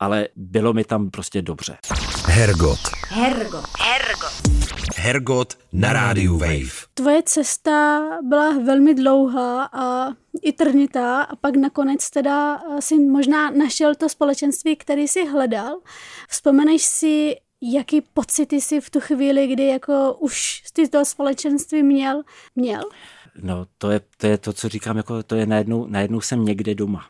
Ale 0.00 0.28
bylo 0.36 0.72
mi 0.72 0.84
tam 0.84 1.10
prostě 1.10 1.42
dobře. 1.42 1.78
Hergot. 2.26 2.78
Hergot. 3.08 3.64
Hergot. 3.78 4.32
Hergot 4.96 5.58
na 5.72 5.92
rádiu 5.92 6.38
Wave. 6.38 6.86
Tvoje 6.94 7.22
cesta 7.22 8.00
byla 8.22 8.58
velmi 8.58 8.94
dlouhá 8.94 9.68
a 9.72 10.12
i 10.42 10.52
trnitá 10.52 11.22
a 11.22 11.36
pak 11.36 11.56
nakonec 11.56 12.10
teda 12.10 12.62
si 12.80 12.98
možná 12.98 13.50
našel 13.50 13.94
to 13.94 14.08
společenství, 14.08 14.76
který 14.76 15.08
si 15.08 15.26
hledal. 15.26 15.80
Vzpomeneš 16.28 16.82
si, 16.82 17.36
jaký 17.60 18.00
pocity 18.00 18.60
si 18.60 18.80
v 18.80 18.90
tu 18.90 19.00
chvíli, 19.00 19.46
kdy 19.46 19.66
jako 19.66 20.16
už 20.20 20.62
ty 20.72 20.88
to 20.88 21.04
společenství 21.04 21.82
měl, 21.82 22.22
měl? 22.56 22.82
No, 23.42 23.66
to 23.78 23.90
je, 23.90 24.00
to 24.16 24.26
je 24.26 24.38
to, 24.38 24.52
co 24.52 24.68
říkám, 24.68 24.96
jako 24.96 25.22
to 25.22 25.34
je 25.34 25.46
najednou, 25.46 25.86
najednou 25.86 26.20
jsem 26.20 26.44
někde 26.44 26.74
doma. 26.74 27.06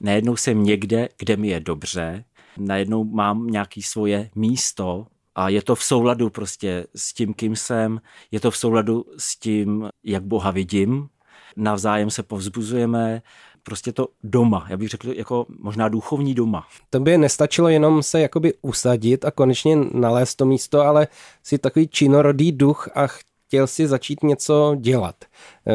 Najednou 0.00 0.36
jsem 0.36 0.62
někde, 0.62 1.08
kde 1.18 1.36
mi 1.36 1.48
je 1.48 1.60
dobře, 1.60 2.24
najednou 2.56 3.04
mám 3.04 3.46
nějaké 3.46 3.82
svoje 3.82 4.30
místo 4.34 5.06
a 5.34 5.48
je 5.48 5.62
to 5.62 5.74
v 5.74 5.84
souladu 5.84 6.30
prostě 6.30 6.86
s 6.94 7.12
tím, 7.12 7.34
kým 7.34 7.56
jsem, 7.56 8.00
je 8.30 8.40
to 8.40 8.50
v 8.50 8.56
souladu 8.56 9.04
s 9.18 9.38
tím, 9.38 9.88
jak 10.04 10.22
Boha 10.22 10.50
vidím, 10.50 11.08
navzájem 11.56 12.10
se 12.10 12.22
povzbuzujeme, 12.22 13.22
prostě 13.64 13.92
to 13.92 14.08
doma, 14.22 14.66
já 14.68 14.76
bych 14.76 14.88
řekl 14.88 15.12
jako 15.12 15.46
možná 15.58 15.88
duchovní 15.88 16.34
doma. 16.34 16.66
To 16.90 17.00
by 17.00 17.18
nestačilo 17.18 17.68
jenom 17.68 18.02
se 18.02 18.20
jakoby 18.20 18.54
usadit 18.62 19.24
a 19.24 19.30
konečně 19.30 19.76
nalézt 19.92 20.36
to 20.36 20.46
místo, 20.46 20.80
ale 20.80 21.08
si 21.42 21.58
takový 21.58 21.88
činorodý 21.88 22.52
duch 22.52 22.88
a 22.94 23.06
chtěl 23.06 23.66
si 23.66 23.86
začít 23.86 24.22
něco 24.22 24.76
dělat. 24.80 25.16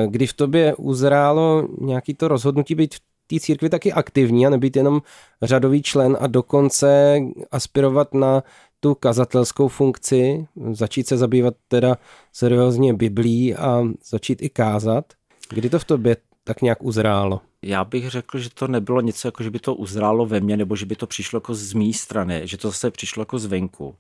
Kdy 0.07 0.27
v 0.27 0.33
tobě 0.33 0.75
uzrálo 0.75 1.67
nějaký 1.81 2.13
to 2.13 2.27
rozhodnutí 2.27 2.75
být 2.75 2.95
v 2.95 2.99
té 3.27 3.39
církvi 3.39 3.69
taky 3.69 3.93
aktivní 3.93 4.47
a 4.47 4.49
nebýt 4.49 4.75
jenom 4.75 5.01
řadový 5.41 5.81
člen 5.81 6.17
a 6.19 6.27
dokonce 6.27 7.19
aspirovat 7.51 8.13
na 8.13 8.43
tu 8.79 8.95
kazatelskou 8.95 9.67
funkci, 9.67 10.47
začít 10.71 11.07
se 11.07 11.17
zabývat 11.17 11.53
teda 11.67 11.97
seriózně 12.33 12.93
Biblí 12.93 13.55
a 13.55 13.83
začít 14.09 14.41
i 14.41 14.49
kázat. 14.49 15.05
Kdy 15.49 15.69
to 15.69 15.79
v 15.79 15.83
tobě 15.83 16.17
tak 16.43 16.61
nějak 16.61 16.83
uzrálo? 16.83 17.41
Já 17.61 17.83
bych 17.83 18.09
řekl, 18.09 18.39
že 18.39 18.49
to 18.49 18.67
nebylo 18.67 19.01
něco 19.01 19.27
jako, 19.27 19.43
že 19.43 19.51
by 19.51 19.59
to 19.59 19.75
uzrálo 19.75 20.25
ve 20.25 20.39
mně, 20.39 20.57
nebo 20.57 20.75
že 20.75 20.85
by 20.85 20.95
to 20.95 21.07
přišlo 21.07 21.37
jako 21.37 21.55
z 21.55 21.73
mé 21.73 21.93
strany, 21.93 22.41
že 22.43 22.57
to 22.57 22.67
zase 22.67 22.91
přišlo 22.91 23.21
jako 23.21 23.39
zvenku. 23.39 23.95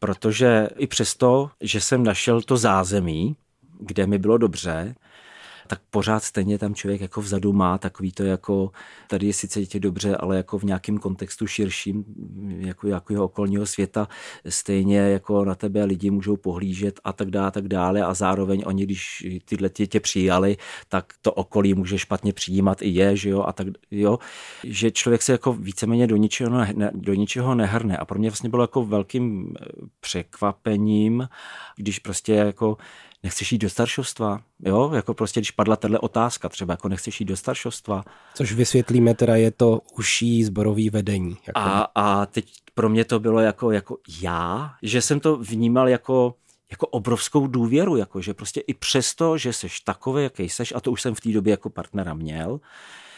Protože 0.00 0.68
i 0.76 0.86
přesto, 0.86 1.50
že 1.60 1.80
jsem 1.80 2.04
našel 2.04 2.42
to 2.42 2.56
zázemí, 2.56 3.36
kde 3.80 4.06
mi 4.06 4.18
bylo 4.18 4.38
dobře, 4.38 4.94
tak 5.68 5.80
pořád 5.90 6.22
stejně 6.22 6.58
tam 6.58 6.74
člověk 6.74 7.00
jako 7.00 7.20
vzadu 7.20 7.52
má 7.52 7.78
takový 7.78 8.12
to 8.12 8.22
jako, 8.22 8.70
tady 9.08 9.26
je 9.26 9.32
sice 9.32 9.60
dítě 9.60 9.80
dobře, 9.80 10.16
ale 10.16 10.36
jako 10.36 10.58
v 10.58 10.64
nějakém 10.64 10.98
kontextu 10.98 11.46
širším, 11.46 12.04
jako, 12.58 12.88
jako 12.88 13.12
jeho 13.12 13.24
okolního 13.24 13.66
světa, 13.66 14.08
stejně 14.48 14.98
jako 14.98 15.44
na 15.44 15.54
tebe 15.54 15.84
lidi 15.84 16.10
můžou 16.10 16.36
pohlížet 16.36 17.00
a 17.04 17.12
tak 17.12 17.30
dále, 17.30 17.46
a 17.46 17.50
tak 17.50 17.68
dále. 17.68 18.02
A 18.02 18.14
zároveň 18.14 18.62
oni, 18.66 18.82
když 18.82 19.26
tyhle 19.44 19.68
tě 19.68 20.00
přijali, 20.00 20.56
tak 20.88 21.12
to 21.22 21.32
okolí 21.32 21.74
může 21.74 21.98
špatně 21.98 22.32
přijímat 22.32 22.82
i 22.82 22.88
je, 22.88 23.16
že 23.16 23.30
jo, 23.30 23.42
a 23.42 23.52
tak 23.52 23.66
jo, 23.90 24.18
že 24.64 24.90
člověk 24.90 25.22
se 25.22 25.32
jako 25.32 25.52
víceméně 25.52 26.06
do 26.06 26.16
ničeho, 26.16 26.50
ne, 26.50 26.90
do 26.94 27.14
ničeho 27.14 27.54
nehrne. 27.54 27.96
A 27.96 28.04
pro 28.04 28.18
mě 28.18 28.30
vlastně 28.30 28.48
bylo 28.48 28.62
jako 28.62 28.84
velkým 28.84 29.54
překvapením, 30.00 31.28
když 31.76 31.98
prostě 31.98 32.32
jako 32.32 32.76
nechceš 33.22 33.52
jít 33.52 33.58
do 33.58 33.70
staršovstva, 33.70 34.40
jo, 34.64 34.90
jako 34.94 35.14
prostě, 35.14 35.40
když 35.40 35.50
padla 35.50 35.76
tahle 35.76 35.98
otázka, 35.98 36.48
třeba 36.48 36.72
jako 36.72 36.88
nechceš 36.88 37.20
jít 37.20 37.26
do 37.26 37.36
staršovstva. 37.36 38.04
Což 38.34 38.52
vysvětlíme 38.52 39.14
teda, 39.14 39.36
je 39.36 39.50
to 39.50 39.80
užší 39.98 40.44
zborový 40.44 40.90
vedení. 40.90 41.36
Jako... 41.46 41.60
A, 41.60 41.90
a 41.94 42.26
teď 42.26 42.52
pro 42.74 42.88
mě 42.88 43.04
to 43.04 43.20
bylo 43.20 43.40
jako, 43.40 43.70
jako 43.70 43.96
já, 44.22 44.74
že 44.82 45.02
jsem 45.02 45.20
to 45.20 45.36
vnímal 45.36 45.88
jako, 45.88 46.34
jako 46.70 46.86
obrovskou 46.86 47.46
důvěru, 47.46 47.96
jako 47.96 48.20
že 48.20 48.34
prostě 48.34 48.60
i 48.60 48.74
přesto, 48.74 49.38
že 49.38 49.52
seš 49.52 49.80
takový, 49.80 50.22
jaký 50.22 50.48
seš, 50.48 50.72
a 50.76 50.80
to 50.80 50.92
už 50.92 51.02
jsem 51.02 51.14
v 51.14 51.20
té 51.20 51.32
době 51.32 51.50
jako 51.50 51.70
partnera 51.70 52.14
měl, 52.14 52.60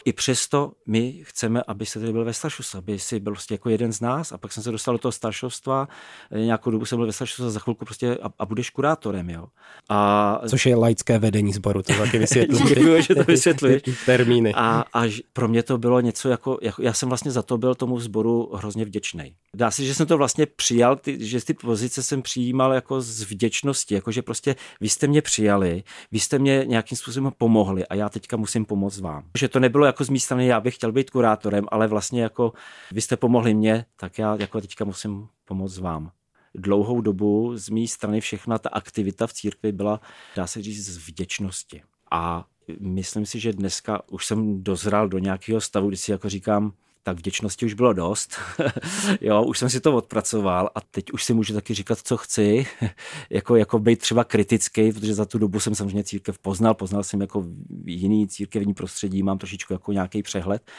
i 0.05 0.13
přesto 0.13 0.71
my 0.87 1.21
chceme, 1.23 1.63
aby 1.67 1.85
se 1.85 1.99
tady 1.99 2.11
byl 2.11 2.25
ve 2.25 2.33
staršovství, 2.33 2.77
aby 2.77 2.99
si 2.99 3.19
byl 3.19 3.33
prostě 3.33 3.53
jako 3.53 3.69
jeden 3.69 3.93
z 3.93 4.01
nás 4.01 4.31
a 4.31 4.37
pak 4.37 4.51
jsem 4.51 4.63
se 4.63 4.71
dostal 4.71 4.93
do 4.93 4.97
toho 4.97 5.11
staršovstva, 5.11 5.87
nějakou 6.31 6.71
dobu 6.71 6.85
jsem 6.85 6.97
byl 6.97 7.05
ve 7.05 7.13
staršovství 7.13 7.51
za 7.51 7.59
chvilku 7.59 7.85
prostě 7.85 8.17
a, 8.17 8.29
a 8.39 8.45
budeš 8.45 8.69
kurátorem, 8.69 9.29
jo. 9.29 9.47
A... 9.89 10.41
Což 10.49 10.65
je 10.65 10.75
laické 10.75 11.19
vedení 11.19 11.53
sboru, 11.53 11.81
to 11.81 11.93
taky 11.93 12.19
vysvětlím. 12.19 12.67
Děkuji, 12.67 13.01
že 13.07 13.15
to 13.15 13.23
vysvětluješ. 13.23 13.83
Termíny. 14.05 14.53
A, 14.53 14.85
a 14.93 15.03
pro 15.33 15.47
mě 15.47 15.63
to 15.63 15.77
bylo 15.77 15.99
něco 15.99 16.29
jako, 16.29 16.57
jako, 16.61 16.81
já 16.81 16.93
jsem 16.93 17.09
vlastně 17.09 17.31
za 17.31 17.41
to 17.41 17.57
byl 17.57 17.75
tomu 17.75 17.99
sboru 17.99 18.51
hrozně 18.55 18.85
vděčný. 18.85 19.35
Dá 19.55 19.71
se, 19.71 19.85
že 19.85 19.95
jsem 19.95 20.07
to 20.07 20.17
vlastně 20.17 20.45
přijal, 20.45 20.95
ty, 20.95 21.25
že 21.27 21.45
ty 21.45 21.53
pozice 21.53 22.03
jsem 22.03 22.21
přijímal 22.21 22.73
jako 22.73 23.01
z 23.01 23.23
vděčnosti, 23.23 23.95
jako 23.95 24.11
že 24.11 24.21
prostě 24.21 24.55
vy 24.81 24.89
jste 24.89 25.07
mě 25.07 25.21
přijali, 25.21 25.83
vy 26.11 26.19
jste 26.19 26.39
mě 26.39 26.63
nějakým 26.67 26.97
způsobem 26.97 27.31
pomohli 27.37 27.85
a 27.85 27.95
já 27.95 28.09
teďka 28.09 28.37
musím 28.37 28.65
pomoct 28.65 28.99
vám. 28.99 29.23
Že 29.37 29.49
to 29.49 29.59
nebylo 29.59 29.85
jako 29.91 30.03
z 30.03 30.09
mé 30.09 30.19
strany, 30.19 30.47
já 30.47 30.59
bych 30.59 30.75
chtěl 30.75 30.91
být 30.91 31.09
kurátorem, 31.09 31.65
ale 31.71 31.87
vlastně 31.87 32.21
jako 32.21 32.53
vy 32.91 33.01
jste 33.01 33.17
pomohli 33.17 33.53
mě, 33.53 33.85
tak 33.95 34.17
já 34.17 34.35
jako 34.35 34.61
teďka 34.61 34.85
musím 34.85 35.27
pomoct 35.45 35.77
vám. 35.77 36.11
Dlouhou 36.55 37.01
dobu 37.01 37.57
z 37.57 37.69
mé 37.69 37.87
strany 37.87 38.21
všechna 38.21 38.57
ta 38.57 38.69
aktivita 38.69 39.27
v 39.27 39.33
církvi 39.33 39.71
byla, 39.71 40.01
dá 40.35 40.47
se 40.47 40.61
říct, 40.61 40.85
z 40.85 40.97
vděčnosti. 40.97 41.81
A 42.11 42.45
myslím 42.79 43.25
si, 43.25 43.39
že 43.39 43.53
dneska 43.53 44.01
už 44.09 44.25
jsem 44.25 44.63
dozral 44.63 45.09
do 45.09 45.19
nějakého 45.19 45.61
stavu, 45.61 45.87
kdy 45.87 45.97
si 45.97 46.11
jako 46.11 46.29
říkám, 46.29 46.73
tak 47.03 47.17
vděčnosti 47.17 47.65
už 47.65 47.73
bylo 47.73 47.93
dost. 47.93 48.35
jo, 49.21 49.43
už 49.43 49.59
jsem 49.59 49.69
si 49.69 49.79
to 49.79 49.95
odpracoval 49.95 50.69
a 50.75 50.81
teď 50.81 51.11
už 51.11 51.23
si 51.23 51.33
můžu 51.33 51.53
taky 51.53 51.73
říkat, 51.73 51.99
co 52.03 52.17
chci, 52.17 52.67
jako, 53.29 53.55
jako 53.55 53.79
být 53.79 53.99
třeba 53.99 54.23
kritický, 54.23 54.91
protože 54.91 55.13
za 55.13 55.25
tu 55.25 55.37
dobu 55.37 55.59
jsem 55.59 55.75
samozřejmě 55.75 56.03
církev 56.03 56.39
poznal, 56.39 56.73
poznal 56.73 57.03
jsem 57.03 57.21
jako 57.21 57.45
jiný 57.85 58.27
církevní 58.27 58.73
prostředí, 58.73 59.23
mám 59.23 59.37
trošičku 59.37 59.73
jako 59.73 59.91
nějaký 59.91 60.23
přehled 60.23 60.71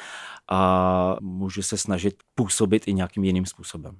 a 0.50 1.16
můžu 1.20 1.62
se 1.62 1.76
snažit 1.76 2.14
působit 2.34 2.88
i 2.88 2.94
nějakým 2.94 3.24
jiným 3.24 3.46
způsobem. 3.46 3.96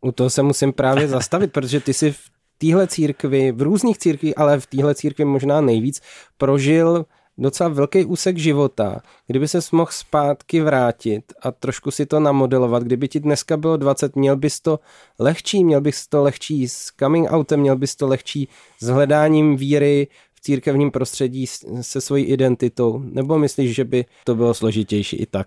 U 0.00 0.12
toho 0.12 0.30
se 0.30 0.42
musím 0.42 0.72
právě 0.72 1.08
zastavit, 1.18 1.52
protože 1.52 1.80
ty 1.80 1.94
si 1.94 2.12
v 2.12 2.20
téhle 2.58 2.86
církvi, 2.86 3.52
v 3.52 3.62
různých 3.62 3.98
církvích, 3.98 4.38
ale 4.38 4.60
v 4.60 4.66
téhle 4.66 4.94
církvi 4.94 5.24
možná 5.24 5.60
nejvíc, 5.60 6.00
prožil 6.36 7.06
docela 7.38 7.68
velký 7.68 8.04
úsek 8.04 8.38
života, 8.38 9.00
kdyby 9.26 9.48
se 9.48 9.58
mohl 9.72 9.90
zpátky 9.92 10.60
vrátit 10.60 11.32
a 11.42 11.52
trošku 11.52 11.90
si 11.90 12.06
to 12.06 12.20
namodelovat, 12.20 12.82
kdyby 12.82 13.08
ti 13.08 13.20
dneska 13.20 13.56
bylo 13.56 13.76
20, 13.76 14.16
měl 14.16 14.36
bys 14.36 14.60
to 14.60 14.80
lehčí, 15.18 15.64
měl 15.64 15.80
bys 15.80 16.06
to 16.06 16.22
lehčí 16.22 16.68
s 16.68 16.92
coming 17.00 17.32
outem, 17.32 17.60
měl 17.60 17.76
bys 17.76 17.96
to 17.96 18.06
lehčí 18.06 18.48
s 18.80 18.86
hledáním 18.86 19.56
víry 19.56 20.08
v 20.34 20.40
církevním 20.40 20.90
prostředí 20.90 21.46
se 21.80 22.00
svojí 22.00 22.24
identitou, 22.24 22.98
nebo 23.04 23.38
myslíš, 23.38 23.74
že 23.74 23.84
by 23.84 24.04
to 24.24 24.34
bylo 24.34 24.54
složitější 24.54 25.16
i 25.16 25.26
tak? 25.26 25.46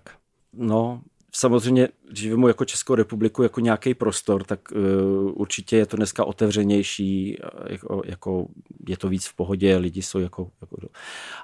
No, 0.52 1.00
samozřejmě, 1.34 1.88
když 2.10 2.30
vemu 2.30 2.48
jako 2.48 2.64
Českou 2.64 2.94
republiku 2.94 3.42
jako 3.42 3.60
nějaký 3.60 3.94
prostor, 3.94 4.44
tak 4.44 4.60
uh, 4.72 5.32
určitě 5.34 5.76
je 5.76 5.86
to 5.86 5.96
dneska 5.96 6.24
otevřenější, 6.24 7.38
jako, 7.68 8.02
jako 8.04 8.46
je 8.88 8.96
to 8.96 9.08
víc 9.08 9.26
v 9.26 9.34
pohodě, 9.34 9.76
lidi 9.76 10.02
jsou 10.02 10.18
jako, 10.18 10.50
jako 10.60 10.76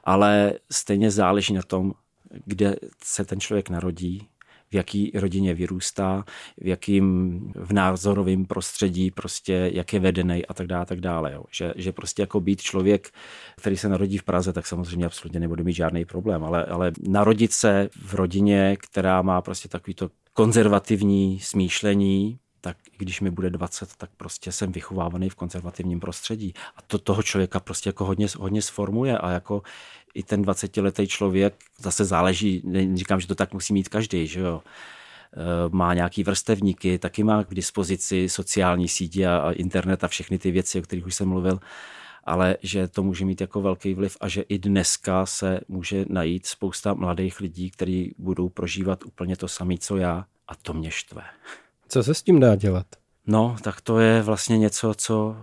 ale 0.05 0.53
stejně 0.73 1.11
záleží 1.11 1.55
na 1.55 1.63
tom, 1.63 1.93
kde 2.45 2.77
se 3.05 3.25
ten 3.25 3.41
člověk 3.41 3.71
narodí, 3.71 4.29
v 4.71 4.75
jaký 4.75 5.13
rodině 5.15 5.55
vyrůstá, 5.55 6.25
v 6.59 6.67
jakým 6.67 7.39
v 7.55 7.73
názorovém 7.73 8.45
prostředí 8.45 9.11
prostě, 9.11 9.71
jak 9.75 9.93
je 9.93 10.01
vedený 10.01 10.47
a 10.47 10.55
tak 10.55 10.67
dále, 10.67 10.87
tak 10.87 11.01
dále. 11.01 11.33
Jo. 11.33 11.45
Že, 11.53 11.73
že 11.77 11.93
prostě 11.93 12.23
jako 12.23 12.41
být 12.41 12.61
člověk, 12.63 13.09
který 13.57 13.77
se 13.77 13.89
narodí 13.89 14.19
v 14.19 14.23
Praze, 14.25 14.53
tak 14.53 14.67
samozřejmě 14.67 15.07
absolutně 15.07 15.41
nebude 15.41 15.65
mít 15.65 15.73
žádný 15.73 16.05
problém, 16.05 16.45
ale, 16.45 16.65
ale 16.65 16.93
narodit 17.09 17.53
se 17.53 17.89
v 18.03 18.15
rodině, 18.15 18.77
která 18.81 19.23
má 19.23 19.43
prostě 19.43 19.69
takovýto 19.69 20.11
konzervativní 20.33 21.41
smýšlení, 21.41 22.39
tak 22.61 22.77
i 22.93 22.97
když 22.97 23.21
mi 23.21 23.31
bude 23.31 23.51
20, 23.51 23.97
tak 23.97 24.11
prostě 24.17 24.53
jsem 24.53 24.73
vychovávaný 24.73 25.29
v 25.29 25.35
konzervativním 25.35 26.01
prostředí. 26.01 26.55
A 26.77 26.83
to 26.83 26.99
toho 26.99 27.23
člověka 27.23 27.61
prostě 27.61 27.89
jako 27.89 28.05
hodně, 28.05 28.27
hodně 28.39 28.63
sformuje 28.63 29.19
a 29.19 29.31
jako 29.31 29.63
i 30.15 30.23
ten 30.23 30.43
20-letý 30.43 31.07
člověk, 31.07 31.55
zase 31.79 32.05
záleží, 32.05 32.63
říkám, 32.95 33.21
že 33.21 33.27
to 33.27 33.35
tak 33.35 33.53
musí 33.53 33.73
mít 33.73 33.89
každý, 33.89 34.27
že 34.27 34.41
jo, 34.41 34.63
e, 34.63 35.69
má 35.69 35.95
nějaký 35.95 36.25
vrstevníky, 36.25 36.99
taky 36.99 37.23
má 37.23 37.45
k 37.45 37.55
dispozici 37.55 38.29
sociální 38.29 38.89
sítě 38.89 39.27
a 39.27 39.53
internet 39.53 40.05
a 40.05 40.09
všechny 40.09 40.39
ty 40.39 40.51
věci, 40.51 40.79
o 40.79 40.83
kterých 40.83 41.07
už 41.07 41.15
jsem 41.15 41.29
mluvil, 41.29 41.61
ale 42.25 42.57
že 42.63 42.89
to 42.89 43.03
může 43.03 43.25
mít 43.25 43.41
jako 43.41 43.63
velký 43.63 43.95
vliv 43.95 44.17
a 44.21 44.29
že 44.29 44.43
i 44.43 44.59
dneska 44.59 45.27
se 45.27 45.61
může 45.69 46.05
najít 46.09 46.47
spousta 46.47 46.95
mladých 46.95 47.41
lidí, 47.41 47.71
kteří 47.71 48.15
budou 48.19 48.49
prožívat 48.49 49.05
úplně 49.05 49.37
to 49.37 49.49
samé, 49.49 49.75
co 49.79 49.97
já 49.97 50.25
a 50.49 50.55
to 50.55 50.73
mě 50.75 50.91
štve. 50.91 51.23
Co 51.89 52.03
se 52.03 52.15
s 52.15 52.23
tím 52.23 52.41
dá 52.41 52.57
dělat? 52.57 52.87
No, 53.27 53.57
tak 53.63 53.81
to 53.81 53.99
je 53.99 54.23
vlastně 54.23 54.59
něco, 54.59 54.95
co 54.95 55.37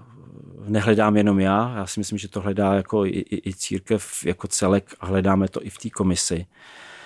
nehledám 0.67 1.17
jenom 1.17 1.39
já, 1.39 1.73
já 1.77 1.87
si 1.87 1.99
myslím, 1.99 2.17
že 2.17 2.27
to 2.27 2.41
hledá 2.41 2.73
jako 2.73 3.05
i, 3.05 3.09
i, 3.09 3.49
i 3.49 3.53
církev 3.53 4.25
jako 4.25 4.47
celek 4.47 4.95
a 4.99 5.05
hledáme 5.05 5.47
to 5.47 5.65
i 5.65 5.69
v 5.69 5.77
té 5.77 5.89
komisi. 5.89 6.45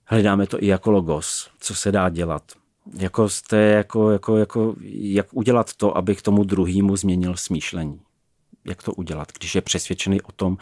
Hledáme 0.05 0.47
to 0.47 0.63
i 0.63 0.67
jako 0.67 0.91
logos, 0.91 1.49
co 1.59 1.75
se 1.75 1.91
dá 1.91 2.09
dělat. 2.09 2.43
Jako, 2.97 3.29
jste, 3.29 3.57
jako, 3.57 4.11
jako, 4.11 4.37
jako, 4.37 4.75
jak 4.91 5.27
udělat 5.31 5.73
to, 5.73 5.97
aby 5.97 6.15
k 6.15 6.21
tomu 6.21 6.43
druhému 6.43 6.95
změnil 6.95 7.37
smýšlení. 7.37 8.01
Jak 8.65 8.83
to 8.83 8.93
udělat, 8.93 9.31
když 9.39 9.55
je 9.55 9.61
přesvědčený 9.61 10.21
o 10.21 10.31
tom, 10.31 10.57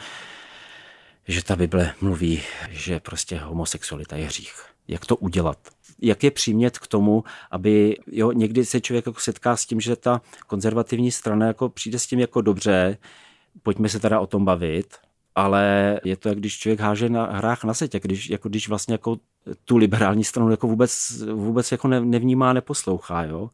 že 1.28 1.43
ta 1.43 1.55
Bible 1.55 1.93
mluví, 2.01 2.41
že 2.69 2.99
prostě 2.99 3.38
homosexualita 3.38 4.15
je 4.15 4.25
hřích. 4.25 4.65
Jak 4.88 5.05
to 5.05 5.15
udělat? 5.15 5.57
Jak 6.01 6.23
je 6.23 6.31
přímět 6.31 6.79
k 6.79 6.87
tomu, 6.87 7.23
aby 7.51 7.97
jo, 8.07 8.31
někdy 8.31 8.65
se 8.65 8.81
člověk 8.81 9.05
jako 9.05 9.19
setká 9.19 9.55
s 9.55 9.65
tím, 9.65 9.81
že 9.81 9.95
ta 9.95 10.21
konzervativní 10.47 11.11
strana 11.11 11.47
jako 11.47 11.69
přijde 11.69 11.99
s 11.99 12.07
tím 12.07 12.19
jako 12.19 12.41
dobře, 12.41 12.97
pojďme 13.63 13.89
se 13.89 13.99
teda 13.99 14.19
o 14.19 14.27
tom 14.27 14.45
bavit, 14.45 14.97
ale 15.38 15.99
je 16.03 16.15
to, 16.17 16.29
jak 16.29 16.38
když 16.38 16.57
člověk 16.57 16.79
háže 16.79 17.09
na 17.09 17.25
hrách 17.25 17.63
na 17.63 17.73
setě, 17.73 17.99
když, 17.99 18.29
jako 18.29 18.49
když 18.49 18.69
vlastně 18.69 18.93
jako 18.93 19.17
tu 19.65 19.77
liberální 19.77 20.23
stranu 20.23 20.51
jako 20.51 20.67
vůbec, 20.67 21.23
vůbec 21.33 21.71
jako 21.71 21.88
nevnímá, 21.88 22.53
neposlouchá. 22.53 23.23
Jo? 23.23 23.49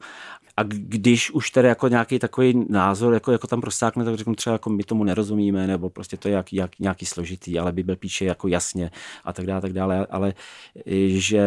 A 0.58 0.64
když 0.64 1.32
už 1.32 1.52
tedy 1.52 1.68
jako 1.68 1.88
nějaký 1.88 2.20
takový 2.20 2.66
názor 2.70 3.14
jako, 3.14 3.32
jako 3.32 3.48
tam 3.48 3.62
prostákne, 3.62 4.06
tak 4.06 4.16
řeknu 4.16 4.36
třeba 4.36 4.54
jako 4.54 4.70
my 4.70 4.84
tomu 4.84 5.04
nerozumíme, 5.04 5.68
nebo 5.68 5.90
prostě 5.90 6.18
to 6.18 6.28
je 6.28 6.34
jak, 6.34 6.54
jak, 6.54 6.80
nějaký 6.80 7.06
složitý, 7.06 7.60
ale 7.60 7.72
Bible 7.72 7.96
píše 7.96 8.26
jako 8.26 8.48
jasně 8.48 8.92
a 9.24 9.34
tak 9.34 9.46
dále, 9.46 9.62
tak 9.62 9.74
dále, 9.74 10.06
ale 10.10 10.34
že 11.08 11.44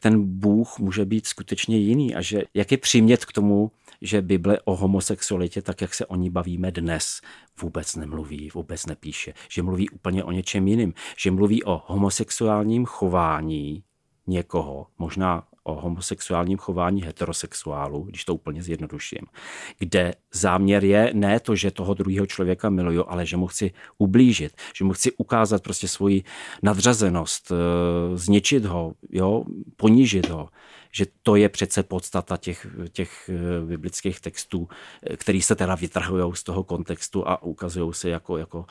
ten 0.00 0.22
Bůh 0.22 0.78
může 0.78 1.04
být 1.04 1.26
skutečně 1.26 1.78
jiný 1.78 2.14
a 2.14 2.20
že 2.20 2.42
jak 2.54 2.72
je 2.72 2.78
přimět 2.78 3.24
k 3.24 3.32
tomu, 3.32 3.70
že 4.02 4.22
Bible 4.22 4.60
o 4.64 4.76
homosexualitě, 4.76 5.62
tak 5.62 5.80
jak 5.80 5.94
se 5.94 6.06
o 6.06 6.16
ní 6.16 6.30
bavíme 6.30 6.70
dnes, 6.72 7.20
vůbec 7.62 7.96
nemluví, 7.96 8.50
vůbec 8.54 8.86
nepíše, 8.86 9.34
že 9.48 9.62
mluví 9.62 9.90
úplně 9.90 10.24
o 10.24 10.32
něčem 10.32 10.68
jiným, 10.68 10.94
že 11.16 11.30
mluví 11.30 11.64
o 11.64 11.82
homosexuálním 11.86 12.84
chování 12.84 13.82
někoho, 14.26 14.86
možná 14.98 15.48
o 15.66 15.80
homosexuálním 15.80 16.58
chování 16.58 17.02
heterosexuálu, 17.02 18.02
když 18.02 18.24
to 18.24 18.34
úplně 18.34 18.62
zjednoduším, 18.62 19.26
kde 19.78 20.14
záměr 20.32 20.84
je 20.84 21.10
ne 21.14 21.40
to, 21.40 21.56
že 21.56 21.70
toho 21.70 21.94
druhého 21.94 22.26
člověka 22.26 22.70
miluju, 22.70 23.04
ale 23.08 23.26
že 23.26 23.36
mu 23.36 23.46
chci 23.46 23.72
ublížit, 23.98 24.52
že 24.76 24.84
mu 24.84 24.92
chci 24.92 25.12
ukázat 25.12 25.62
prostě 25.62 25.88
svoji 25.88 26.22
nadřazenost, 26.62 27.52
eh, 27.52 28.16
zničit 28.16 28.64
ho, 28.64 28.94
jo, 29.10 29.44
ponížit 29.76 30.28
ho, 30.28 30.48
že 30.92 31.06
to 31.22 31.36
je 31.36 31.48
přece 31.48 31.82
podstata 31.82 32.36
těch, 32.36 32.66
těch 32.92 33.30
eh, 33.32 33.66
biblických 33.66 34.20
textů, 34.20 34.68
eh, 35.02 35.16
který 35.16 35.42
se 35.42 35.54
teda 35.54 35.74
vytrhují 35.74 36.34
z 36.34 36.42
toho 36.42 36.64
kontextu 36.64 37.28
a 37.28 37.42
ukazují 37.42 37.94
se 37.94 38.08
jako, 38.10 38.38
jako, 38.38 38.64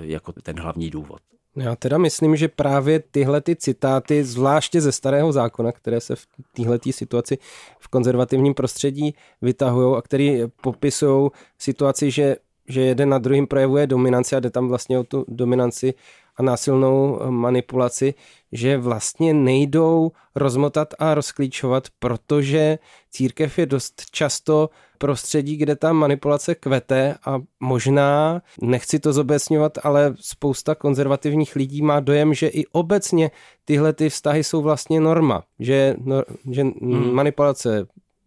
jako 0.00 0.32
ten 0.32 0.60
hlavní 0.60 0.90
důvod. 0.90 1.20
Já 1.56 1.76
teda 1.76 1.98
myslím, 1.98 2.36
že 2.36 2.48
právě 2.48 3.02
tyhle 3.10 3.40
ty 3.40 3.56
citáty, 3.56 4.24
zvláště 4.24 4.80
ze 4.80 4.92
starého 4.92 5.32
zákona, 5.32 5.72
které 5.72 6.00
se 6.00 6.16
v 6.16 6.26
téhle 6.52 6.78
situaci 6.90 7.38
v 7.78 7.88
konzervativním 7.88 8.54
prostředí 8.54 9.14
vytahují 9.42 9.96
a 9.96 10.02
které 10.02 10.46
popisují 10.62 11.30
situaci, 11.58 12.10
že, 12.10 12.36
že 12.68 12.80
jeden 12.80 13.08
na 13.08 13.18
druhým 13.18 13.46
projevuje 13.46 13.86
dominanci 13.86 14.36
a 14.36 14.40
jde 14.40 14.50
tam 14.50 14.68
vlastně 14.68 14.98
o 14.98 15.04
tu 15.04 15.24
dominanci 15.28 15.94
a 16.36 16.42
násilnou 16.42 17.20
manipulaci, 17.30 18.14
že 18.52 18.78
vlastně 18.78 19.34
nejdou 19.34 20.12
rozmotat 20.34 20.94
a 20.98 21.14
rozklíčovat, 21.14 21.88
protože 21.98 22.78
církev 23.10 23.58
je 23.58 23.66
dost 23.66 24.02
často 24.10 24.70
prostředí, 24.98 25.56
kde 25.56 25.76
ta 25.76 25.92
manipulace 25.92 26.54
kvete 26.54 27.14
a 27.26 27.38
možná, 27.60 28.42
nechci 28.62 28.98
to 28.98 29.12
zobecňovat, 29.12 29.78
ale 29.82 30.14
spousta 30.20 30.74
konzervativních 30.74 31.56
lidí 31.56 31.82
má 31.82 32.00
dojem, 32.00 32.34
že 32.34 32.48
i 32.48 32.66
obecně 32.66 33.30
tyhle 33.64 33.92
ty 33.92 34.08
vztahy 34.08 34.44
jsou 34.44 34.62
vlastně 34.62 35.00
norma, 35.00 35.42
že, 35.58 35.94
no, 35.98 36.22
že 36.50 36.62
hmm. 36.62 37.14
manipulace 37.14 37.86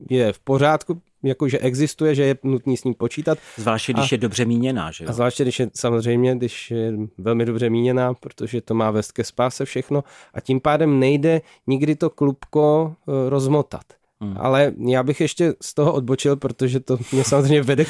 je 0.09 0.33
v 0.33 0.39
pořádku, 0.39 1.01
jakože 1.27 1.59
existuje, 1.59 2.15
že 2.15 2.23
je 2.23 2.35
nutný 2.43 2.77
s 2.77 2.83
ním 2.83 2.93
počítat. 2.93 3.37
Zvláště, 3.57 3.93
když 3.93 4.11
a, 4.11 4.15
je 4.15 4.17
dobře 4.17 4.45
míněná, 4.45 4.91
že 4.91 5.03
jo? 5.03 5.09
A 5.09 5.13
zvláště, 5.13 5.43
když 5.43 5.59
je 5.59 5.69
samozřejmě, 5.75 6.35
když 6.35 6.71
je 6.71 6.93
velmi 7.17 7.45
dobře 7.45 7.69
míněná, 7.69 8.13
protože 8.13 8.61
to 8.61 8.73
má 8.73 8.91
vést 8.91 9.11
ke 9.11 9.23
spáse 9.23 9.65
všechno 9.65 10.03
a 10.33 10.41
tím 10.41 10.59
pádem 10.59 10.99
nejde 10.99 11.41
nikdy 11.67 11.95
to 11.95 12.09
klubko 12.09 12.95
eh, 13.07 13.29
rozmotat. 13.29 13.83
Hmm. 14.21 14.35
Ale 14.39 14.73
já 14.87 15.03
bych 15.03 15.21
ještě 15.21 15.53
z 15.61 15.73
toho 15.73 15.93
odbočil, 15.93 16.35
protože 16.35 16.79
to 16.79 16.97
mě 17.11 17.23
samozřejmě 17.23 17.61
vede 17.61 17.85
k 17.85 17.89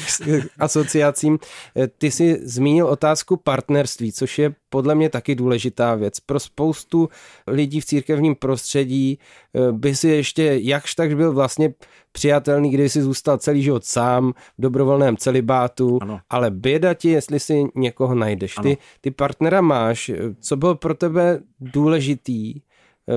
asociacím. 0.58 1.38
Eh, 1.76 1.88
ty 1.88 2.10
jsi 2.10 2.40
zmínil 2.42 2.86
otázku 2.86 3.36
partnerství, 3.36 4.12
což 4.12 4.38
je 4.38 4.54
podle 4.68 4.94
mě 4.94 5.10
taky 5.10 5.34
důležitá 5.34 5.94
věc. 5.94 6.20
Pro 6.20 6.40
spoustu 6.40 7.08
lidí 7.46 7.80
v 7.80 7.84
církevním 7.84 8.34
prostředí 8.34 9.18
eh, 9.54 9.72
by 9.72 9.96
si 9.96 10.08
ještě 10.08 10.58
jakž 10.62 10.94
tak 10.94 11.16
byl 11.16 11.32
vlastně 11.32 11.74
přijatelný, 12.12 12.70
kdyby 12.70 12.88
si 12.88 13.02
zůstal 13.02 13.38
celý 13.38 13.62
život 13.62 13.84
sám 13.84 14.32
v 14.58 14.62
dobrovolném 14.62 15.16
celibátu, 15.16 15.98
ano. 16.02 16.20
ale 16.30 16.50
běda 16.50 16.94
ti, 16.94 17.08
jestli 17.08 17.40
si 17.40 17.64
někoho 17.74 18.14
najdeš. 18.14 18.54
Ty, 18.62 18.76
ty 19.00 19.10
partnera 19.10 19.60
máš. 19.60 20.10
Co 20.40 20.56
bylo 20.56 20.74
pro 20.74 20.94
tebe 20.94 21.40
důležitý 21.60 22.60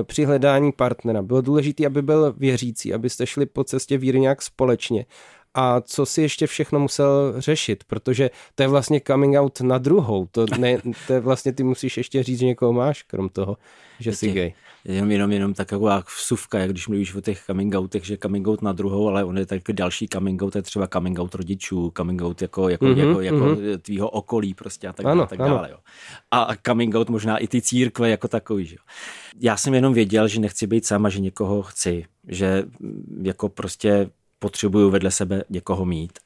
při 0.02 0.24
hledání 0.24 0.72
partnera. 0.72 1.22
Bylo 1.22 1.40
důležité, 1.40 1.86
aby 1.86 2.02
byl 2.02 2.34
věřící, 2.36 2.94
abyste 2.94 3.26
šli 3.26 3.46
po 3.46 3.64
cestě 3.64 3.98
víry 3.98 4.20
nějak 4.20 4.42
společně. 4.42 5.06
A 5.54 5.80
co 5.80 6.06
si 6.06 6.22
ještě 6.22 6.46
všechno 6.46 6.78
musel 6.80 7.34
řešit, 7.38 7.84
protože 7.84 8.30
to 8.54 8.62
je 8.62 8.68
vlastně 8.68 9.00
coming 9.06 9.36
out 9.36 9.60
na 9.60 9.78
druhou. 9.78 10.26
To, 10.30 10.46
ne, 10.58 10.78
to 11.06 11.12
je 11.12 11.20
vlastně 11.20 11.52
ty 11.52 11.62
musíš 11.62 11.96
ještě 11.96 12.22
říct, 12.22 12.38
že 12.38 12.46
někoho 12.46 12.72
máš, 12.72 13.02
krom 13.02 13.28
toho, 13.28 13.56
že 14.00 14.12
jsi 14.12 14.32
gay. 14.32 14.54
Jenom, 14.84 15.10
jenom, 15.10 15.32
jenom 15.32 15.54
taková 15.54 16.02
vsuvka, 16.16 16.58
jak 16.58 16.70
když 16.70 16.88
mluvíš 16.88 17.14
o 17.14 17.20
těch 17.20 17.44
coming 17.46 17.74
outech, 17.74 18.04
že 18.04 18.16
coming 18.16 18.48
out 18.48 18.62
na 18.62 18.72
druhou, 18.72 19.08
ale 19.08 19.24
on 19.24 19.38
je 19.38 19.46
taky 19.46 19.72
další 19.72 20.08
coming 20.08 20.42
out, 20.42 20.56
je 20.56 20.62
třeba 20.62 20.86
coming 20.86 21.18
out 21.18 21.34
rodičů, 21.34 21.92
coming 21.96 22.22
out 22.22 22.42
jako, 22.42 22.68
jako, 22.68 22.84
mm-hmm, 22.84 23.08
jako, 23.08 23.20
jako 23.20 23.36
mm-hmm. 23.36 23.78
tvýho 23.78 24.10
okolí 24.10 24.54
prostě 24.54 24.88
a 24.88 24.92
tak, 24.92 25.06
ano, 25.06 25.22
a 25.22 25.26
tak 25.26 25.38
dále. 25.38 25.68
Jo. 25.70 25.76
A 26.30 26.48
coming 26.66 26.94
out 26.94 27.08
možná 27.08 27.38
i 27.38 27.48
ty 27.48 27.62
církve 27.62 28.10
jako 28.10 28.28
takový. 28.28 28.66
Že 28.66 28.74
jo. 28.74 28.82
Já 29.40 29.56
jsem 29.56 29.74
jenom 29.74 29.94
věděl, 29.94 30.28
že 30.28 30.40
nechci 30.40 30.66
být 30.66 30.86
sám 30.86 31.06
a 31.06 31.08
že 31.08 31.20
někoho 31.20 31.62
chci, 31.62 32.04
že 32.28 32.64
mm, 32.80 33.22
jako 33.26 33.48
prostě 33.48 34.10
potřebuju 34.38 34.90
vedle 34.90 35.10
sebe 35.10 35.44
někoho 35.50 35.84
mít 35.84 36.18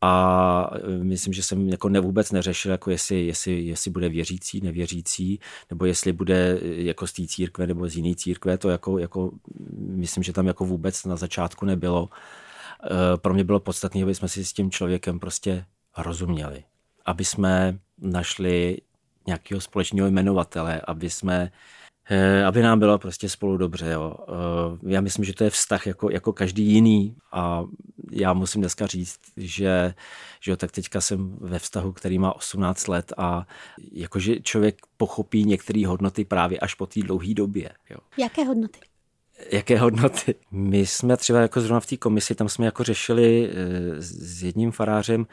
a 0.00 0.70
e, 0.74 1.04
myslím, 1.04 1.32
že 1.32 1.42
jsem 1.42 1.68
jako 1.68 1.88
ne, 1.88 2.00
vůbec 2.00 2.32
neřešil, 2.32 2.70
jako 2.70 2.90
jestli, 2.90 3.26
jestli, 3.26 3.62
jestli 3.62 3.90
bude 3.90 4.08
věřící, 4.08 4.60
nevěřící, 4.60 5.40
nebo 5.70 5.84
jestli 5.84 6.12
bude 6.12 6.60
e, 6.62 6.82
jako 6.82 7.06
z 7.06 7.12
té 7.12 7.26
církve 7.26 7.66
nebo 7.66 7.88
z 7.88 7.96
jiné 7.96 8.14
církve, 8.14 8.58
to 8.58 8.70
jako, 8.70 8.98
jako, 8.98 9.30
myslím, 9.78 10.22
že 10.22 10.32
tam 10.32 10.46
jako 10.46 10.64
vůbec 10.64 11.04
na 11.04 11.16
začátku 11.16 11.66
nebylo. 11.66 12.08
E, 12.84 13.16
pro 13.16 13.34
mě 13.34 13.44
bylo 13.44 13.60
podstatné, 13.60 14.02
aby 14.02 14.14
jsme 14.14 14.28
si 14.28 14.44
s 14.44 14.52
tím 14.52 14.70
člověkem 14.70 15.20
prostě 15.20 15.64
rozuměli, 15.98 16.64
aby 17.06 17.24
jsme 17.24 17.78
našli 17.98 18.78
nějakého 19.26 19.60
společného 19.60 20.08
jmenovatele, 20.08 20.80
aby 20.86 21.10
jsme 21.10 21.50
Eh, 21.50 21.50
aby 22.46 22.62
nám 22.62 22.78
bylo 22.78 22.98
prostě 22.98 23.28
spolu 23.28 23.56
dobře. 23.56 23.90
Jo. 23.90 24.16
Eh, 24.28 24.92
já 24.92 25.00
myslím, 25.00 25.24
že 25.24 25.34
to 25.34 25.44
je 25.44 25.50
vztah 25.50 25.86
jako, 25.86 26.10
jako 26.10 26.32
každý 26.32 26.64
jiný 26.64 27.16
a 27.32 27.64
já 28.10 28.32
musím 28.32 28.60
dneska 28.60 28.86
říct, 28.86 29.20
že, 29.36 29.94
že 30.40 30.50
jo, 30.50 30.56
tak 30.56 30.72
teďka 30.72 31.00
jsem 31.00 31.36
ve 31.40 31.58
vztahu, 31.58 31.92
který 31.92 32.18
má 32.18 32.36
18 32.36 32.88
let 32.88 33.12
a 33.16 33.46
jakože 33.92 34.40
člověk 34.40 34.78
pochopí 34.96 35.44
některé 35.44 35.86
hodnoty 35.86 36.24
právě 36.24 36.58
až 36.58 36.74
po 36.74 36.86
té 36.86 37.00
dlouhé 37.00 37.34
době. 37.34 37.70
Jo. 37.90 37.98
Jaké 38.18 38.44
hodnoty? 38.44 38.78
Jaké 39.52 39.78
hodnoty? 39.78 40.34
My 40.50 40.86
jsme 40.86 41.16
třeba 41.16 41.40
jako 41.40 41.60
zrovna 41.60 41.80
v 41.80 41.86
té 41.86 41.96
komisi, 41.96 42.34
tam 42.34 42.48
jsme 42.48 42.64
jako 42.64 42.84
řešili 42.84 43.50
eh, 43.50 44.02
s 44.02 44.42
jedním 44.42 44.72
farářem, 44.72 45.26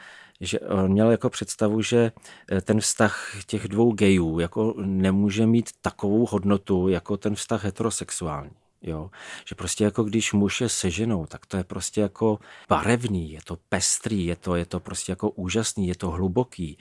že 0.46 0.60
on 0.60 0.88
měl 0.90 1.10
jako 1.10 1.30
představu, 1.30 1.82
že 1.82 2.12
eh, 2.52 2.60
ten 2.60 2.80
vztah 2.80 3.30
těch 3.46 3.68
dvou 3.68 3.92
gejů 3.92 4.38
jako 4.38 4.74
nemůže 4.78 5.46
mít 5.46 5.70
takovou 5.80 6.26
hodnotu 6.26 6.88
jako 6.88 7.16
ten 7.16 7.34
vztah 7.34 7.64
heterosexuální. 7.64 8.50
Jo? 8.82 9.10
Že 9.48 9.54
prostě 9.54 9.84
jako 9.84 10.04
když 10.04 10.32
muž 10.32 10.60
je 10.60 10.68
se 10.68 10.90
ženou, 10.90 11.26
tak 11.26 11.46
to 11.46 11.56
je 11.56 11.64
prostě 11.64 12.00
jako 12.00 12.38
barevný, 12.68 13.32
je 13.32 13.40
to 13.44 13.58
pestrý, 13.68 14.26
je 14.26 14.36
to, 14.36 14.56
je 14.56 14.66
to 14.66 14.80
prostě 14.80 15.12
jako 15.12 15.30
úžasný, 15.30 15.88
je 15.88 15.94
to 15.94 16.10
hluboký 16.10 16.78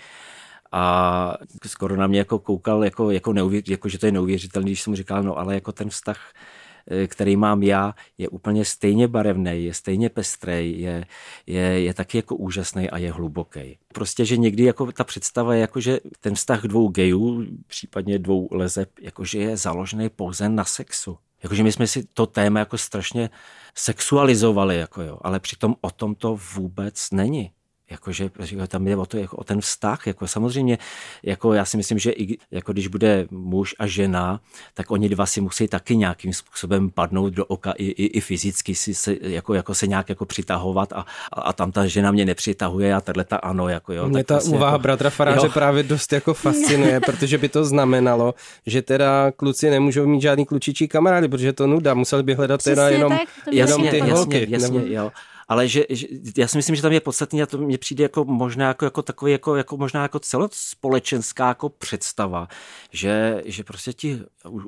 a 0.72 1.38
skoro 1.68 1.95
na 1.95 2.07
mě 2.07 2.20
jako 2.20 2.39
koukal, 2.39 2.84
jako, 2.84 3.11
jako, 3.11 3.34
neuvěř, 3.34 3.70
jako 3.70 3.89
že 3.89 3.99
to 3.99 4.05
je 4.05 4.11
neuvěřitelný, 4.11 4.72
když 4.72 4.82
jsem 4.82 4.91
mu 4.91 4.95
říkal, 4.97 5.24
no 5.24 5.38
ale 5.38 5.53
jako 5.53 5.72
ten 5.72 5.89
vztah 5.89 6.34
Eh, 6.36 6.62
který 7.07 7.36
mám 7.36 7.63
já, 7.63 7.95
je 8.17 8.29
úplně 8.29 8.65
stejně 8.65 9.07
barevný, 9.07 9.65
je 9.65 9.73
stejně 9.73 10.09
pestrý, 10.09 10.81
je, 10.81 11.05
je, 11.47 11.61
je 11.61 11.93
taky 11.93 12.17
jako 12.17 12.36
úžasný 12.36 12.89
a 12.89 12.97
je 12.97 13.11
hluboký. 13.11 13.77
Prostě, 13.93 14.25
že 14.25 14.38
někdy 14.38 14.63
jako 14.63 14.91
ta 14.91 15.03
představa 15.03 15.55
je 15.55 15.61
jako, 15.61 15.79
že 15.79 15.99
ten 16.19 16.36
vztah 16.36 16.63
dvou 16.63 16.88
gejů, 16.88 17.45
případně 17.67 18.19
dvou 18.19 18.47
lezeb, 18.51 18.89
jakože 19.01 19.39
je 19.39 19.57
založený 19.57 20.09
pouze 20.09 20.49
na 20.49 20.65
sexu. 20.65 21.17
Jakože 21.43 21.63
my 21.63 21.71
jsme 21.71 21.88
si 21.88 22.03
to 22.13 22.25
téma 22.25 22.59
jako 22.59 22.77
strašně 22.77 23.29
sexualizovali, 23.75 24.77
jako 24.77 25.01
jo, 25.01 25.19
ale 25.21 25.39
přitom 25.39 25.75
o 25.81 25.91
tom 25.91 26.15
to 26.15 26.39
vůbec 26.55 27.11
není. 27.11 27.51
Jakože 27.91 28.29
tam 28.67 28.86
jde 28.86 28.95
o, 28.95 29.05
to, 29.05 29.17
jako 29.17 29.38
o 29.38 29.43
ten 29.43 29.61
vztah. 29.61 30.07
Jako 30.07 30.27
samozřejmě, 30.27 30.77
jako 31.23 31.53
já 31.53 31.65
si 31.65 31.77
myslím, 31.77 31.99
že 31.99 32.11
i 32.11 32.38
jako 32.51 32.73
když 32.73 32.88
bude 32.88 33.27
muž 33.31 33.75
a 33.79 33.88
žena, 33.88 34.39
tak 34.73 34.91
oni 34.91 35.09
dva 35.09 35.25
si 35.25 35.41
musí 35.41 35.67
taky 35.67 35.97
nějakým 35.97 36.34
způsobem 36.34 36.89
padnout 36.89 37.34
do 37.34 37.45
oka 37.45 37.71
i, 37.71 37.86
i, 37.86 38.05
i 38.05 38.21
fyzicky 38.21 38.75
si 38.75 38.93
se, 38.93 39.15
jako, 39.21 39.53
jako 39.53 39.75
se 39.75 39.88
nějak 39.88 40.09
jako 40.09 40.25
přitahovat 40.25 40.93
a, 40.93 41.05
a, 41.34 41.41
a 41.41 41.53
tam 41.53 41.71
ta 41.71 41.88
žena 41.88 42.11
mě 42.11 42.25
nepřitahuje 42.25 42.93
a 42.93 43.01
tahle 43.01 43.23
ta 43.23 43.38
ano. 43.38 43.69
Jako, 43.69 43.93
jo, 43.93 44.09
mě 44.09 44.23
ta 44.23 44.34
vlastně 44.34 44.57
úvaha 44.57 44.73
jako, 44.73 44.81
bratra 44.81 45.09
Faráře 45.09 45.47
jo. 45.47 45.51
právě 45.53 45.84
dost 45.84 46.13
jako 46.13 46.34
fascinuje, 46.34 46.99
protože 47.05 47.38
by 47.38 47.49
to 47.49 47.65
znamenalo, 47.65 48.34
že 48.65 48.81
teda 48.81 49.31
kluci 49.31 49.69
nemůžou 49.69 50.07
mít 50.07 50.21
žádný 50.21 50.45
klučičí 50.45 50.88
kamarády, 50.88 51.27
protože 51.27 51.53
to 51.53 51.67
nuda, 51.67 51.93
museli 51.93 52.23
by 52.23 52.34
hledat 52.34 52.63
teda 52.63 52.89
jenom, 52.89 53.17
tak, 53.17 53.53
jenom 53.53 53.81
ty 53.81 53.97
jasně, 53.97 54.13
holky. 54.13 54.47
Jasně, 54.49 54.67
nebo... 54.67 54.81
jo 54.88 55.11
ale 55.47 55.67
že, 55.67 55.85
že, 55.89 56.07
já 56.37 56.47
si 56.47 56.57
myslím, 56.57 56.75
že 56.75 56.81
tam 56.81 56.91
je 56.91 56.99
podstatný 56.99 57.43
a 57.43 57.45
to 57.45 57.57
mně 57.57 57.77
přijde 57.77 58.03
jako 58.03 58.25
možná 58.25 58.67
jako, 58.67 58.85
jako 58.85 59.01
takový 59.01 59.31
jako, 59.31 59.55
jako 59.55 59.77
možná 59.77 60.01
jako 60.01 60.19
celospolečenská 60.19 61.47
jako 61.47 61.69
představa, 61.69 62.47
že, 62.91 63.41
že 63.45 63.63
prostě 63.63 63.93
ti, 63.93 64.21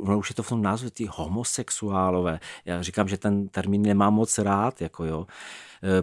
no 0.03 0.17
už 0.17 0.30
je 0.30 0.36
to 0.36 0.43
v 0.43 0.49
tom 0.49 0.61
názvu, 0.61 0.89
ty 0.89 1.07
homosexuálové, 1.11 2.39
já 2.65 2.82
říkám, 2.82 3.07
že 3.07 3.17
ten 3.17 3.47
termín 3.47 3.82
nemám 3.82 4.13
moc 4.13 4.38
rád, 4.38 4.82
jako 4.82 5.05
jo. 5.05 5.28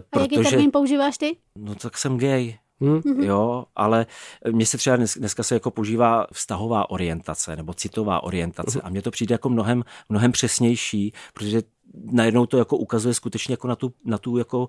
Protože, 0.09 0.19
a 0.19 0.39
jaký 0.39 0.49
termín 0.49 0.71
používáš 0.71 1.17
ty? 1.17 1.37
No 1.57 1.75
tak 1.75 1.97
jsem 1.97 2.17
gay. 2.17 2.57
Hmm. 2.81 3.23
Jo, 3.23 3.65
ale 3.75 4.05
mně 4.51 4.65
se 4.65 4.77
třeba 4.77 4.95
dnes, 4.95 5.17
dneska 5.17 5.43
se 5.43 5.55
jako 5.55 5.71
používá 5.71 6.27
vztahová 6.33 6.89
orientace 6.89 7.55
nebo 7.55 7.73
citová 7.73 8.23
orientace 8.23 8.79
uh-huh. 8.79 8.81
a 8.83 8.89
mně 8.89 9.01
to 9.01 9.11
přijde 9.11 9.33
jako 9.33 9.49
mnohem, 9.49 9.83
mnohem 10.09 10.31
přesnější, 10.31 11.13
protože 11.33 11.61
najednou 11.93 12.45
to 12.45 12.57
jako 12.57 12.77
ukazuje 12.77 13.13
skutečně 13.13 13.53
jako 13.53 13.67
na 13.67 13.75
tu, 13.75 13.93
na 14.05 14.17
tu 14.17 14.37
jako, 14.37 14.67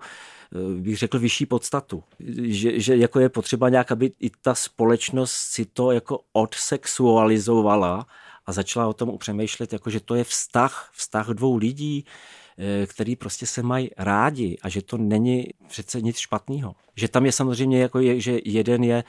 eh, 0.55 0.81
bych 0.81 0.99
řekl, 0.99 1.19
vyšší 1.19 1.47
podstatu. 1.47 2.05
Že, 2.21 2.81
že 2.81 2.97
jako 2.97 3.21
je 3.21 3.29
potřeba 3.29 3.69
nějak, 3.69 3.93
aby 3.93 4.13
i 4.21 4.31
ta 4.31 4.55
společnost 4.55 5.33
si 5.33 5.65
to 5.65 5.93
jako 5.93 6.21
odsexualizovala 6.33 8.07
a 8.47 8.53
začala 8.53 8.87
o 8.87 8.93
tom 8.93 9.09
upřemýšlet, 9.09 9.73
jako 9.73 9.91
že 9.91 10.01
to 10.01 10.15
je 10.15 10.25
vztah, 10.25 10.91
vztah 10.93 11.29
dvou 11.29 11.57
lidí, 11.57 12.05
který 12.87 13.17
prostě 13.17 13.47
se 13.47 13.63
mají 13.63 13.91
rádi 13.99 14.59
a 14.63 14.69
že 14.69 14.83
to 14.83 14.97
není 14.97 15.47
přece 15.69 16.01
nic 16.01 16.19
špatného. 16.19 16.75
Že 16.97 17.09
tam 17.09 17.27
je 17.27 17.33
samozřejmě 17.33 17.81
jako 17.81 17.99
je, 18.01 18.21
že 18.21 18.39
jeden 18.45 18.85
je 18.85 19.05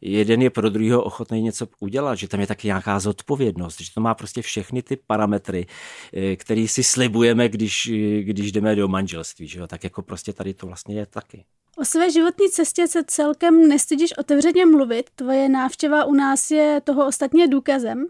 jeden 0.00 0.42
je 0.42 0.50
pro 0.50 0.70
druhého 0.70 1.02
ochotný 1.02 1.42
něco 1.42 1.68
udělat, 1.80 2.14
že 2.14 2.28
tam 2.28 2.40
je 2.40 2.46
taky 2.46 2.66
nějaká 2.66 3.00
zodpovědnost, 3.00 3.80
že 3.80 3.94
to 3.94 4.00
má 4.00 4.14
prostě 4.14 4.42
všechny 4.42 4.82
ty 4.82 4.98
parametry, 5.06 5.66
eh, 6.12 6.36
které 6.36 6.68
si 6.68 6.82
slibujeme, 6.82 7.48
když, 7.48 7.90
když 8.20 8.52
jdeme 8.52 8.76
do 8.76 8.88
manželství, 8.88 9.48
že 9.48 9.58
jo? 9.58 9.66
tak 9.66 9.84
jako 9.84 10.02
prostě 10.02 10.32
tady 10.32 10.54
to 10.54 10.66
vlastně 10.66 10.98
je 10.98 11.06
taky. 11.06 11.44
O 11.78 11.84
své 11.84 12.10
životní 12.10 12.50
cestě 12.50 12.88
se 12.88 13.04
celkem 13.06 13.68
nestydíš 13.68 14.18
otevřeně 14.18 14.66
mluvit, 14.66 15.10
tvoje 15.14 15.48
návštěva 15.48 16.04
u 16.04 16.14
nás 16.14 16.50
je 16.50 16.80
toho 16.84 17.06
ostatně 17.06 17.48
důkazem. 17.48 18.06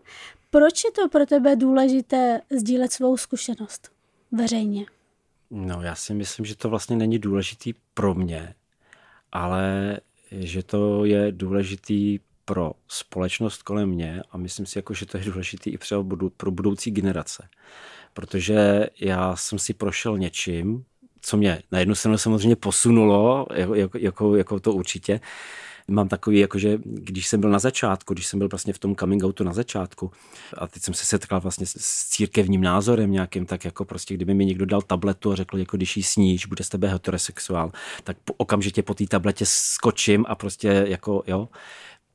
Proč 0.51 0.85
je 0.85 0.91
to 0.91 1.09
pro 1.09 1.27
tebe 1.27 1.57
důležité 1.57 2.41
sdílet 2.51 2.93
svou 2.93 3.17
zkušenost 3.17 3.96
veřejně? 4.33 4.87
No, 5.51 5.83
já 5.83 5.95
si 5.95 6.15
myslím, 6.15 6.47
že 6.47 6.57
to 6.57 6.71
vlastně 6.71 6.97
není 6.97 7.19
důležitý 7.19 7.75
pro 7.95 8.15
mě, 8.15 8.55
ale 9.33 10.01
že 10.31 10.63
to 10.63 11.05
je 11.05 11.33
důležitý 11.33 12.19
pro 12.45 12.73
společnost 12.89 13.63
kolem 13.63 13.89
mě 13.89 14.23
a 14.31 14.37
myslím 14.37 14.67
si, 14.67 14.79
jako, 14.79 14.95
že 14.95 15.07
to 15.07 15.19
je 15.19 15.25
důležitý 15.25 15.71
i 15.71 15.79
třeba 15.79 16.05
pro 16.37 16.51
budoucí 16.51 16.91
generace. 16.91 17.49
Protože 18.15 18.87
já 19.01 19.37
jsem 19.37 19.59
si 19.59 19.75
prošel 19.75 20.19
něčím, 20.19 20.85
co 21.21 21.37
mě 21.37 21.63
na 21.73 21.79
jednu 21.79 21.95
stranu 21.95 22.19
samozřejmě 22.19 22.57
posunulo, 22.57 23.47
jako, 23.55 23.75
jako, 23.75 23.99
jako, 23.99 24.37
jako 24.37 24.61
to 24.61 24.73
určitě, 24.73 25.21
mám 25.89 26.09
takový, 26.09 26.39
jakože 26.39 26.79
když 26.85 27.27
jsem 27.27 27.41
byl 27.41 27.51
na 27.51 27.59
začátku, 27.59 28.15
když 28.15 28.27
jsem 28.27 28.39
byl 28.39 28.49
vlastně 28.49 28.73
v 28.73 28.79
tom 28.79 28.97
coming 28.97 29.25
outu 29.25 29.45
na 29.45 29.53
začátku 29.53 30.11
a 30.59 30.67
teď 30.67 30.83
jsem 30.83 30.95
se 30.95 31.07
setkal 31.07 31.41
vlastně 31.41 31.67
s 31.67 32.09
církevním 32.09 32.61
názorem 32.61 33.13
nějakým, 33.13 33.47
tak 33.47 33.65
jako 33.65 33.85
prostě 33.85 34.15
kdyby 34.15 34.35
mi 34.35 34.45
někdo 34.45 34.67
dal 34.67 34.83
tabletu 34.83 35.33
a 35.33 35.37
řekl, 35.37 35.59
jako 35.59 35.77
když 35.77 35.97
jí 35.97 36.03
sníš, 36.03 36.47
bude 36.47 36.65
z 36.65 36.69
tebe 36.69 36.89
heterosexuál, 36.89 37.73
tak 38.05 38.17
okamžitě 38.37 38.83
po 38.83 38.95
té 38.95 39.07
tabletě 39.07 39.45
skočím 39.47 40.25
a 40.29 40.35
prostě 40.35 40.85
jako 40.89 41.23
jo, 41.27 41.49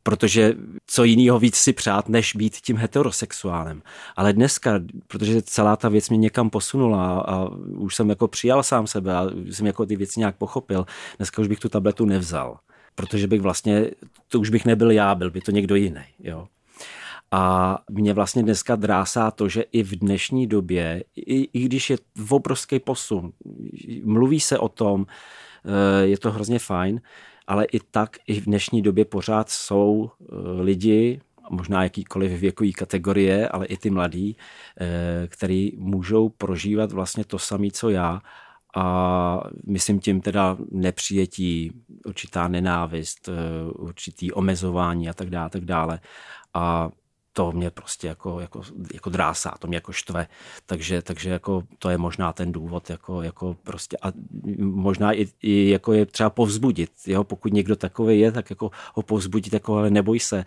protože 0.04 0.56
co 0.88 1.04
jiného 1.04 1.40
víc 1.40 1.56
si 1.56 1.74
přát, 1.74 2.10
než 2.10 2.36
být 2.36 2.56
tím 2.56 2.78
heterosexuálem. 2.78 3.82
Ale 4.16 4.34
dneska, 4.34 4.80
protože 5.08 5.42
celá 5.42 5.76
ta 5.76 5.90
věc 5.90 6.10
mě 6.10 6.18
někam 6.18 6.50
posunula 6.50 7.22
a 7.22 7.50
už 7.68 7.96
jsem 7.96 8.10
jako 8.10 8.28
přijal 8.28 8.64
sám 8.64 8.88
sebe 8.88 9.16
a 9.16 9.28
jsem 9.52 9.66
jako 9.66 9.86
ty 9.86 9.96
věci 9.96 10.20
nějak 10.20 10.36
pochopil, 10.36 10.86
dneska 11.18 11.42
už 11.42 11.48
bych 11.48 11.60
tu 11.60 11.70
tabletu 11.70 12.06
nevzal 12.06 12.58
protože 12.96 13.28
bych 13.28 13.42
vlastně, 13.42 13.92
to 14.28 14.40
už 14.40 14.50
bych 14.50 14.66
nebyl 14.66 14.92
já, 14.92 15.16
byl 15.16 15.32
by 15.32 15.42
to 15.42 15.52
někdo 15.52 15.76
jiný. 15.76 16.04
Jo. 16.20 16.48
A 17.32 17.78
mě 17.90 18.14
vlastně 18.14 18.44
dneska 18.44 18.76
drásá 18.76 19.32
to, 19.32 19.50
že 19.50 19.62
i 19.62 19.84
v 19.84 19.96
dnešní 19.96 20.48
době, 20.48 21.04
i, 21.16 21.50
i 21.54 21.66
když 21.66 21.90
je 21.90 21.98
obrovský 22.30 22.80
posun, 22.80 23.32
mluví 24.04 24.40
se 24.40 24.60
o 24.60 24.70
tom, 24.70 25.06
eh, 25.06 26.08
je 26.08 26.18
to 26.18 26.32
hrozně 26.32 26.60
fajn, 26.60 27.02
ale 27.48 27.66
i 27.66 27.80
tak 27.92 28.18
i 28.28 28.40
v 28.40 28.46
dnešní 28.46 28.82
době 28.82 29.06
pořád 29.06 29.50
jsou 29.50 30.12
eh, 30.22 30.62
lidi, 30.62 31.22
možná 31.50 31.84
jakýkoliv 31.84 32.32
věkový 32.32 32.74
kategorie, 32.74 33.48
ale 33.48 33.66
i 33.66 33.78
ty 33.78 33.90
mladí, 33.90 34.38
eh, 34.80 35.28
který 35.28 35.72
můžou 35.78 36.30
prožívat 36.30 36.92
vlastně 36.92 37.26
to 37.26 37.40
samé, 37.40 37.68
co 37.74 37.90
já 37.90 38.22
a 38.76 39.44
myslím 39.68 40.00
tím 40.00 40.22
teda 40.22 40.58
nepřijetí, 40.72 41.72
určitá 42.06 42.48
nenávist, 42.48 43.30
eh, 43.30 43.72
určitý 43.72 44.32
omezování 44.32 45.10
a 45.10 45.14
tak 45.14 45.30
dále, 45.30 45.50
tak 45.50 45.66
dále. 45.66 46.00
A 46.54 46.90
to 47.34 47.52
mě 47.52 47.70
prostě 47.70 48.08
jako, 48.08 48.40
jako, 48.40 48.62
jako 48.94 49.10
drásá, 49.10 49.56
to 49.60 49.68
mě 49.68 49.78
jako 49.78 49.92
štve. 49.92 50.28
Takže, 50.66 51.02
takže 51.02 51.30
jako 51.30 51.64
to 51.80 51.90
je 51.90 51.98
možná 51.98 52.34
ten 52.34 52.52
důvod, 52.52 52.90
jako, 52.90 53.22
jako 53.22 53.56
prostě 53.64 53.98
a 54.02 54.12
možná 54.60 55.14
i, 55.14 55.28
i 55.42 55.70
jako 55.70 55.94
je 55.94 56.06
třeba 56.06 56.30
povzbudit, 56.30 56.92
jo? 57.08 57.24
pokud 57.24 57.54
někdo 57.54 57.76
takový 57.76 58.20
je, 58.20 58.32
tak 58.32 58.50
jako 58.50 58.72
ho 58.94 59.04
povzbudit, 59.04 59.54
jako 59.54 59.78
ale 59.78 59.90
neboj 59.90 60.20
se, 60.20 60.40
eh, 60.40 60.46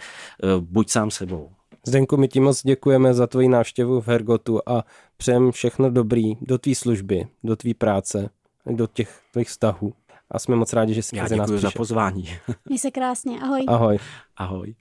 buď 0.60 0.90
sám 0.90 1.10
sebou. 1.10 1.52
Zdenku, 1.86 2.16
my 2.16 2.28
ti 2.28 2.40
moc 2.40 2.62
děkujeme 2.62 3.14
za 3.14 3.26
tvoji 3.26 3.48
návštěvu 3.48 4.00
v 4.00 4.08
Hergotu 4.08 4.60
a 4.66 4.84
přejem 5.16 5.52
všechno 5.52 5.90
dobrý 5.90 6.36
do 6.40 6.58
tvý 6.58 6.74
služby, 6.74 7.26
do 7.44 7.56
tvý 7.56 7.74
práce, 7.74 8.30
do 8.66 8.86
těch 8.86 9.20
tvých 9.32 9.48
vztahů. 9.48 9.92
A 10.30 10.38
jsme 10.38 10.56
moc 10.56 10.72
rádi, 10.72 10.94
že 10.94 11.02
jsi 11.02 11.16
mezi 11.16 11.36
nás 11.36 11.50
za 11.50 11.70
pozvání. 11.70 12.28
Měj 12.68 12.78
se 12.78 12.90
krásně, 12.90 13.40
ahoj. 13.40 13.64
Ahoj. 13.68 13.98
Ahoj. 14.36 14.74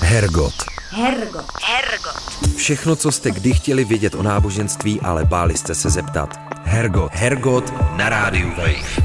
Hergot. 0.00 0.54
Hergot. 0.90 1.46
Hergot. 1.62 2.56
Všechno, 2.56 2.96
co 2.96 3.12
jste 3.12 3.30
kdy 3.30 3.52
chtěli 3.52 3.84
vědět 3.84 4.14
o 4.14 4.22
náboženství, 4.22 5.00
ale 5.00 5.24
báli 5.24 5.56
jste 5.56 5.74
se 5.74 5.90
zeptat. 5.90 6.38
Hergot. 6.62 7.12
Hergot 7.12 7.72
na 7.96 8.08
rádiu 8.08 8.48
Wave. 8.48 9.04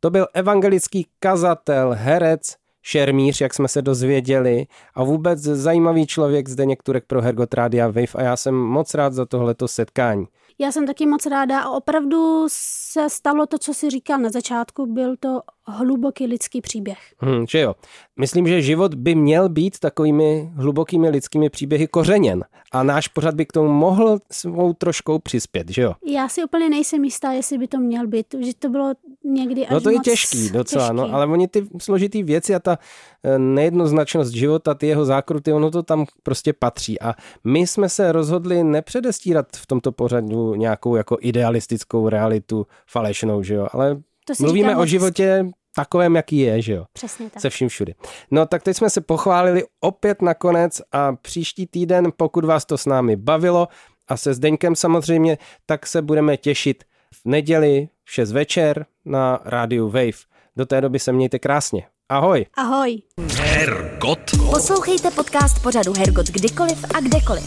To 0.00 0.10
byl 0.10 0.26
evangelický 0.34 1.06
kazatel, 1.18 1.94
herec, 1.98 2.56
šermíř, 2.86 3.40
jak 3.40 3.54
jsme 3.54 3.68
se 3.68 3.82
dozvěděli 3.82 4.66
a 4.94 5.04
vůbec 5.04 5.38
zajímavý 5.38 6.06
člověk 6.06 6.48
zde 6.48 6.66
některek 6.66 7.04
pro 7.06 7.22
Hergot 7.22 7.54
Rádia 7.54 7.86
Wave 7.86 8.14
a 8.14 8.22
já 8.22 8.36
jsem 8.36 8.54
moc 8.54 8.94
rád 8.94 9.12
za 9.12 9.26
tohleto 9.26 9.68
setkání. 9.68 10.26
Já 10.58 10.72
jsem 10.72 10.86
taky 10.86 11.06
moc 11.06 11.26
ráda 11.26 11.60
a 11.60 11.70
opravdu 11.70 12.46
se 12.50 13.10
stalo 13.10 13.46
to, 13.46 13.58
co 13.58 13.74
si 13.74 13.90
říkal 13.90 14.18
na 14.18 14.30
začátku, 14.30 14.86
byl 14.86 15.16
to 15.20 15.40
hluboký 15.66 16.26
lidský 16.26 16.60
příběh. 16.60 16.98
Hmm, 17.18 17.46
že 17.48 17.60
jo. 17.60 17.74
Myslím, 18.20 18.46
že 18.48 18.62
život 18.62 18.94
by 18.94 19.14
měl 19.14 19.48
být 19.48 19.78
takovými 19.78 20.50
hlubokými 20.54 21.08
lidskými 21.08 21.50
příběhy 21.50 21.86
kořeněn 21.86 22.44
a 22.72 22.82
náš 22.82 23.08
pořad 23.08 23.34
by 23.34 23.46
k 23.46 23.52
tomu 23.52 23.68
mohl 23.72 24.18
svou 24.32 24.72
troškou 24.72 25.18
přispět, 25.18 25.70
že 25.70 25.82
jo? 25.82 25.92
Já 26.06 26.28
si 26.28 26.44
úplně 26.44 26.68
nejsem 26.70 27.04
jistá, 27.04 27.32
jestli 27.32 27.58
by 27.58 27.68
to 27.68 27.78
měl 27.78 28.06
být, 28.06 28.26
že 28.40 28.54
to 28.58 28.68
bylo 28.68 28.94
někdy 29.24 29.66
až 29.66 29.72
No 29.72 29.80
to 29.80 29.90
je 29.90 29.98
těžký 29.98 30.50
docela, 30.50 30.88
těžký. 30.88 30.96
no, 30.96 31.14
ale 31.14 31.26
oni 31.26 31.48
ty 31.48 31.66
složitý 31.78 32.22
věci 32.22 32.54
a 32.54 32.58
ta 32.58 32.78
eh, 33.24 33.38
nejednoznačnost 33.38 34.32
života, 34.32 34.74
ty 34.74 34.86
jeho 34.86 35.04
zákruty, 35.04 35.52
ono 35.52 35.70
to 35.70 35.82
tam 35.82 36.06
prostě 36.22 36.52
patří 36.52 37.00
a 37.00 37.14
my 37.44 37.66
jsme 37.66 37.88
se 37.88 38.12
rozhodli 38.12 38.64
nepředestírat 38.64 39.46
v 39.56 39.66
tomto 39.66 39.92
pořadu 39.92 40.54
nějakou 40.54 40.96
jako 40.96 41.16
idealistickou 41.20 42.08
realitu 42.08 42.66
falešnou, 42.86 43.42
že 43.42 43.54
jo, 43.54 43.68
ale 43.72 43.96
To 44.26 44.34
si 44.34 44.42
mluvíme 44.42 44.68
říkám 44.68 44.80
o 44.82 44.86
životě 44.86 45.46
takovém, 45.76 46.16
jaký 46.16 46.38
je, 46.38 46.62
že 46.62 46.72
jo. 46.72 46.84
Přesně 46.92 47.30
tak. 47.30 47.42
Se 47.42 47.50
vším 47.50 47.68
všudy. 47.68 47.94
No 48.30 48.46
tak 48.46 48.62
teď 48.62 48.76
jsme 48.76 48.90
se 48.90 49.00
pochválili 49.00 49.64
opět 49.80 50.22
nakonec 50.22 50.82
a 50.92 51.12
příští 51.12 51.66
týden, 51.66 52.12
pokud 52.16 52.44
vás 52.44 52.64
to 52.64 52.78
s 52.78 52.86
námi 52.86 53.16
bavilo 53.16 53.68
a 54.08 54.16
se 54.16 54.34
Zdeňkem 54.34 54.76
samozřejmě, 54.76 55.38
tak 55.66 55.86
se 55.86 56.02
budeme 56.02 56.36
těšit 56.36 56.84
v 57.14 57.20
neděli 57.24 57.88
v 58.04 58.12
6 58.12 58.32
večer 58.32 58.86
na 59.04 59.40
rádiu 59.44 59.88
Wave. 59.88 60.18
Do 60.56 60.66
té 60.66 60.80
doby 60.80 60.98
se 60.98 61.12
mějte 61.12 61.38
krásně. 61.38 61.86
Ahoj. 62.08 62.46
Ahoj. 62.56 63.02
Hergot. 63.36 64.18
Poslouchejte 64.50 65.10
podcast 65.10 65.62
pořadu 65.62 65.92
Hergot 65.98 66.26
kdykoliv 66.26 66.84
a 66.94 67.00
kdekoliv. 67.00 67.44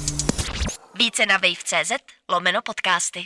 Více 0.99 1.25
na 1.25 1.37
wave.cz 1.37 1.91
lomeno 2.31 2.59
podcasty. 2.61 3.19